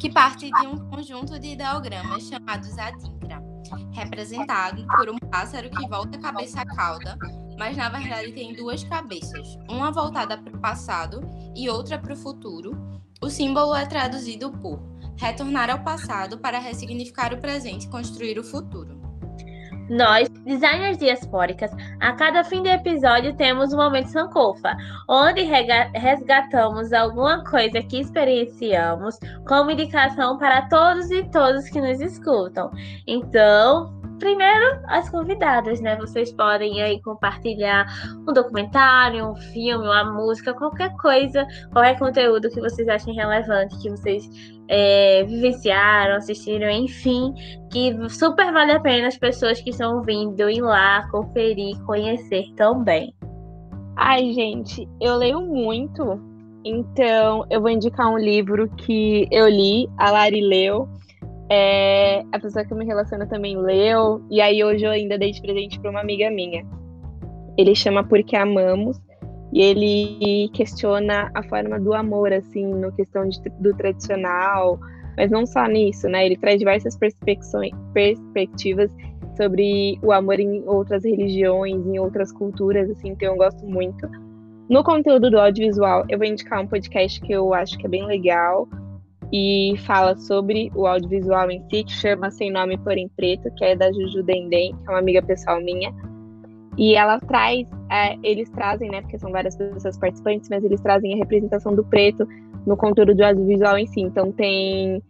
que 0.00 0.10
parte 0.10 0.50
de 0.50 0.66
um 0.66 0.90
conjunto 0.90 1.38
de 1.38 1.52
ideogramas 1.52 2.24
chamados 2.24 2.76
Adinkra, 2.76 3.40
representado 3.92 4.84
por 4.88 5.08
um 5.08 5.16
pássaro 5.16 5.70
que 5.70 5.88
volta 5.88 6.18
a 6.18 6.20
cabeça 6.20 6.60
à 6.60 6.66
cauda, 6.66 7.16
mas 7.56 7.76
na 7.76 7.88
verdade 7.88 8.32
tem 8.32 8.52
duas 8.52 8.82
cabeças, 8.82 9.56
uma 9.68 9.92
voltada 9.92 10.36
para 10.38 10.56
o 10.56 10.60
passado 10.60 11.20
e 11.54 11.70
outra 11.70 12.00
para 12.00 12.14
o 12.14 12.16
futuro. 12.16 12.76
O 13.22 13.30
símbolo 13.30 13.76
é 13.76 13.86
traduzido 13.86 14.50
por 14.50 14.80
retornar 15.16 15.70
ao 15.70 15.84
passado 15.84 16.38
para 16.38 16.58
ressignificar 16.58 17.32
o 17.32 17.38
presente 17.38 17.86
e 17.86 17.90
construir 17.90 18.40
o 18.40 18.44
futuro. 18.44 18.97
Nós, 19.88 20.28
designers 20.44 20.98
diaspóricas, 20.98 21.70
a 22.00 22.12
cada 22.12 22.44
fim 22.44 22.62
de 22.62 22.68
episódio 22.68 23.34
temos 23.36 23.72
um 23.72 23.78
momento 23.78 24.10
Sankofa, 24.10 24.76
onde 25.08 25.42
resgatamos 25.94 26.92
alguma 26.92 27.42
coisa 27.44 27.82
que 27.82 28.00
experienciamos 28.00 29.18
como 29.46 29.70
indicação 29.70 30.36
para 30.38 30.68
todos 30.68 31.10
e 31.10 31.24
todas 31.30 31.70
que 31.70 31.80
nos 31.80 32.00
escutam. 32.00 32.70
Então, 33.06 33.97
primeiro 34.18 34.80
as 34.86 35.08
convidadas, 35.08 35.80
né? 35.80 35.96
Vocês 35.96 36.32
podem 36.32 36.82
aí 36.82 37.00
compartilhar 37.02 37.86
um 38.28 38.32
documentário, 38.32 39.26
um 39.26 39.36
filme, 39.36 39.84
uma 39.84 40.04
música, 40.04 40.52
qualquer 40.54 40.94
coisa, 40.96 41.46
qualquer 41.72 41.98
conteúdo 41.98 42.50
que 42.50 42.60
vocês 42.60 42.88
achem 42.88 43.14
relevante, 43.14 43.78
que 43.78 43.90
vocês 43.90 44.28
é, 44.68 45.24
vivenciaram, 45.24 46.16
assistiram, 46.16 46.70
enfim, 46.70 47.32
que 47.70 47.96
super 48.10 48.52
vale 48.52 48.72
a 48.72 48.80
pena 48.80 49.08
as 49.08 49.16
pessoas 49.16 49.60
que 49.60 49.70
estão 49.70 50.02
vindo 50.02 50.48
ir 50.48 50.60
lá 50.60 51.08
conferir, 51.10 51.78
conhecer 51.84 52.44
também. 52.56 53.14
Ai, 53.96 54.32
gente, 54.32 54.88
eu 55.00 55.16
leio 55.16 55.40
muito, 55.40 56.20
então 56.64 57.44
eu 57.50 57.60
vou 57.60 57.70
indicar 57.70 58.08
um 58.08 58.18
livro 58.18 58.68
que 58.76 59.26
eu 59.30 59.48
li, 59.48 59.88
a 59.98 60.10
Lari 60.10 60.40
leu. 60.40 60.88
É, 61.50 62.20
a 62.30 62.38
pessoa 62.38 62.64
que 62.64 62.72
eu 62.72 62.76
me 62.76 62.84
relaciono 62.84 63.26
também 63.26 63.56
leu, 63.56 64.22
e 64.30 64.40
aí 64.40 64.62
hoje 64.62 64.84
eu 64.84 64.90
ainda 64.90 65.16
dei 65.16 65.32
de 65.32 65.40
presente 65.40 65.80
para 65.80 65.90
uma 65.90 66.00
amiga 66.00 66.30
minha. 66.30 66.66
Ele 67.56 67.74
chama 67.74 68.04
Porque 68.04 68.36
Amamos, 68.36 69.00
e 69.52 69.62
ele 69.62 70.48
questiona 70.50 71.30
a 71.34 71.42
forma 71.42 71.80
do 71.80 71.94
amor, 71.94 72.32
assim, 72.32 72.66
no 72.66 72.92
questão 72.92 73.26
de, 73.28 73.40
do 73.60 73.74
tradicional, 73.74 74.78
mas 75.16 75.30
não 75.30 75.46
só 75.46 75.66
nisso, 75.66 76.08
né? 76.08 76.26
Ele 76.26 76.36
traz 76.36 76.58
diversas 76.58 76.98
perspectivas 76.98 78.90
sobre 79.36 79.98
o 80.02 80.12
amor 80.12 80.38
em 80.38 80.62
outras 80.66 81.04
religiões, 81.04 81.86
em 81.86 81.98
outras 81.98 82.30
culturas, 82.30 82.90
assim, 82.90 83.10
então 83.10 83.28
eu 83.28 83.36
gosto 83.36 83.66
muito. 83.66 84.06
No 84.68 84.84
conteúdo 84.84 85.30
do 85.30 85.38
audiovisual, 85.38 86.04
eu 86.10 86.18
vou 86.18 86.26
indicar 86.26 86.60
um 86.60 86.66
podcast 86.66 87.20
que 87.22 87.32
eu 87.32 87.54
acho 87.54 87.78
que 87.78 87.86
é 87.86 87.88
bem 87.88 88.04
legal 88.04 88.68
e 89.32 89.74
fala 89.86 90.16
sobre 90.16 90.70
o 90.74 90.86
audiovisual 90.86 91.50
em 91.50 91.62
si, 91.68 91.84
que 91.84 91.92
chama 91.92 92.30
Sem 92.30 92.50
Nome 92.50 92.78
Porém 92.78 93.08
Preto, 93.16 93.50
que 93.56 93.64
é 93.64 93.76
da 93.76 93.92
Juju 93.92 94.22
Dendem, 94.22 94.74
que 94.74 94.88
é 94.88 94.90
uma 94.90 94.98
amiga 94.98 95.22
pessoal 95.22 95.60
minha. 95.60 95.92
E 96.78 96.94
ela 96.94 97.18
traz, 97.20 97.68
é, 97.90 98.16
eles 98.22 98.48
trazem, 98.50 98.90
né, 98.90 99.00
porque 99.02 99.18
são 99.18 99.30
várias 99.30 99.56
pessoas 99.56 99.98
participantes, 99.98 100.48
mas 100.48 100.64
eles 100.64 100.80
trazem 100.80 101.12
a 101.14 101.16
representação 101.16 101.74
do 101.74 101.84
preto 101.84 102.26
no 102.66 102.76
conteúdo 102.76 103.14
do 103.14 103.24
audiovisual 103.24 103.76
em 103.76 103.86
si. 103.86 104.00
Então 104.00 104.32
tem 104.32 105.02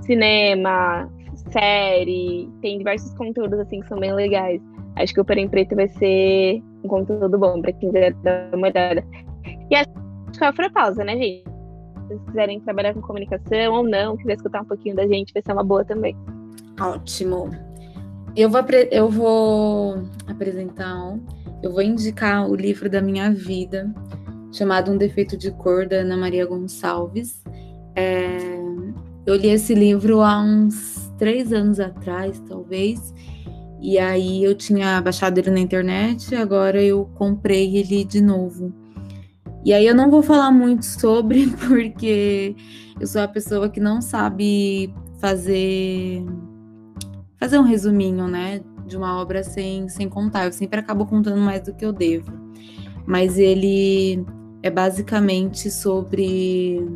cinema, 0.00 1.10
série, 1.50 2.48
tem 2.62 2.78
diversos 2.78 3.12
conteúdos 3.14 3.58
assim 3.58 3.80
que 3.80 3.88
são 3.88 3.98
bem 3.98 4.14
legais. 4.14 4.62
Acho 4.96 5.12
que 5.12 5.20
o 5.20 5.24
Porém 5.24 5.48
Preto 5.48 5.74
vai 5.74 5.88
ser 5.88 6.62
um 6.84 6.88
conteúdo 6.88 7.38
bom 7.38 7.60
para 7.60 7.72
quem 7.72 7.90
quiser 7.90 8.12
dar 8.14 8.50
uma 8.54 8.68
olhada. 8.68 9.04
E 9.70 9.74
acho 9.74 9.90
que 10.38 10.44
é 10.44 10.46
a 10.46 10.70
pausa, 10.70 11.04
né, 11.04 11.16
gente? 11.16 11.51
Vocês 12.12 12.20
quiserem 12.26 12.60
trabalhar 12.60 12.92
com 12.92 13.00
comunicação 13.00 13.72
ou 13.72 13.82
não, 13.82 14.16
quiser 14.16 14.34
escutar 14.34 14.60
um 14.60 14.66
pouquinho 14.66 14.94
da 14.94 15.06
gente, 15.06 15.32
vai 15.32 15.42
ser 15.42 15.52
uma 15.52 15.64
boa 15.64 15.84
também. 15.84 16.16
Ótimo. 16.78 17.50
Eu 18.36 18.50
vou, 18.50 18.60
eu 18.90 19.08
vou 19.08 20.02
apresentar, 20.26 21.18
eu 21.62 21.72
vou 21.72 21.82
indicar 21.82 22.48
o 22.48 22.54
livro 22.54 22.90
da 22.90 23.00
minha 23.00 23.30
vida, 23.30 23.92
chamado 24.52 24.90
Um 24.90 24.98
Defeito 24.98 25.36
de 25.36 25.50
Cor, 25.52 25.86
da 25.86 25.96
Ana 25.96 26.16
Maria 26.16 26.44
Gonçalves. 26.44 27.42
É, 27.94 28.38
eu 29.24 29.36
li 29.36 29.48
esse 29.48 29.74
livro 29.74 30.20
há 30.20 30.38
uns 30.38 31.10
três 31.18 31.52
anos 31.52 31.80
atrás, 31.80 32.42
talvez, 32.48 33.14
e 33.80 33.98
aí 33.98 34.44
eu 34.44 34.54
tinha 34.54 35.00
baixado 35.00 35.38
ele 35.38 35.50
na 35.50 35.60
internet, 35.60 36.34
agora 36.34 36.82
eu 36.82 37.08
comprei 37.14 37.76
ele 37.76 38.04
de 38.04 38.20
novo. 38.20 38.81
E 39.64 39.72
aí 39.72 39.86
eu 39.86 39.94
não 39.94 40.10
vou 40.10 40.22
falar 40.22 40.50
muito 40.50 40.84
sobre, 40.84 41.46
porque 41.68 42.56
eu 43.00 43.06
sou 43.06 43.20
a 43.22 43.28
pessoa 43.28 43.68
que 43.68 43.80
não 43.80 44.00
sabe 44.00 44.92
fazer 45.18 46.24
fazer 47.42 47.58
um 47.58 47.62
resuminho, 47.62 48.28
né, 48.28 48.60
de 48.86 48.96
uma 48.96 49.20
obra 49.20 49.42
sem, 49.42 49.88
sem 49.88 50.08
contar. 50.08 50.44
Eu 50.44 50.52
sempre 50.52 50.78
acabo 50.78 51.04
contando 51.04 51.40
mais 51.40 51.62
do 51.62 51.74
que 51.74 51.84
eu 51.84 51.92
devo. 51.92 52.30
Mas 53.04 53.36
ele 53.36 54.24
é 54.62 54.70
basicamente 54.70 55.68
sobre. 55.68 56.86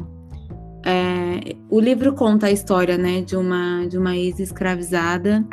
É, 0.85 1.57
o 1.69 1.81
livro 1.81 2.15
conta 2.15 2.47
a 2.47 2.53
história, 2.53 2.97
né, 2.97 3.23
de 3.23 3.37
uma, 3.37 3.87
de 3.87 3.99
uma 3.99 4.17
ex-escravizada 4.17 5.45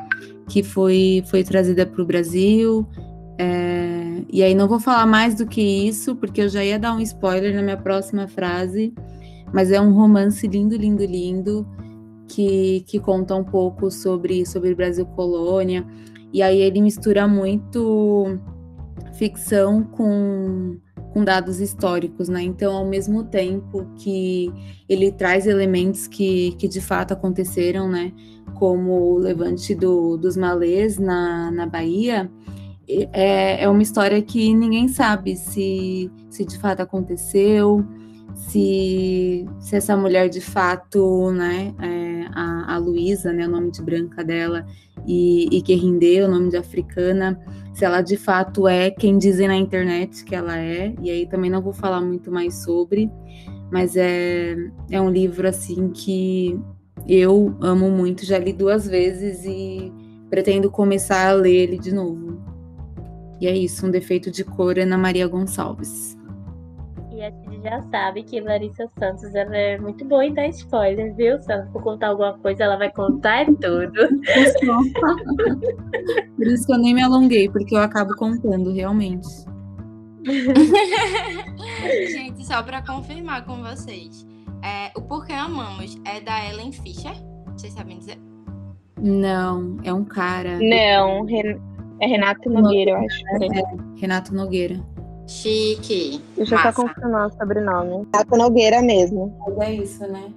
que 0.47 0.61
foi, 0.61 1.23
foi 1.25 1.43
trazida 1.43 1.87
para 1.87 2.01
o 2.03 2.05
Brasil. 2.05 2.87
É, 3.37 4.23
e 4.31 4.43
aí 4.43 4.53
não 4.53 4.67
vou 4.67 4.79
falar 4.79 5.05
mais 5.05 5.35
do 5.35 5.45
que 5.45 5.61
isso, 5.61 6.15
porque 6.15 6.41
eu 6.41 6.49
já 6.49 6.63
ia 6.63 6.77
dar 6.77 6.93
um 6.93 6.99
spoiler 6.99 7.55
na 7.55 7.61
minha 7.61 7.77
próxima 7.77 8.27
frase. 8.27 8.93
Mas 9.53 9.71
é 9.71 9.79
um 9.79 9.93
romance 9.93 10.47
lindo, 10.47 10.75
lindo, 10.75 11.05
lindo 11.05 11.67
que, 12.27 12.83
que 12.87 12.99
conta 12.99 13.35
um 13.35 13.43
pouco 13.43 13.91
sobre, 13.91 14.45
sobre 14.45 14.73
Brasil 14.73 15.05
Colônia. 15.05 15.85
E 16.31 16.41
aí 16.41 16.59
ele 16.59 16.81
mistura 16.81 17.27
muito 17.27 18.39
ficção 19.13 19.83
com, 19.83 20.77
com 21.13 21.23
dados 21.23 21.59
históricos, 21.59 22.27
né? 22.27 22.41
Então, 22.41 22.73
ao 22.73 22.85
mesmo 22.87 23.23
tempo 23.23 23.85
que 23.97 24.51
ele 24.89 25.11
traz 25.11 25.45
elementos 25.45 26.07
que, 26.07 26.53
que 26.53 26.67
de 26.67 26.81
fato 26.81 27.13
aconteceram, 27.13 27.87
né? 27.87 28.11
Como 28.55 29.13
o 29.13 29.17
levante 29.19 29.75
do, 29.75 30.17
dos 30.17 30.35
malês 30.35 30.97
na, 30.97 31.51
na 31.51 31.67
Bahia, 31.67 32.31
é, 33.11 33.63
é 33.63 33.69
uma 33.69 33.81
história 33.81 34.21
que 34.21 34.53
ninguém 34.53 34.87
sabe 34.87 35.35
se, 35.35 36.11
se 36.29 36.45
de 36.45 36.57
fato 36.57 36.81
aconteceu, 36.81 37.85
se, 38.35 39.45
se 39.59 39.75
essa 39.75 39.95
mulher 39.95 40.29
de 40.29 40.41
fato, 40.41 41.31
né, 41.31 41.73
é, 41.79 42.25
a, 42.33 42.75
a 42.75 42.77
Luísa, 42.77 43.31
né, 43.31 43.47
o 43.47 43.51
nome 43.51 43.71
de 43.71 43.81
branca 43.81 44.23
dela, 44.23 44.65
e, 45.05 45.47
e 45.51 45.61
Kerrinde, 45.61 46.21
o 46.21 46.27
nome 46.27 46.49
de 46.49 46.57
africana, 46.57 47.39
se 47.73 47.85
ela 47.85 48.01
de 48.01 48.17
fato 48.17 48.67
é 48.67 48.89
quem 48.89 49.17
dizem 49.17 49.47
na 49.47 49.55
internet 49.55 50.23
que 50.23 50.35
ela 50.35 50.57
é, 50.57 50.93
e 51.01 51.09
aí 51.09 51.25
também 51.25 51.49
não 51.49 51.61
vou 51.61 51.73
falar 51.73 52.01
muito 52.01 52.31
mais 52.31 52.63
sobre, 52.63 53.09
mas 53.71 53.95
é, 53.95 54.55
é 54.89 55.01
um 55.01 55.09
livro 55.09 55.47
assim 55.47 55.89
que 55.89 56.59
eu 57.07 57.55
amo 57.59 57.89
muito, 57.89 58.25
já 58.25 58.37
li 58.37 58.53
duas 58.53 58.87
vezes 58.87 59.43
e 59.45 59.91
pretendo 60.29 60.71
começar 60.71 61.29
a 61.29 61.33
ler 61.33 61.55
ele 61.55 61.77
de 61.77 61.93
novo. 61.93 62.41
E 63.41 63.47
é 63.47 63.55
isso, 63.55 63.85
um 63.85 63.91
defeito 63.91 64.31
de 64.31 64.43
cor, 64.43 64.77
Ana 64.77 64.97
Maria 64.97 65.27
Gonçalves 65.27 66.17
a 67.25 67.29
gente 67.29 67.61
já 67.61 67.81
sabe 67.83 68.23
que 68.23 68.41
Larissa 68.41 68.89
Santos 68.99 69.33
ela 69.33 69.55
é 69.55 69.77
muito 69.77 70.03
boa 70.05 70.25
em 70.25 70.33
dar 70.33 70.47
spoiler, 70.49 71.15
viu? 71.15 71.39
Se 71.39 71.49
ela 71.51 71.65
for 71.71 71.81
contar 71.81 72.09
alguma 72.09 72.37
coisa, 72.39 72.63
ela 72.63 72.77
vai 72.77 72.91
contar 72.91 73.45
tudo. 73.61 73.93
Por 76.35 76.47
isso 76.47 76.65
que 76.65 76.73
eu 76.73 76.77
nem 76.77 76.93
me 76.93 77.01
alonguei, 77.01 77.49
porque 77.49 77.75
eu 77.75 77.79
acabo 77.79 78.13
contando, 78.15 78.73
realmente. 78.73 79.27
gente, 82.11 82.45
só 82.45 82.61
para 82.63 82.81
confirmar 82.81 83.45
com 83.45 83.61
vocês, 83.61 84.25
é, 84.61 84.91
o 84.97 85.01
Porquê 85.01 85.33
Amamos 85.33 85.99
é 86.05 86.21
da 86.21 86.49
Ellen 86.49 86.71
Fischer? 86.71 87.13
Vocês 87.55 87.73
sabem 87.73 87.99
dizer? 87.99 88.17
Não, 89.01 89.77
é 89.83 89.93
um 89.93 90.05
cara. 90.05 90.59
Não, 90.59 91.25
é 92.03 92.07
Renato 92.07 92.49
Nogueira, 92.49 92.91
eu 92.91 92.97
acho. 92.97 93.23
É, 93.27 93.99
Renato 93.99 94.35
Nogueira. 94.35 94.79
Chique. 95.27 96.21
Deixa 96.35 96.55
eu 96.55 96.59
só 96.59 96.73
confirmar 96.73 97.27
o 97.27 97.31
sobrenome. 97.31 98.05
Tato 98.07 98.35
Nogueira 98.37 98.81
mesmo. 98.81 99.35
Mas 99.39 99.57
é 99.59 99.73
isso, 99.73 100.07
né? 100.07 100.33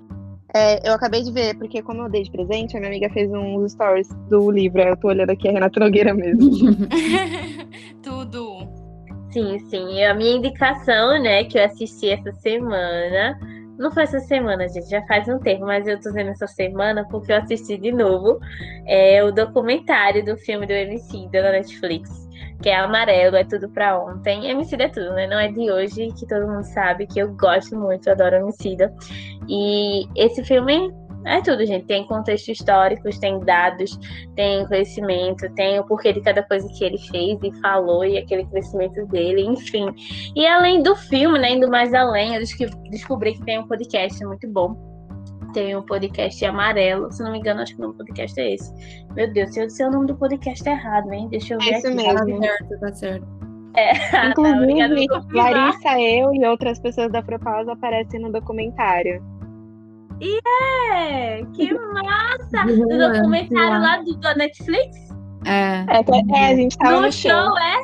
É, 0.55 0.89
eu 0.89 0.95
acabei 0.95 1.23
de 1.23 1.33
ver, 1.33 1.59
porque 1.59 1.83
como 1.83 2.03
eu 2.03 2.09
dei 2.09 2.23
de 2.23 2.31
presente, 2.31 2.77
a 2.77 2.81
minha 2.81 2.91
amiga 2.91 3.11
fez 3.11 3.31
uns 3.31 3.73
stories 3.73 4.09
do 4.31 4.51
livro. 4.51 4.81
Eu 4.81 4.97
tô 4.97 5.09
olhando 5.09 5.31
aqui, 5.31 5.49
é 5.49 5.51
Renato 5.51 5.81
Nogueira 5.81 6.15
mesmo. 6.15 6.51
Tudo. 8.03 8.59
Sim, 9.31 9.59
sim. 9.69 10.05
A 10.05 10.15
minha 10.15 10.37
indicação, 10.37 11.21
né, 11.21 11.45
que 11.45 11.59
eu 11.59 11.65
assisti 11.65 12.11
essa 12.11 12.33
semana. 12.33 13.39
Não 13.79 13.91
foi 13.91 14.05
essa 14.05 14.21
semana, 14.21 14.69
gente, 14.69 14.89
já 14.89 15.03
faz 15.07 15.29
um 15.29 15.39
tempo, 15.39 15.67
mas 15.67 15.87
eu 15.87 16.01
tô 16.01 16.13
vendo 16.13 16.31
essa 16.31 16.47
semana 16.47 17.07
porque 17.09 17.33
eu 17.33 17.37
assisti 17.37 17.77
de 17.77 17.93
novo 17.93 18.41
é, 18.87 19.23
o 19.23 19.31
documentário 19.31 20.25
do 20.25 20.37
filme 20.39 20.67
do 20.67 20.73
MC 20.73 21.29
da 21.31 21.53
Netflix 21.53 22.27
que 22.63 22.69
é 22.69 22.77
amarelo, 22.77 23.37
é 23.37 23.45
tudo 23.45 23.69
pra 23.69 23.99
ontem. 23.99 24.49
Emicida 24.49 24.85
é 24.85 24.89
tudo, 24.89 25.13
né? 25.13 25.27
Não 25.27 25.39
é 25.39 25.49
de 25.49 25.71
hoje, 25.71 26.09
que 26.19 26.27
todo 26.27 26.47
mundo 26.47 26.65
sabe 26.65 27.07
que 27.07 27.19
eu 27.19 27.33
gosto 27.35 27.77
muito, 27.77 28.07
eu 28.07 28.13
adoro 28.13 28.37
Emicida. 28.37 28.93
E 29.49 30.07
esse 30.17 30.45
filme 30.45 30.93
é 31.27 31.41
tudo, 31.41 31.65
gente. 31.67 31.87
Tem 31.87 32.07
contexto 32.07 32.51
históricos, 32.51 33.19
tem 33.19 33.39
dados, 33.41 33.99
tem 34.35 34.67
conhecimento, 34.67 35.53
tem 35.55 35.79
o 35.79 35.85
porquê 35.85 36.13
de 36.13 36.21
cada 36.21 36.43
coisa 36.43 36.69
que 36.69 36.85
ele 36.85 36.99
fez 36.99 37.39
e 37.43 37.61
falou 37.61 38.05
e 38.05 38.19
aquele 38.19 38.45
crescimento 38.47 39.05
dele, 39.07 39.43
enfim. 39.43 39.87
E 40.35 40.47
além 40.47 40.83
do 40.83 40.95
filme, 40.95 41.39
né, 41.39 41.53
indo 41.53 41.69
mais 41.69 41.93
além, 41.93 42.35
eu 42.35 42.43
descobri 42.91 43.35
que 43.35 43.45
tem 43.45 43.59
um 43.59 43.67
podcast 43.67 44.25
muito 44.25 44.49
bom 44.49 44.97
tem 45.57 45.75
um 45.75 45.81
podcast 45.81 46.45
amarelo. 46.45 47.11
Se 47.11 47.23
não 47.23 47.33
me 47.33 47.39
engano, 47.39 47.63
acho 47.63 47.75
que 47.75 47.79
o 47.79 47.83
nome 47.83 47.95
do 47.95 48.05
podcast 48.05 48.39
é 48.39 48.55
esse. 48.55 49.07
Meu 49.15 49.33
Deus, 49.33 49.55
se 49.55 49.61
eu 49.63 49.67
disser 49.67 49.89
o 49.89 49.91
nome 49.91 50.07
do 50.07 50.15
podcast 50.15 50.69
errado, 50.69 51.11
hein? 51.15 51.29
Deixa 51.31 51.55
eu 51.55 51.59
ver 51.59 51.73
é 51.73 51.79
isso 51.79 51.87
aqui. 51.87 51.97
Mesmo. 51.97 52.41
Tá 52.41 52.47
certo, 52.47 52.81
tá 52.81 52.93
certo. 52.93 53.27
É, 53.75 53.93
Inclusive, 54.29 55.07
tá, 55.09 55.25
Larissa, 55.33 56.01
eu 56.01 56.35
e 56.35 56.47
outras 56.47 56.79
pessoas 56.79 57.11
da 57.11 57.23
Propausa 57.23 57.73
aparecem 57.73 58.21
no 58.21 58.31
documentário. 58.31 59.25
E 60.21 60.39
é! 60.93 61.45
Que 61.55 61.73
massa! 61.75 62.65
Do 62.67 62.87
documentário 63.13 63.81
lá 63.83 63.99
do, 63.99 64.15
do 64.17 64.35
Netflix? 64.37 64.97
É. 65.45 65.85
É, 65.89 66.03
que- 66.05 66.35
é, 66.35 66.47
a 66.53 66.57
gente 66.57 66.77
tava 66.79 66.97
No 66.97 67.03
no 67.03 67.13
show. 67.13 67.31
show, 67.31 67.59
é? 67.59 67.77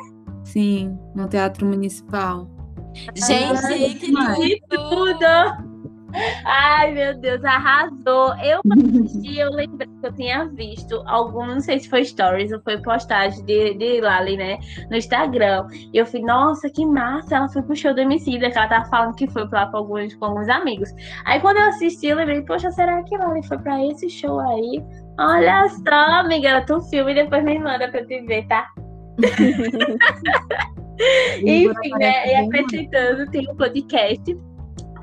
Sim, 0.43 0.97
no 1.15 1.27
Teatro 1.27 1.65
Municipal. 1.65 2.47
Gente, 3.15 4.11
que 4.37 4.61
tudo! 4.69 5.72
Ai, 6.45 6.91
meu 6.91 7.15
Deus, 7.15 7.43
arrasou. 7.43 8.35
Eu, 8.43 8.61
assisti, 8.71 9.39
eu 9.39 9.51
lembrei 9.51 9.87
que 9.87 10.07
eu 10.07 10.13
tinha 10.13 10.45
visto 10.45 11.03
algum, 11.07 11.45
não 11.45 11.59
sei 11.59 11.79
se 11.79 11.89
foi 11.89 12.05
stories 12.05 12.51
ou 12.51 12.61
foi 12.61 12.81
postagem 12.81 13.43
de, 13.45 13.73
de 13.73 14.01
Lali, 14.01 14.37
né, 14.37 14.59
no 14.89 14.97
Instagram. 14.97 15.67
E 15.93 15.97
eu 15.97 16.05
falei, 16.05 16.23
nossa, 16.23 16.69
que 16.69 16.85
massa, 16.85 17.35
ela 17.35 17.49
foi 17.49 17.61
pro 17.63 17.75
show 17.75 17.93
do 17.93 18.01
Emicida, 18.01 18.51
que 18.51 18.57
ela 18.57 18.67
tava 18.67 18.85
falando 18.85 19.15
que 19.15 19.27
foi 19.27 19.47
lá 19.51 19.67
com 19.67 19.77
alguns, 19.77 20.13
com 20.15 20.25
alguns 20.25 20.49
amigos. 20.49 20.89
Aí, 21.25 21.39
quando 21.39 21.57
eu 21.57 21.67
assisti, 21.69 22.07
eu 22.07 22.17
lembrei, 22.17 22.41
poxa, 22.43 22.71
será 22.71 23.01
que 23.03 23.17
Lali 23.17 23.45
foi 23.47 23.57
pra 23.57 23.83
esse 23.85 24.09
show 24.09 24.39
aí? 24.39 24.83
Olha 25.19 25.67
só, 25.69 26.19
amiga, 26.19 26.63
tu 26.65 26.79
filme 26.89 27.11
e 27.11 27.15
depois 27.15 27.43
me 27.43 27.59
manda 27.59 27.87
pra 27.89 28.01
eu 28.01 28.07
te 28.07 28.21
ver, 28.21 28.47
tá? 28.47 28.67
Enfim, 31.45 31.89
né? 31.97 32.27
E 32.27 32.35
acrescentando, 32.35 33.29
tem 33.31 33.49
um 33.49 33.55
podcast 33.55 34.37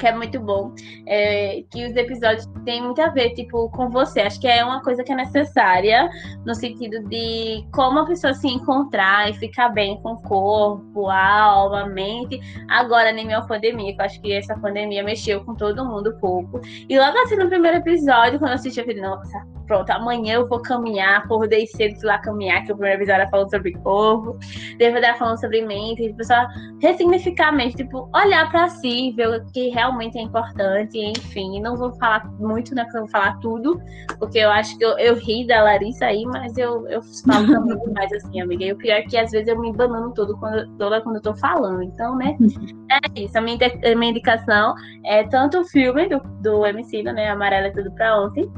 que 0.01 0.07
é 0.07 0.13
muito 0.13 0.41
bom, 0.41 0.75
é, 1.07 1.63
que 1.71 1.85
os 1.85 1.95
episódios 1.95 2.49
têm 2.65 2.83
muito 2.83 3.01
a 3.03 3.09
ver, 3.09 3.31
tipo, 3.35 3.69
com 3.71 3.91
você. 3.91 4.23
Acho 4.23 4.41
que 4.41 4.49
é 4.49 4.65
uma 4.65 4.83
coisa 4.83 5.05
que 5.05 5.13
é 5.13 5.15
necessária 5.15 6.09
no 6.45 6.55
sentido 6.55 7.07
de 7.09 7.65
como 7.73 8.01
a 8.01 8.07
pessoa 8.07 8.33
se 8.33 8.49
encontrar 8.49 9.31
e 9.31 9.35
ficar 9.35 9.69
bem 9.69 10.01
com 10.03 10.15
o 10.15 10.23
corpo, 10.23 11.09
a 11.09 11.43
alma, 11.43 11.83
a 11.83 11.87
mente. 11.87 12.41
Agora, 12.71 13.13
nem 13.13 13.27
minha 13.27 13.43
pandemia, 13.43 13.95
que 13.95 14.01
eu 14.01 14.05
acho 14.07 14.21
que 14.23 14.33
essa 14.33 14.59
pandemia 14.59 15.05
mexeu 15.05 15.45
com 15.45 15.55
todo 15.55 15.85
mundo 15.85 16.11
um 16.11 16.19
pouco. 16.19 16.61
E 16.89 16.99
logo 16.99 17.19
assim, 17.19 17.37
no 17.37 17.49
primeiro 17.49 17.77
episódio, 17.77 18.39
quando 18.39 18.53
eu 18.53 18.55
assisti, 18.57 18.81
eu 18.81 18.87
falei, 18.87 19.03
nossa, 19.03 19.47
pronto, 19.71 19.89
amanhã 19.91 20.35
eu 20.35 20.49
vou 20.49 20.61
caminhar, 20.61 21.19
acordei 21.19 21.65
cedo, 21.65 21.95
fui 22.01 22.07
lá 22.07 22.19
caminhar, 22.19 22.65
que 22.65 22.73
o 22.73 22.75
primeiro 22.75 22.99
episódio 22.99 23.23
ela 23.23 23.31
falou 23.31 23.49
sobre 23.49 23.73
corpo, 23.75 24.37
depois 24.79 25.05
ela 25.05 25.15
falando 25.15 25.39
sobre 25.39 25.63
mente, 25.63 26.03
e 26.03 26.13
pessoal 26.15 26.49
ressignificar 26.83 27.51
a 27.51 27.53
mente, 27.53 27.77
tipo, 27.77 28.11
olhar 28.13 28.51
pra 28.51 28.69
si, 28.69 29.13
ver 29.13 29.29
o 29.29 29.47
que 29.53 29.69
realmente 29.69 29.90
é 29.99 30.23
importante, 30.23 30.99
enfim. 30.99 31.61
Não 31.61 31.77
vou 31.77 31.93
falar 31.95 32.25
muito, 32.39 32.75
né? 32.75 32.85
Porque 32.85 32.97
eu 32.97 33.03
vou 33.03 33.11
falar 33.11 33.39
tudo, 33.41 33.81
porque 34.19 34.39
eu 34.39 34.51
acho 34.51 34.77
que 34.77 34.85
eu, 34.85 34.99
eu 34.99 35.15
ri 35.17 35.47
da 35.47 35.63
Larissa 35.63 36.07
aí, 36.07 36.25
mas 36.25 36.57
eu, 36.57 36.87
eu 36.89 37.03
falo 37.27 37.47
também 37.53 37.79
demais, 37.79 38.13
assim, 38.13 38.41
amiga. 38.41 38.65
E 38.65 38.73
o 38.73 38.77
pior 38.77 38.95
é 38.95 39.03
que 39.03 39.17
às 39.17 39.31
vezes 39.31 39.49
eu 39.49 39.59
me 39.59 39.73
banano 39.73 40.13
todo 40.15 40.37
quando, 40.39 40.69
toda 40.77 41.01
quando 41.01 41.17
eu 41.17 41.23
tô 41.23 41.35
falando. 41.35 41.83
Então, 41.83 42.17
né? 42.17 42.37
É 42.91 43.21
isso. 43.21 43.37
A 43.37 43.41
minha, 43.41 43.59
a 43.59 43.95
minha 43.97 44.11
indicação 44.11 44.75
é 45.05 45.25
tanto 45.25 45.61
o 45.61 45.65
filme 45.65 46.09
do, 46.09 46.21
do 46.41 46.67
MC, 46.67 47.03
né? 47.03 47.31
Amarela 47.31 47.69
é 47.69 47.71
Tudo 47.71 47.91
Pra 47.93 48.21
Ontem, 48.21 48.51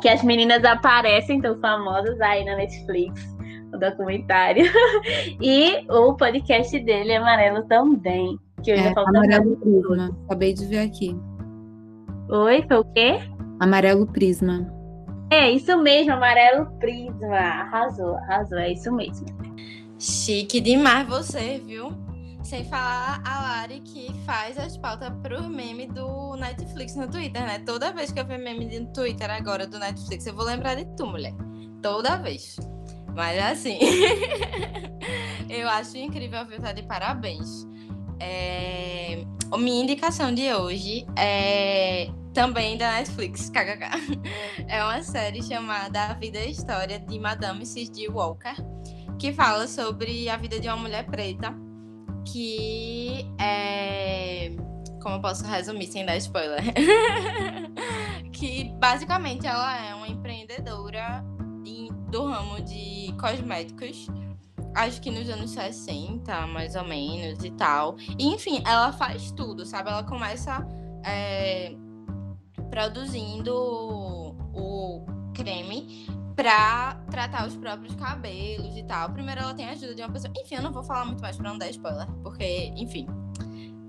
que 0.00 0.08
as 0.08 0.22
meninas 0.22 0.64
aparecem, 0.64 1.40
tão 1.40 1.58
famosas 1.60 2.20
aí 2.20 2.44
na 2.44 2.56
Netflix, 2.56 3.34
o 3.72 3.78
documentário. 3.78 4.64
e 5.40 5.84
o 5.90 6.14
podcast 6.14 6.78
dele, 6.80 7.14
Amarelo, 7.14 7.64
também. 7.66 8.38
Que 8.64 8.72
ainda 8.72 8.98
É, 8.98 9.04
Amarelo. 9.04 9.56
Prisma. 9.56 10.16
Acabei 10.24 10.54
de 10.54 10.66
ver 10.66 10.78
aqui. 10.78 11.16
Oi, 12.30 12.64
foi 12.66 12.78
o 12.78 12.84
quê? 12.84 13.18
Amarelo 13.60 14.06
Prisma. 14.06 14.66
É 15.30 15.50
isso 15.50 15.76
mesmo, 15.78 16.12
Amarelo 16.12 16.66
Prisma. 16.78 17.36
Arrasou, 17.36 18.16
arrasou, 18.16 18.58
é 18.58 18.72
isso 18.72 18.90
mesmo. 18.92 19.26
Chique 19.98 20.60
demais 20.60 21.06
você, 21.06 21.62
viu? 21.64 21.92
Sem 22.42 22.64
falar 22.64 23.22
a 23.24 23.40
Lari 23.40 23.80
que 23.80 24.12
faz 24.26 24.58
as 24.58 24.76
pautas 24.76 25.10
pro 25.22 25.48
meme 25.48 25.86
do 25.86 26.36
Netflix 26.36 26.94
no 26.94 27.08
Twitter, 27.08 27.42
né? 27.42 27.58
Toda 27.64 27.92
vez 27.92 28.12
que 28.12 28.20
eu 28.20 28.26
ver 28.26 28.38
meme 28.38 28.78
no 28.78 28.92
Twitter 28.92 29.30
agora 29.30 29.66
do 29.66 29.78
Netflix, 29.78 30.26
eu 30.26 30.34
vou 30.34 30.44
lembrar 30.44 30.74
de 30.74 30.84
tu, 30.96 31.06
mulher. 31.06 31.34
Toda 31.82 32.16
vez. 32.16 32.56
Mas 33.14 33.42
assim, 33.42 33.78
eu 35.48 35.68
acho 35.68 35.96
incrível, 35.96 36.44
viu? 36.46 36.60
Tá 36.60 36.72
de 36.72 36.82
parabéns. 36.82 37.66
É... 38.20 39.24
a 39.50 39.56
Minha 39.58 39.82
indicação 39.82 40.34
de 40.34 40.52
hoje 40.52 41.06
é 41.16 42.08
também 42.32 42.76
da 42.76 42.92
Netflix, 42.92 43.48
kkk. 43.54 44.20
É 44.68 44.82
uma 44.82 45.02
série 45.02 45.42
chamada 45.42 46.06
A 46.06 46.14
Vida 46.14 46.38
e 46.38 46.50
História 46.50 46.98
de 46.98 47.18
Madame 47.18 47.64
C.G. 47.64 48.08
Walker 48.08 48.56
que 49.18 49.32
fala 49.32 49.66
sobre 49.68 50.28
a 50.28 50.36
vida 50.36 50.58
de 50.58 50.66
uma 50.68 50.76
mulher 50.76 51.06
preta 51.06 51.54
que 52.30 53.24
é. 53.38 54.50
Como 55.02 55.16
eu 55.16 55.20
posso 55.20 55.44
resumir 55.46 55.86
sem 55.86 56.04
dar 56.04 56.16
spoiler? 56.16 56.62
que 58.32 58.72
basicamente 58.80 59.46
ela 59.46 59.78
é 59.78 59.94
uma 59.94 60.08
empreendedora 60.08 61.22
em- 61.64 61.92
do 62.10 62.26
ramo 62.26 62.60
de 62.62 63.14
cosméticos. 63.20 64.06
Acho 64.74 65.00
que 65.00 65.10
nos 65.10 65.28
anos 65.28 65.52
60, 65.52 66.46
mais 66.48 66.74
ou 66.74 66.84
menos, 66.84 67.44
e 67.44 67.50
tal. 67.52 67.96
E, 68.18 68.26
enfim, 68.26 68.62
ela 68.66 68.92
faz 68.92 69.30
tudo, 69.30 69.64
sabe? 69.64 69.90
Ela 69.90 70.02
começa 70.02 70.66
é, 71.04 71.74
produzindo 72.70 73.54
o 74.52 75.04
creme 75.34 76.06
pra 76.34 77.00
tratar 77.10 77.46
os 77.46 77.56
próprios 77.56 77.94
cabelos 77.94 78.76
e 78.76 78.82
tal. 78.82 79.10
Primeiro 79.10 79.40
ela 79.40 79.54
tem 79.54 79.66
a 79.66 79.70
ajuda 79.70 79.94
de 79.94 80.02
uma 80.02 80.10
pessoa. 80.10 80.32
Enfim, 80.36 80.56
eu 80.56 80.62
não 80.62 80.72
vou 80.72 80.82
falar 80.82 81.04
muito 81.04 81.22
mais 81.22 81.36
pra 81.36 81.48
não 81.48 81.58
dar 81.58 81.70
spoiler, 81.70 82.06
porque, 82.22 82.72
enfim. 82.76 83.06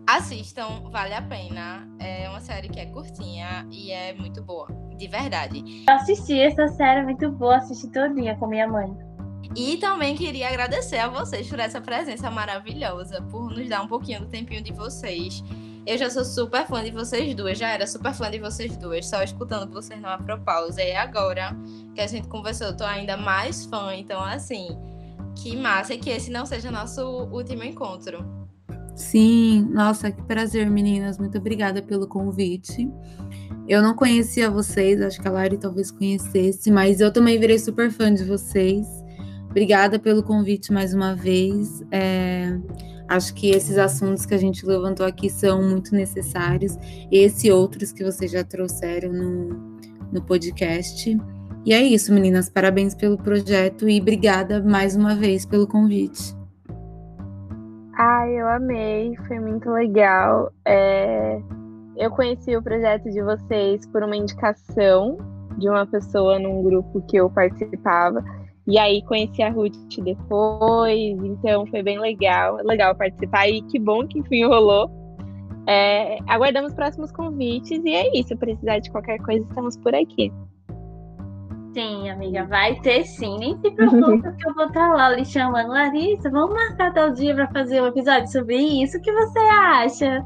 Assistam, 0.07 0.83
vale 0.91 1.15
a 1.15 1.21
pena. 1.21 1.87
É 1.99 2.29
uma 2.29 2.39
série 2.39 2.69
que 2.69 2.79
é 2.79 2.85
curtinha 2.85 3.67
e 3.71 3.91
é 3.91 4.13
muito 4.13 4.43
boa, 4.43 4.67
de 4.95 5.07
verdade. 5.07 5.83
Eu 5.87 5.95
assisti 5.95 6.39
essa 6.39 6.67
série 6.67 7.01
muito 7.03 7.31
boa, 7.31 7.57
assisti 7.57 7.89
todinha 7.91 8.37
com 8.37 8.45
minha 8.45 8.67
mãe. 8.67 9.14
E 9.55 9.77
também 9.77 10.15
queria 10.15 10.49
agradecer 10.49 10.97
a 10.97 11.07
vocês 11.07 11.47
por 11.47 11.59
essa 11.59 11.79
presença 11.79 12.29
maravilhosa, 12.29 13.21
por 13.21 13.49
nos 13.51 13.69
dar 13.69 13.81
um 13.81 13.87
pouquinho 13.87 14.19
do 14.19 14.25
tempinho 14.27 14.61
de 14.61 14.73
vocês. 14.73 15.41
Eu 15.87 15.97
já 15.97 16.09
sou 16.09 16.25
super 16.25 16.65
fã 16.67 16.83
de 16.83 16.91
vocês 16.91 17.33
duas, 17.33 17.57
já 17.57 17.69
era 17.69 17.87
super 17.87 18.13
fã 18.13 18.29
de 18.29 18.39
vocês 18.39 18.75
duas, 18.75 19.05
só 19.05 19.23
escutando 19.23 19.71
vocês 19.71 20.01
numa 20.01 20.17
propausa. 20.17 20.81
E 20.81 20.93
agora 20.93 21.55
que 21.93 22.01
a 22.01 22.07
gente 22.07 22.27
conversou, 22.27 22.67
eu 22.67 22.75
tô 22.75 22.83
ainda 22.83 23.15
mais 23.15 23.65
fã. 23.65 23.95
Então, 23.95 24.21
assim, 24.21 24.77
que 25.35 25.55
massa 25.55 25.95
que 25.95 26.09
esse 26.09 26.29
não 26.29 26.45
seja 26.45 26.69
nosso 26.69 27.01
último 27.31 27.63
encontro. 27.63 28.25
Sim, 28.95 29.69
nossa, 29.71 30.11
que 30.11 30.21
prazer, 30.23 30.69
meninas. 30.69 31.17
Muito 31.17 31.37
obrigada 31.37 31.81
pelo 31.81 32.07
convite. 32.07 32.89
Eu 33.67 33.81
não 33.81 33.93
conhecia 33.95 34.49
vocês, 34.49 35.01
acho 35.01 35.21
que 35.21 35.27
a 35.27 35.31
Lari 35.31 35.57
talvez 35.57 35.91
conhecesse, 35.91 36.69
mas 36.71 36.99
eu 36.99 37.11
também 37.11 37.39
virei 37.39 37.59
super 37.59 37.91
fã 37.91 38.13
de 38.13 38.23
vocês. 38.23 39.04
Obrigada 39.55 39.97
pelo 39.97 40.21
convite 40.21 40.73
mais 40.73 40.93
uma 40.93 41.15
vez. 41.15 41.81
É, 41.89 42.59
acho 43.07 43.33
que 43.33 43.51
esses 43.51 43.77
assuntos 43.77 44.25
que 44.25 44.33
a 44.33 44.37
gente 44.37 44.65
levantou 44.65 45.05
aqui 45.05 45.29
são 45.29 45.63
muito 45.63 45.95
necessários. 45.95 46.77
Esse 47.09 47.47
e 47.47 47.51
outros 47.53 47.93
que 47.93 48.03
vocês 48.03 48.29
já 48.29 48.43
trouxeram 48.43 49.13
no, 49.13 49.79
no 50.11 50.21
podcast. 50.21 51.17
E 51.65 51.73
é 51.73 51.81
isso, 51.81 52.13
meninas. 52.13 52.49
Parabéns 52.49 52.93
pelo 52.93 53.17
projeto 53.17 53.87
e 53.87 54.01
obrigada 54.01 54.61
mais 54.61 54.93
uma 54.93 55.15
vez 55.15 55.45
pelo 55.45 55.65
convite. 55.65 56.35
Ai, 57.97 58.37
eu 58.37 58.49
amei, 58.49 59.15
foi 59.25 59.39
muito 59.39 59.69
legal. 59.69 60.51
É, 60.65 61.39
Eu 61.95 62.11
conheci 62.11 62.57
o 62.57 62.61
projeto 62.61 63.09
de 63.09 63.21
vocês 63.21 63.87
por 63.87 64.03
uma 64.03 64.17
indicação 64.17 65.17
de 65.57 65.69
uma 65.69 65.87
pessoa 65.87 66.37
num 66.37 66.61
grupo 66.61 67.01
que 67.07 67.15
eu 67.15 67.29
participava. 67.29 68.21
E 68.67 68.79
aí 68.79 69.03
conheci 69.03 69.43
a 69.43 69.49
Ruth 69.49 69.75
depois, 69.99 71.23
então 71.23 71.67
foi 71.67 71.83
bem 71.83 71.99
legal, 71.99 72.55
legal 72.63 72.95
participar 72.95 73.47
e 73.47 73.61
que 73.61 73.77
bom 73.77 74.07
que 74.07 74.19
enfim 74.19 74.45
rolou. 74.45 74.89
É, 75.67 76.17
aguardamos 76.27 76.73
próximos 76.73 77.11
convites 77.11 77.83
e 77.83 77.89
é 77.89 78.17
isso. 78.17 78.35
Precisar 78.37 78.79
de 78.79 78.89
qualquer 78.89 79.19
coisa, 79.19 79.45
estamos 79.47 79.77
por 79.77 79.93
aqui. 79.93 80.31
Sim, 81.75 82.09
amiga, 82.09 82.45
vai 82.45 82.79
ter 82.79 83.03
sim. 83.03 83.37
Nem 83.37 83.59
se 83.59 83.69
preocupa 83.71 84.31
que 84.31 84.49
eu 84.49 84.53
vou 84.53 84.67
estar 84.67 84.93
lá 84.93 85.09
lhe 85.09 85.25
chamando. 85.25 85.69
Larissa, 85.69 86.29
vamos 86.29 86.55
marcar 86.55 86.93
tal 86.93 87.11
dia 87.11 87.35
para 87.35 87.51
fazer 87.51 87.81
um 87.81 87.87
episódio 87.87 88.31
sobre 88.31 88.55
isso? 88.55 88.97
O 88.97 89.01
que 89.01 89.11
você 89.11 89.39
acha? 89.39 90.25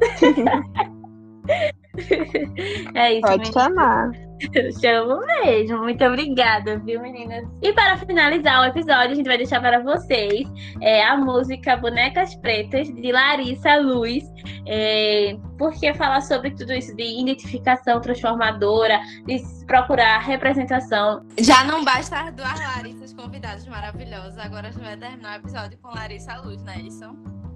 é 2.94 3.14
isso, 3.14 3.26
Pode 3.26 3.52
chamar. 3.52 4.10
Eu 4.54 4.72
chamo 4.72 5.20
mesmo. 5.26 5.78
Muito 5.78 6.04
obrigada, 6.04 6.78
viu, 6.78 7.00
meninas? 7.00 7.44
E 7.62 7.72
para 7.72 7.96
finalizar 7.98 8.62
o 8.62 8.64
episódio, 8.64 9.12
a 9.12 9.14
gente 9.14 9.26
vai 9.26 9.36
deixar 9.36 9.60
para 9.60 9.80
vocês 9.80 10.48
é, 10.80 11.04
a 11.04 11.16
música 11.16 11.76
Bonecas 11.76 12.34
Pretas, 12.36 12.88
de 12.88 13.12
Larissa 13.12 13.76
Luz. 13.76 14.24
É, 14.66 15.36
porque 15.58 15.92
falar 15.94 16.20
sobre 16.22 16.50
tudo 16.52 16.72
isso 16.72 16.94
de 16.96 17.02
identificação 17.02 18.00
transformadora, 18.00 18.98
de 19.26 19.42
procurar 19.66 20.20
representação. 20.20 21.24
Já 21.38 21.64
não 21.64 21.84
basta 21.84 22.20
as 22.20 22.34
duas 22.34 22.60
Larissas 22.60 23.12
convidadas 23.12 23.66
maravilhosas, 23.66 24.38
agora 24.38 24.68
a 24.68 24.70
gente 24.70 24.82
vai 24.82 24.96
terminar 24.96 25.38
o 25.38 25.42
episódio 25.42 25.78
com 25.78 25.88
Larissa 25.88 26.36
Luz, 26.38 26.62
não 26.62 26.72
é 26.72 26.78
isso? 26.80 27.04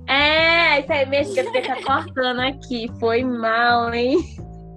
É, 0.07 0.81
isso 0.81 0.93
aí 0.93 1.07
mesmo 1.07 1.35
que 1.35 1.41
eu 1.41 1.45
fiquei 1.47 1.63
tá 1.63 1.83
cortando 1.83 2.41
aqui. 2.41 2.91
Foi 3.01 3.25
mal, 3.25 3.93
hein? 3.95 4.19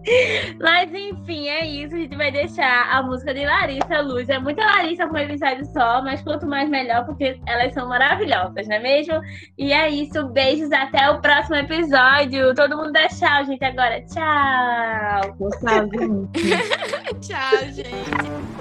Mas 0.59 0.93
enfim, 0.93 1.47
é 1.47 1.65
isso. 1.65 1.95
A 1.95 1.99
gente 1.99 2.15
vai 2.15 2.31
deixar 2.31 2.89
a 2.91 3.01
música 3.03 3.33
de 3.33 3.45
Larissa 3.45 4.01
Luz. 4.01 4.29
É 4.29 4.39
muita 4.39 4.63
Larissa 4.63 5.07
com 5.07 5.15
um 5.15 5.19
episódio 5.19 5.65
só, 5.65 6.01
mas 6.01 6.21
quanto 6.21 6.47
mais 6.47 6.69
melhor, 6.69 7.05
porque 7.05 7.39
elas 7.45 7.73
são 7.73 7.87
maravilhosas, 7.87 8.67
não 8.67 8.75
é 8.75 8.79
mesmo? 8.79 9.19
E 9.57 9.73
é 9.73 9.89
isso. 9.89 10.27
Beijos 10.29 10.71
até 10.71 11.09
o 11.09 11.21
próximo 11.21 11.55
episódio. 11.55 12.53
Todo 12.55 12.77
mundo 12.77 12.91
dá 12.91 13.07
tchau, 13.07 13.45
gente, 13.45 13.63
agora. 13.63 14.01
Tchau. 14.01 15.37
Gente. 15.91 16.47
Tchau, 17.27 17.57
gente. 17.71 18.57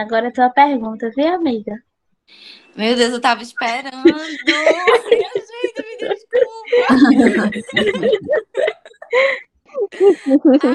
Agora 0.00 0.28
é 0.28 0.30
tua 0.30 0.50
pergunta, 0.50 1.10
viu, 1.16 1.28
amiga? 1.34 1.74
Meu 2.76 2.96
Deus, 2.96 3.12
eu 3.12 3.20
tava 3.20 3.42
esperando. 3.42 3.92
Gente, 5.08 5.82
me 5.82 5.96
desculpa. 6.08 6.44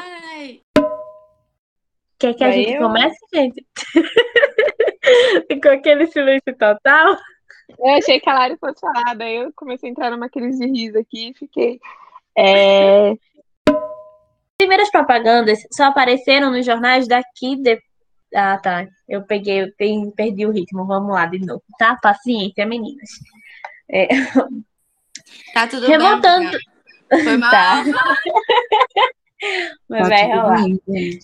Ai. 0.02 0.62
Quer 2.20 2.34
que 2.34 2.44
a 2.44 2.48
Vai 2.48 2.58
gente 2.58 2.74
eu? 2.74 2.82
comece, 2.82 3.18
gente? 3.34 3.66
Ficou 5.48 5.72
aquele 5.72 6.08
silêncio 6.08 6.56
total. 6.58 7.18
Eu 7.80 7.98
achei 7.98 8.20
que 8.20 8.30
a 8.30 8.34
Lari 8.34 8.58
fosse 8.58 8.80
falar, 8.82 9.16
daí 9.16 9.38
eu 9.38 9.54
comecei 9.56 9.90
a 9.90 9.92
entrar 9.92 10.12
numa 10.12 10.30
crise 10.30 10.60
de 10.60 10.68
riso 10.68 10.98
aqui 10.98 11.30
e 11.30 11.34
fiquei. 11.34 11.80
É, 12.38 13.14
primeiras 14.60 14.92
propagandas 14.92 15.60
só 15.72 15.86
apareceram 15.86 16.52
nos 16.52 16.66
jornais 16.66 17.08
daqui 17.08 17.56
de... 17.56 17.80
Ah, 18.36 18.58
tá. 18.58 18.88
Eu 19.08 19.24
peguei, 19.24 19.64
eu 19.64 19.72
pe- 19.76 20.12
perdi 20.16 20.46
o 20.46 20.52
ritmo. 20.52 20.86
Vamos 20.86 21.14
lá 21.14 21.26
de 21.26 21.40
novo, 21.40 21.64
tá? 21.78 21.98
Paciência, 22.02 22.66
meninas. 22.66 23.10
Tá 25.54 25.68
tudo 25.68 25.88
Revoltando. 25.88 26.50
bem. 26.52 26.60
amiga. 27.12 27.24
Foi 27.24 27.38
mal. 27.38 27.52
Tá. 27.52 27.84
Mas 29.90 30.04
Tá 30.04 30.10
vai 30.10 30.28
rolar. 30.28 30.64
bem. 30.88 31.20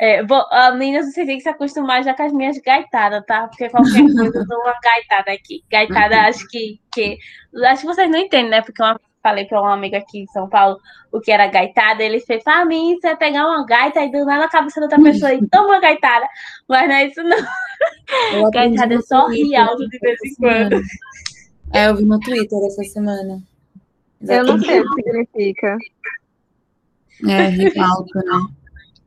É, 0.00 0.22
vou, 0.24 0.46
a 0.52 0.70
meninas, 0.72 1.06
vocês 1.12 1.26
têm 1.26 1.36
que 1.38 1.42
se 1.42 1.48
acostumar 1.48 2.04
já 2.04 2.14
com 2.14 2.22
as 2.22 2.32
minhas 2.32 2.56
gaitadas, 2.58 3.24
tá? 3.26 3.48
Porque 3.48 3.68
qualquer 3.68 3.92
coisa 4.14 4.38
eu 4.38 4.46
dou 4.46 4.60
uma 4.60 4.74
gaitada 4.80 5.32
aqui. 5.32 5.64
Gaitada, 5.70 6.22
acho 6.22 6.46
que, 6.48 6.80
que. 6.94 7.18
Acho 7.66 7.80
que 7.82 7.86
vocês 7.88 8.08
não 8.10 8.18
entendem, 8.18 8.50
né? 8.50 8.62
Porque 8.62 8.80
uma, 8.82 8.98
falei 9.22 9.44
para 9.44 9.62
um 9.62 9.66
amigo 9.66 9.96
aqui 9.96 10.20
em 10.20 10.26
São 10.26 10.48
Paulo 10.48 10.78
o 11.12 11.20
que 11.20 11.30
era 11.30 11.46
gaitada. 11.46 12.02
Ele 12.02 12.20
fez, 12.20 12.42
pra 12.42 12.64
mim, 12.64 12.98
é 13.04 13.16
pegar 13.16 13.46
uma 13.46 13.64
gaita 13.64 14.00
e 14.04 14.10
do 14.10 14.24
nada 14.24 14.42
na 14.42 14.48
cabeça 14.48 14.80
da 14.80 14.86
outra 14.86 15.02
pessoa 15.02 15.34
e 15.34 15.46
toma 15.48 15.66
uma 15.66 15.80
gaitada. 15.80 16.26
Mas 16.68 16.88
não 16.88 16.94
é 16.94 17.06
isso, 17.06 17.22
não. 17.22 18.50
Gaitada 18.50 18.94
é 18.94 19.00
só 19.00 19.28
rir 19.28 19.54
alto 19.56 19.88
de 19.88 19.98
vez 19.98 20.18
em 20.24 20.34
quando. 20.36 20.82
É, 21.72 21.88
eu 21.88 21.96
vi 21.96 22.04
no 22.04 22.18
Twitter 22.20 22.58
essa 22.66 22.82
semana. 22.84 23.42
eu 24.20 24.44
não 24.44 24.58
sei 24.58 24.80
o 24.80 24.94
que 24.94 25.02
significa. 25.02 25.76
É, 27.28 27.48
rir 27.48 27.78
alto, 27.78 28.18
né? 28.18 28.48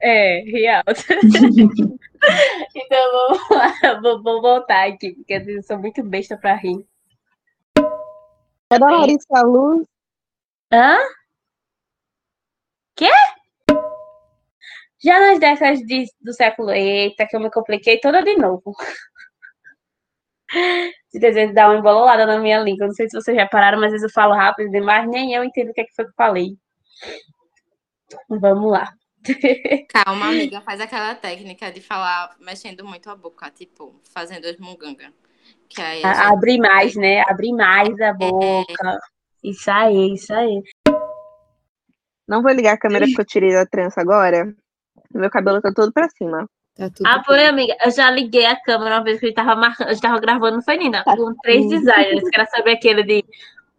É, 0.01 0.41
rir 0.41 0.68
alto. 0.68 1.01
então 2.76 3.12
vamos 3.12 3.49
lá, 3.49 3.99
vou, 4.01 4.22
vou 4.22 4.41
voltar 4.41 4.88
aqui, 4.88 5.14
porque 5.14 5.34
às 5.34 5.45
vezes 5.45 5.64
eu 5.64 5.76
sou 5.76 5.80
muito 5.80 6.03
besta 6.03 6.38
pra 6.38 6.55
rir. 6.55 6.86
É 8.72 8.80
da 8.80 8.86
Larissa 8.86 9.41
Luz. 9.43 9.86
Hã? 10.72 10.97
Quê? 12.95 13.09
Já 15.03 15.19
nas 15.19 15.39
décadas 15.39 15.80
de- 15.80 16.05
do 16.22 16.34
século. 16.34 16.72
Eita, 16.72 17.26
que 17.28 17.36
eu 17.36 17.39
me 17.39 17.49
compliquei 17.51 17.99
toda 17.99 18.22
de 18.24 18.36
novo. 18.38 18.76
De 21.13 21.19
desejo 21.19 21.53
dar 21.53 21.69
uma 21.69 21.80
embololada 21.80 22.26
na 22.26 22.38
minha 22.39 22.59
língua. 22.59 22.88
Não 22.88 22.93
sei 22.93 23.09
se 23.09 23.19
vocês 23.19 23.36
já 23.36 23.47
pararam, 23.47 23.80
mas 23.80 23.88
às 23.88 23.93
vezes 24.01 24.03
eu 24.03 24.13
falo 24.13 24.34
rápido 24.34 24.69
demais, 24.69 25.09
nem 25.09 25.34
eu 25.34 25.43
entendo 25.43 25.69
o 25.69 25.74
que, 25.74 25.82
é 25.82 25.84
que 25.86 25.93
foi 25.95 26.05
que 26.05 26.11
eu 26.11 26.15
falei. 26.15 26.49
Vamos 28.30 28.72
lá. 28.72 28.93
Calma, 29.89 30.28
amiga. 30.28 30.61
Faz 30.61 30.80
aquela 30.82 31.15
técnica 31.15 31.72
de 31.72 31.82
falar 31.82 32.36
mexendo 32.39 32.86
muito 32.86 33.09
a 33.09 33.15
boca, 33.15 33.49
tipo, 33.49 33.99
fazendo 34.13 34.45
as 34.45 34.57
mungangas. 34.57 35.11
Que 35.69 35.82
aí 35.82 36.01
gente- 36.01 36.17
Abrir 36.17 36.57
mais, 36.59 36.95
né? 36.95 37.22
Abrir 37.28 37.53
mais 37.53 37.99
a 38.01 38.13
boca. 38.13 38.99
Isso 39.43 39.71
aí, 39.71 40.13
isso 40.13 40.33
aí. 40.33 40.61
Não 42.27 42.41
vou 42.41 42.51
ligar 42.51 42.73
a 42.73 42.77
câmera 42.77 43.05
porque 43.05 43.21
eu 43.21 43.25
tirei 43.25 43.53
da 43.53 43.65
trança 43.65 43.99
agora. 43.99 44.53
Meu 45.13 45.29
cabelo 45.29 45.61
tá 45.61 45.71
todo 45.73 45.91
pra 45.91 46.09
cima. 46.09 46.47
Tá 46.75 46.89
tudo 46.89 47.05
Ah, 47.05 47.23
foi, 47.23 47.45
amiga. 47.45 47.75
Eu 47.83 47.91
já 47.91 48.09
liguei 48.09 48.45
a 48.45 48.55
câmera 48.55 48.95
uma 48.95 49.03
vez 49.03 49.19
que 49.19 49.25
a 49.25 49.29
gente 49.29 49.35
tava 49.35 49.55
marcando, 49.55 49.89
a 49.89 49.93
gente 49.93 50.01
tava 50.01 50.19
gravando, 50.19 50.55
não 50.57 50.63
foi, 50.63 50.77
Nina? 50.77 51.03
Tá 51.03 51.17
Com 51.17 51.33
três 51.41 51.63
sim. 51.63 51.69
designers. 51.69 52.29
Quero 52.29 52.49
saber 52.49 52.71
aquele 52.73 53.03
de 53.03 53.25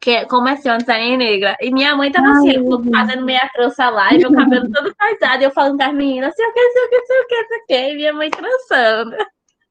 que, 0.03 0.27
como 0.27 0.49
é 0.49 0.57
ser 0.57 0.71
uma 0.71 0.79
designer 0.79 1.17
negra. 1.17 1.57
E 1.61 1.71
minha 1.71 1.97
mãe 1.97 2.11
tava 2.11 2.29
assim, 2.33 2.55
fazendo 2.91 3.25
meia 3.25 3.49
trança 3.55 3.89
lá, 3.89 4.13
e 4.13 4.19
meu 4.19 4.35
cabelo 4.35 4.71
todo 4.71 4.93
casado, 4.97 5.41
e 5.41 5.45
eu 5.45 5.51
falando 5.53 5.79
com 5.79 5.85
as 5.85 5.95
meninas, 5.95 6.35
sei 6.35 6.45
o 6.45 6.53
que, 6.53 6.61
sei 6.61 6.85
o 6.85 6.89
que, 6.91 7.07
sei 7.07 7.21
o 7.21 7.27
que, 7.27 7.45
sei 7.47 7.59
o 7.59 7.67
que, 7.67 7.75
e 7.75 7.95
minha 7.95 8.13
mãe 8.13 8.31
trançando. 8.31 9.17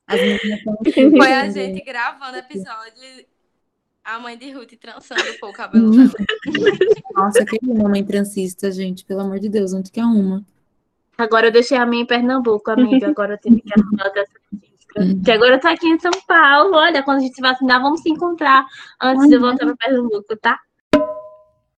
Foi 1.17 1.33
a 1.33 1.49
gente 1.49 1.83
gravando 1.83 2.37
episódio, 2.37 3.25
a 4.03 4.19
mãe 4.19 4.37
de 4.37 4.51
Ruth 4.51 4.73
trançando 4.79 5.23
pouco 5.39 5.53
o 5.53 5.53
cabelo 5.53 5.91
dela. 5.91 6.11
Nossa, 7.13 7.45
que 7.45 7.57
uma 7.63 7.89
mãe 7.89 8.03
transista, 8.03 8.71
gente. 8.71 9.05
Pelo 9.05 9.21
amor 9.21 9.39
de 9.39 9.49
Deus, 9.49 9.73
onde 9.73 9.91
que 9.91 9.99
é 9.99 10.05
uma? 10.05 10.43
Agora 11.17 11.47
eu 11.47 11.51
deixei 11.51 11.77
a 11.77 11.85
minha 11.85 12.03
em 12.03 12.05
Pernambuco, 12.05 12.71
amiga. 12.71 13.07
Agora 13.07 13.33
eu 13.33 13.37
tive 13.37 13.61
que 13.61 13.73
arrumar 13.73 14.05
outra 14.05 14.25
cientista. 14.25 15.23
Que 15.23 15.31
agora 15.31 15.55
eu 15.55 15.59
tô 15.59 15.67
aqui 15.67 15.87
em 15.87 15.99
São 15.99 16.11
Paulo. 16.27 16.75
Olha, 16.75 17.03
quando 17.03 17.17
a 17.17 17.21
gente 17.21 17.35
se 17.35 17.41
vacinar, 17.41 17.81
vamos 17.81 18.01
se 18.01 18.09
encontrar 18.09 18.65
antes 18.99 19.27
de 19.27 19.35
eu 19.35 19.39
voltar 19.39 19.65
para 19.65 19.75
Pernambuco, 19.75 20.35
tá? 20.37 20.59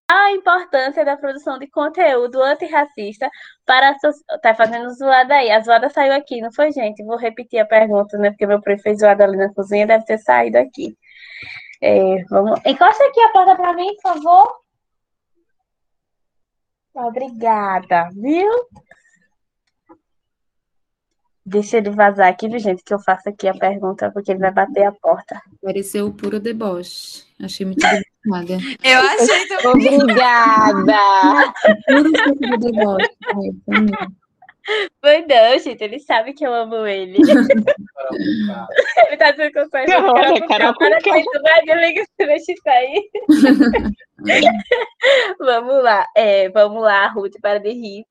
A 0.10 0.32
importância 0.32 1.04
da 1.04 1.18
produção 1.18 1.58
de 1.58 1.68
conteúdo 1.68 2.42
antirracista 2.42 3.30
para 3.66 3.90
a 3.90 4.00
so... 4.00 4.12
Tá 4.42 4.54
fazendo 4.54 4.90
zoada 4.92 5.34
aí. 5.34 5.52
A 5.52 5.60
zoada 5.62 5.90
saiu 5.90 6.14
aqui, 6.14 6.40
não 6.40 6.54
foi, 6.54 6.72
gente? 6.72 7.04
Vou 7.04 7.18
repetir 7.18 7.60
a 7.60 7.66
pergunta, 7.66 8.18
né? 8.18 8.30
Porque 8.30 8.46
meu 8.46 8.62
primo 8.62 8.82
fez 8.82 9.00
zoada 9.00 9.24
ali 9.24 9.38
na 9.38 9.54
cozinha, 9.54 9.88
deve 9.88 10.06
ter 10.06 10.20
saído 10.20 10.58
aqui. 10.58 10.96
É, 11.86 12.24
vamos... 12.30 12.62
Encosta 12.66 13.04
aqui 13.04 13.22
a 13.22 13.30
porta 13.34 13.58
para 13.58 13.74
mim, 13.74 13.94
por 14.02 14.14
favor. 14.14 14.56
Obrigada, 16.94 18.08
viu? 18.14 18.50
Deixa 21.46 21.78
ele 21.78 21.90
vazar 21.90 22.30
aqui, 22.30 22.48
viu, 22.48 22.58
gente, 22.58 22.86
que 22.86 22.94
eu 22.94 23.00
faço 23.00 23.28
aqui 23.28 23.50
a 23.50 23.54
pergunta, 23.54 24.10
porque 24.14 24.32
ele 24.32 24.40
vai 24.40 24.52
bater 24.52 24.86
a 24.86 24.94
porta. 24.94 25.42
Pareceu 25.62 26.08
o 26.08 26.14
puro 26.14 26.40
deboche. 26.40 27.26
Achei 27.44 27.66
muito 27.66 27.82
delicada. 27.82 28.64
Eu 28.82 29.00
achei 29.00 29.48
também. 29.48 30.00
Obrigada! 30.00 31.54
Puro 31.86 32.12
do 32.14 32.58
deboche. 32.60 33.10
também. 33.66 34.23
Foi 35.02 35.26
não, 35.26 35.60
gente, 35.60 35.84
ele 35.84 36.00
sabe 36.00 36.34
que 36.34 36.46
eu 36.46 36.54
amo 36.54 36.88
ele. 36.88 37.18
ele 39.08 39.18
tá 39.18 39.32
dizendo 39.32 39.52
que 39.52 39.60
eu 39.60 39.70
sou 39.70 39.80
essa 39.80 40.00
Olha, 40.00 40.48
cara 40.48 40.48
Carol 40.48 40.74
com 40.74 40.86
com 40.86 40.90
cara, 40.90 41.02
cara. 41.66 41.82
mexe 42.28 42.56
aí. 42.68 43.10
vamos 45.40 45.84
lá, 45.84 46.08
é, 46.16 46.48
vamos 46.50 46.82
lá, 46.82 47.08
Ruth, 47.08 47.34
para 47.42 47.60
de 47.60 47.72
rir. 47.72 48.06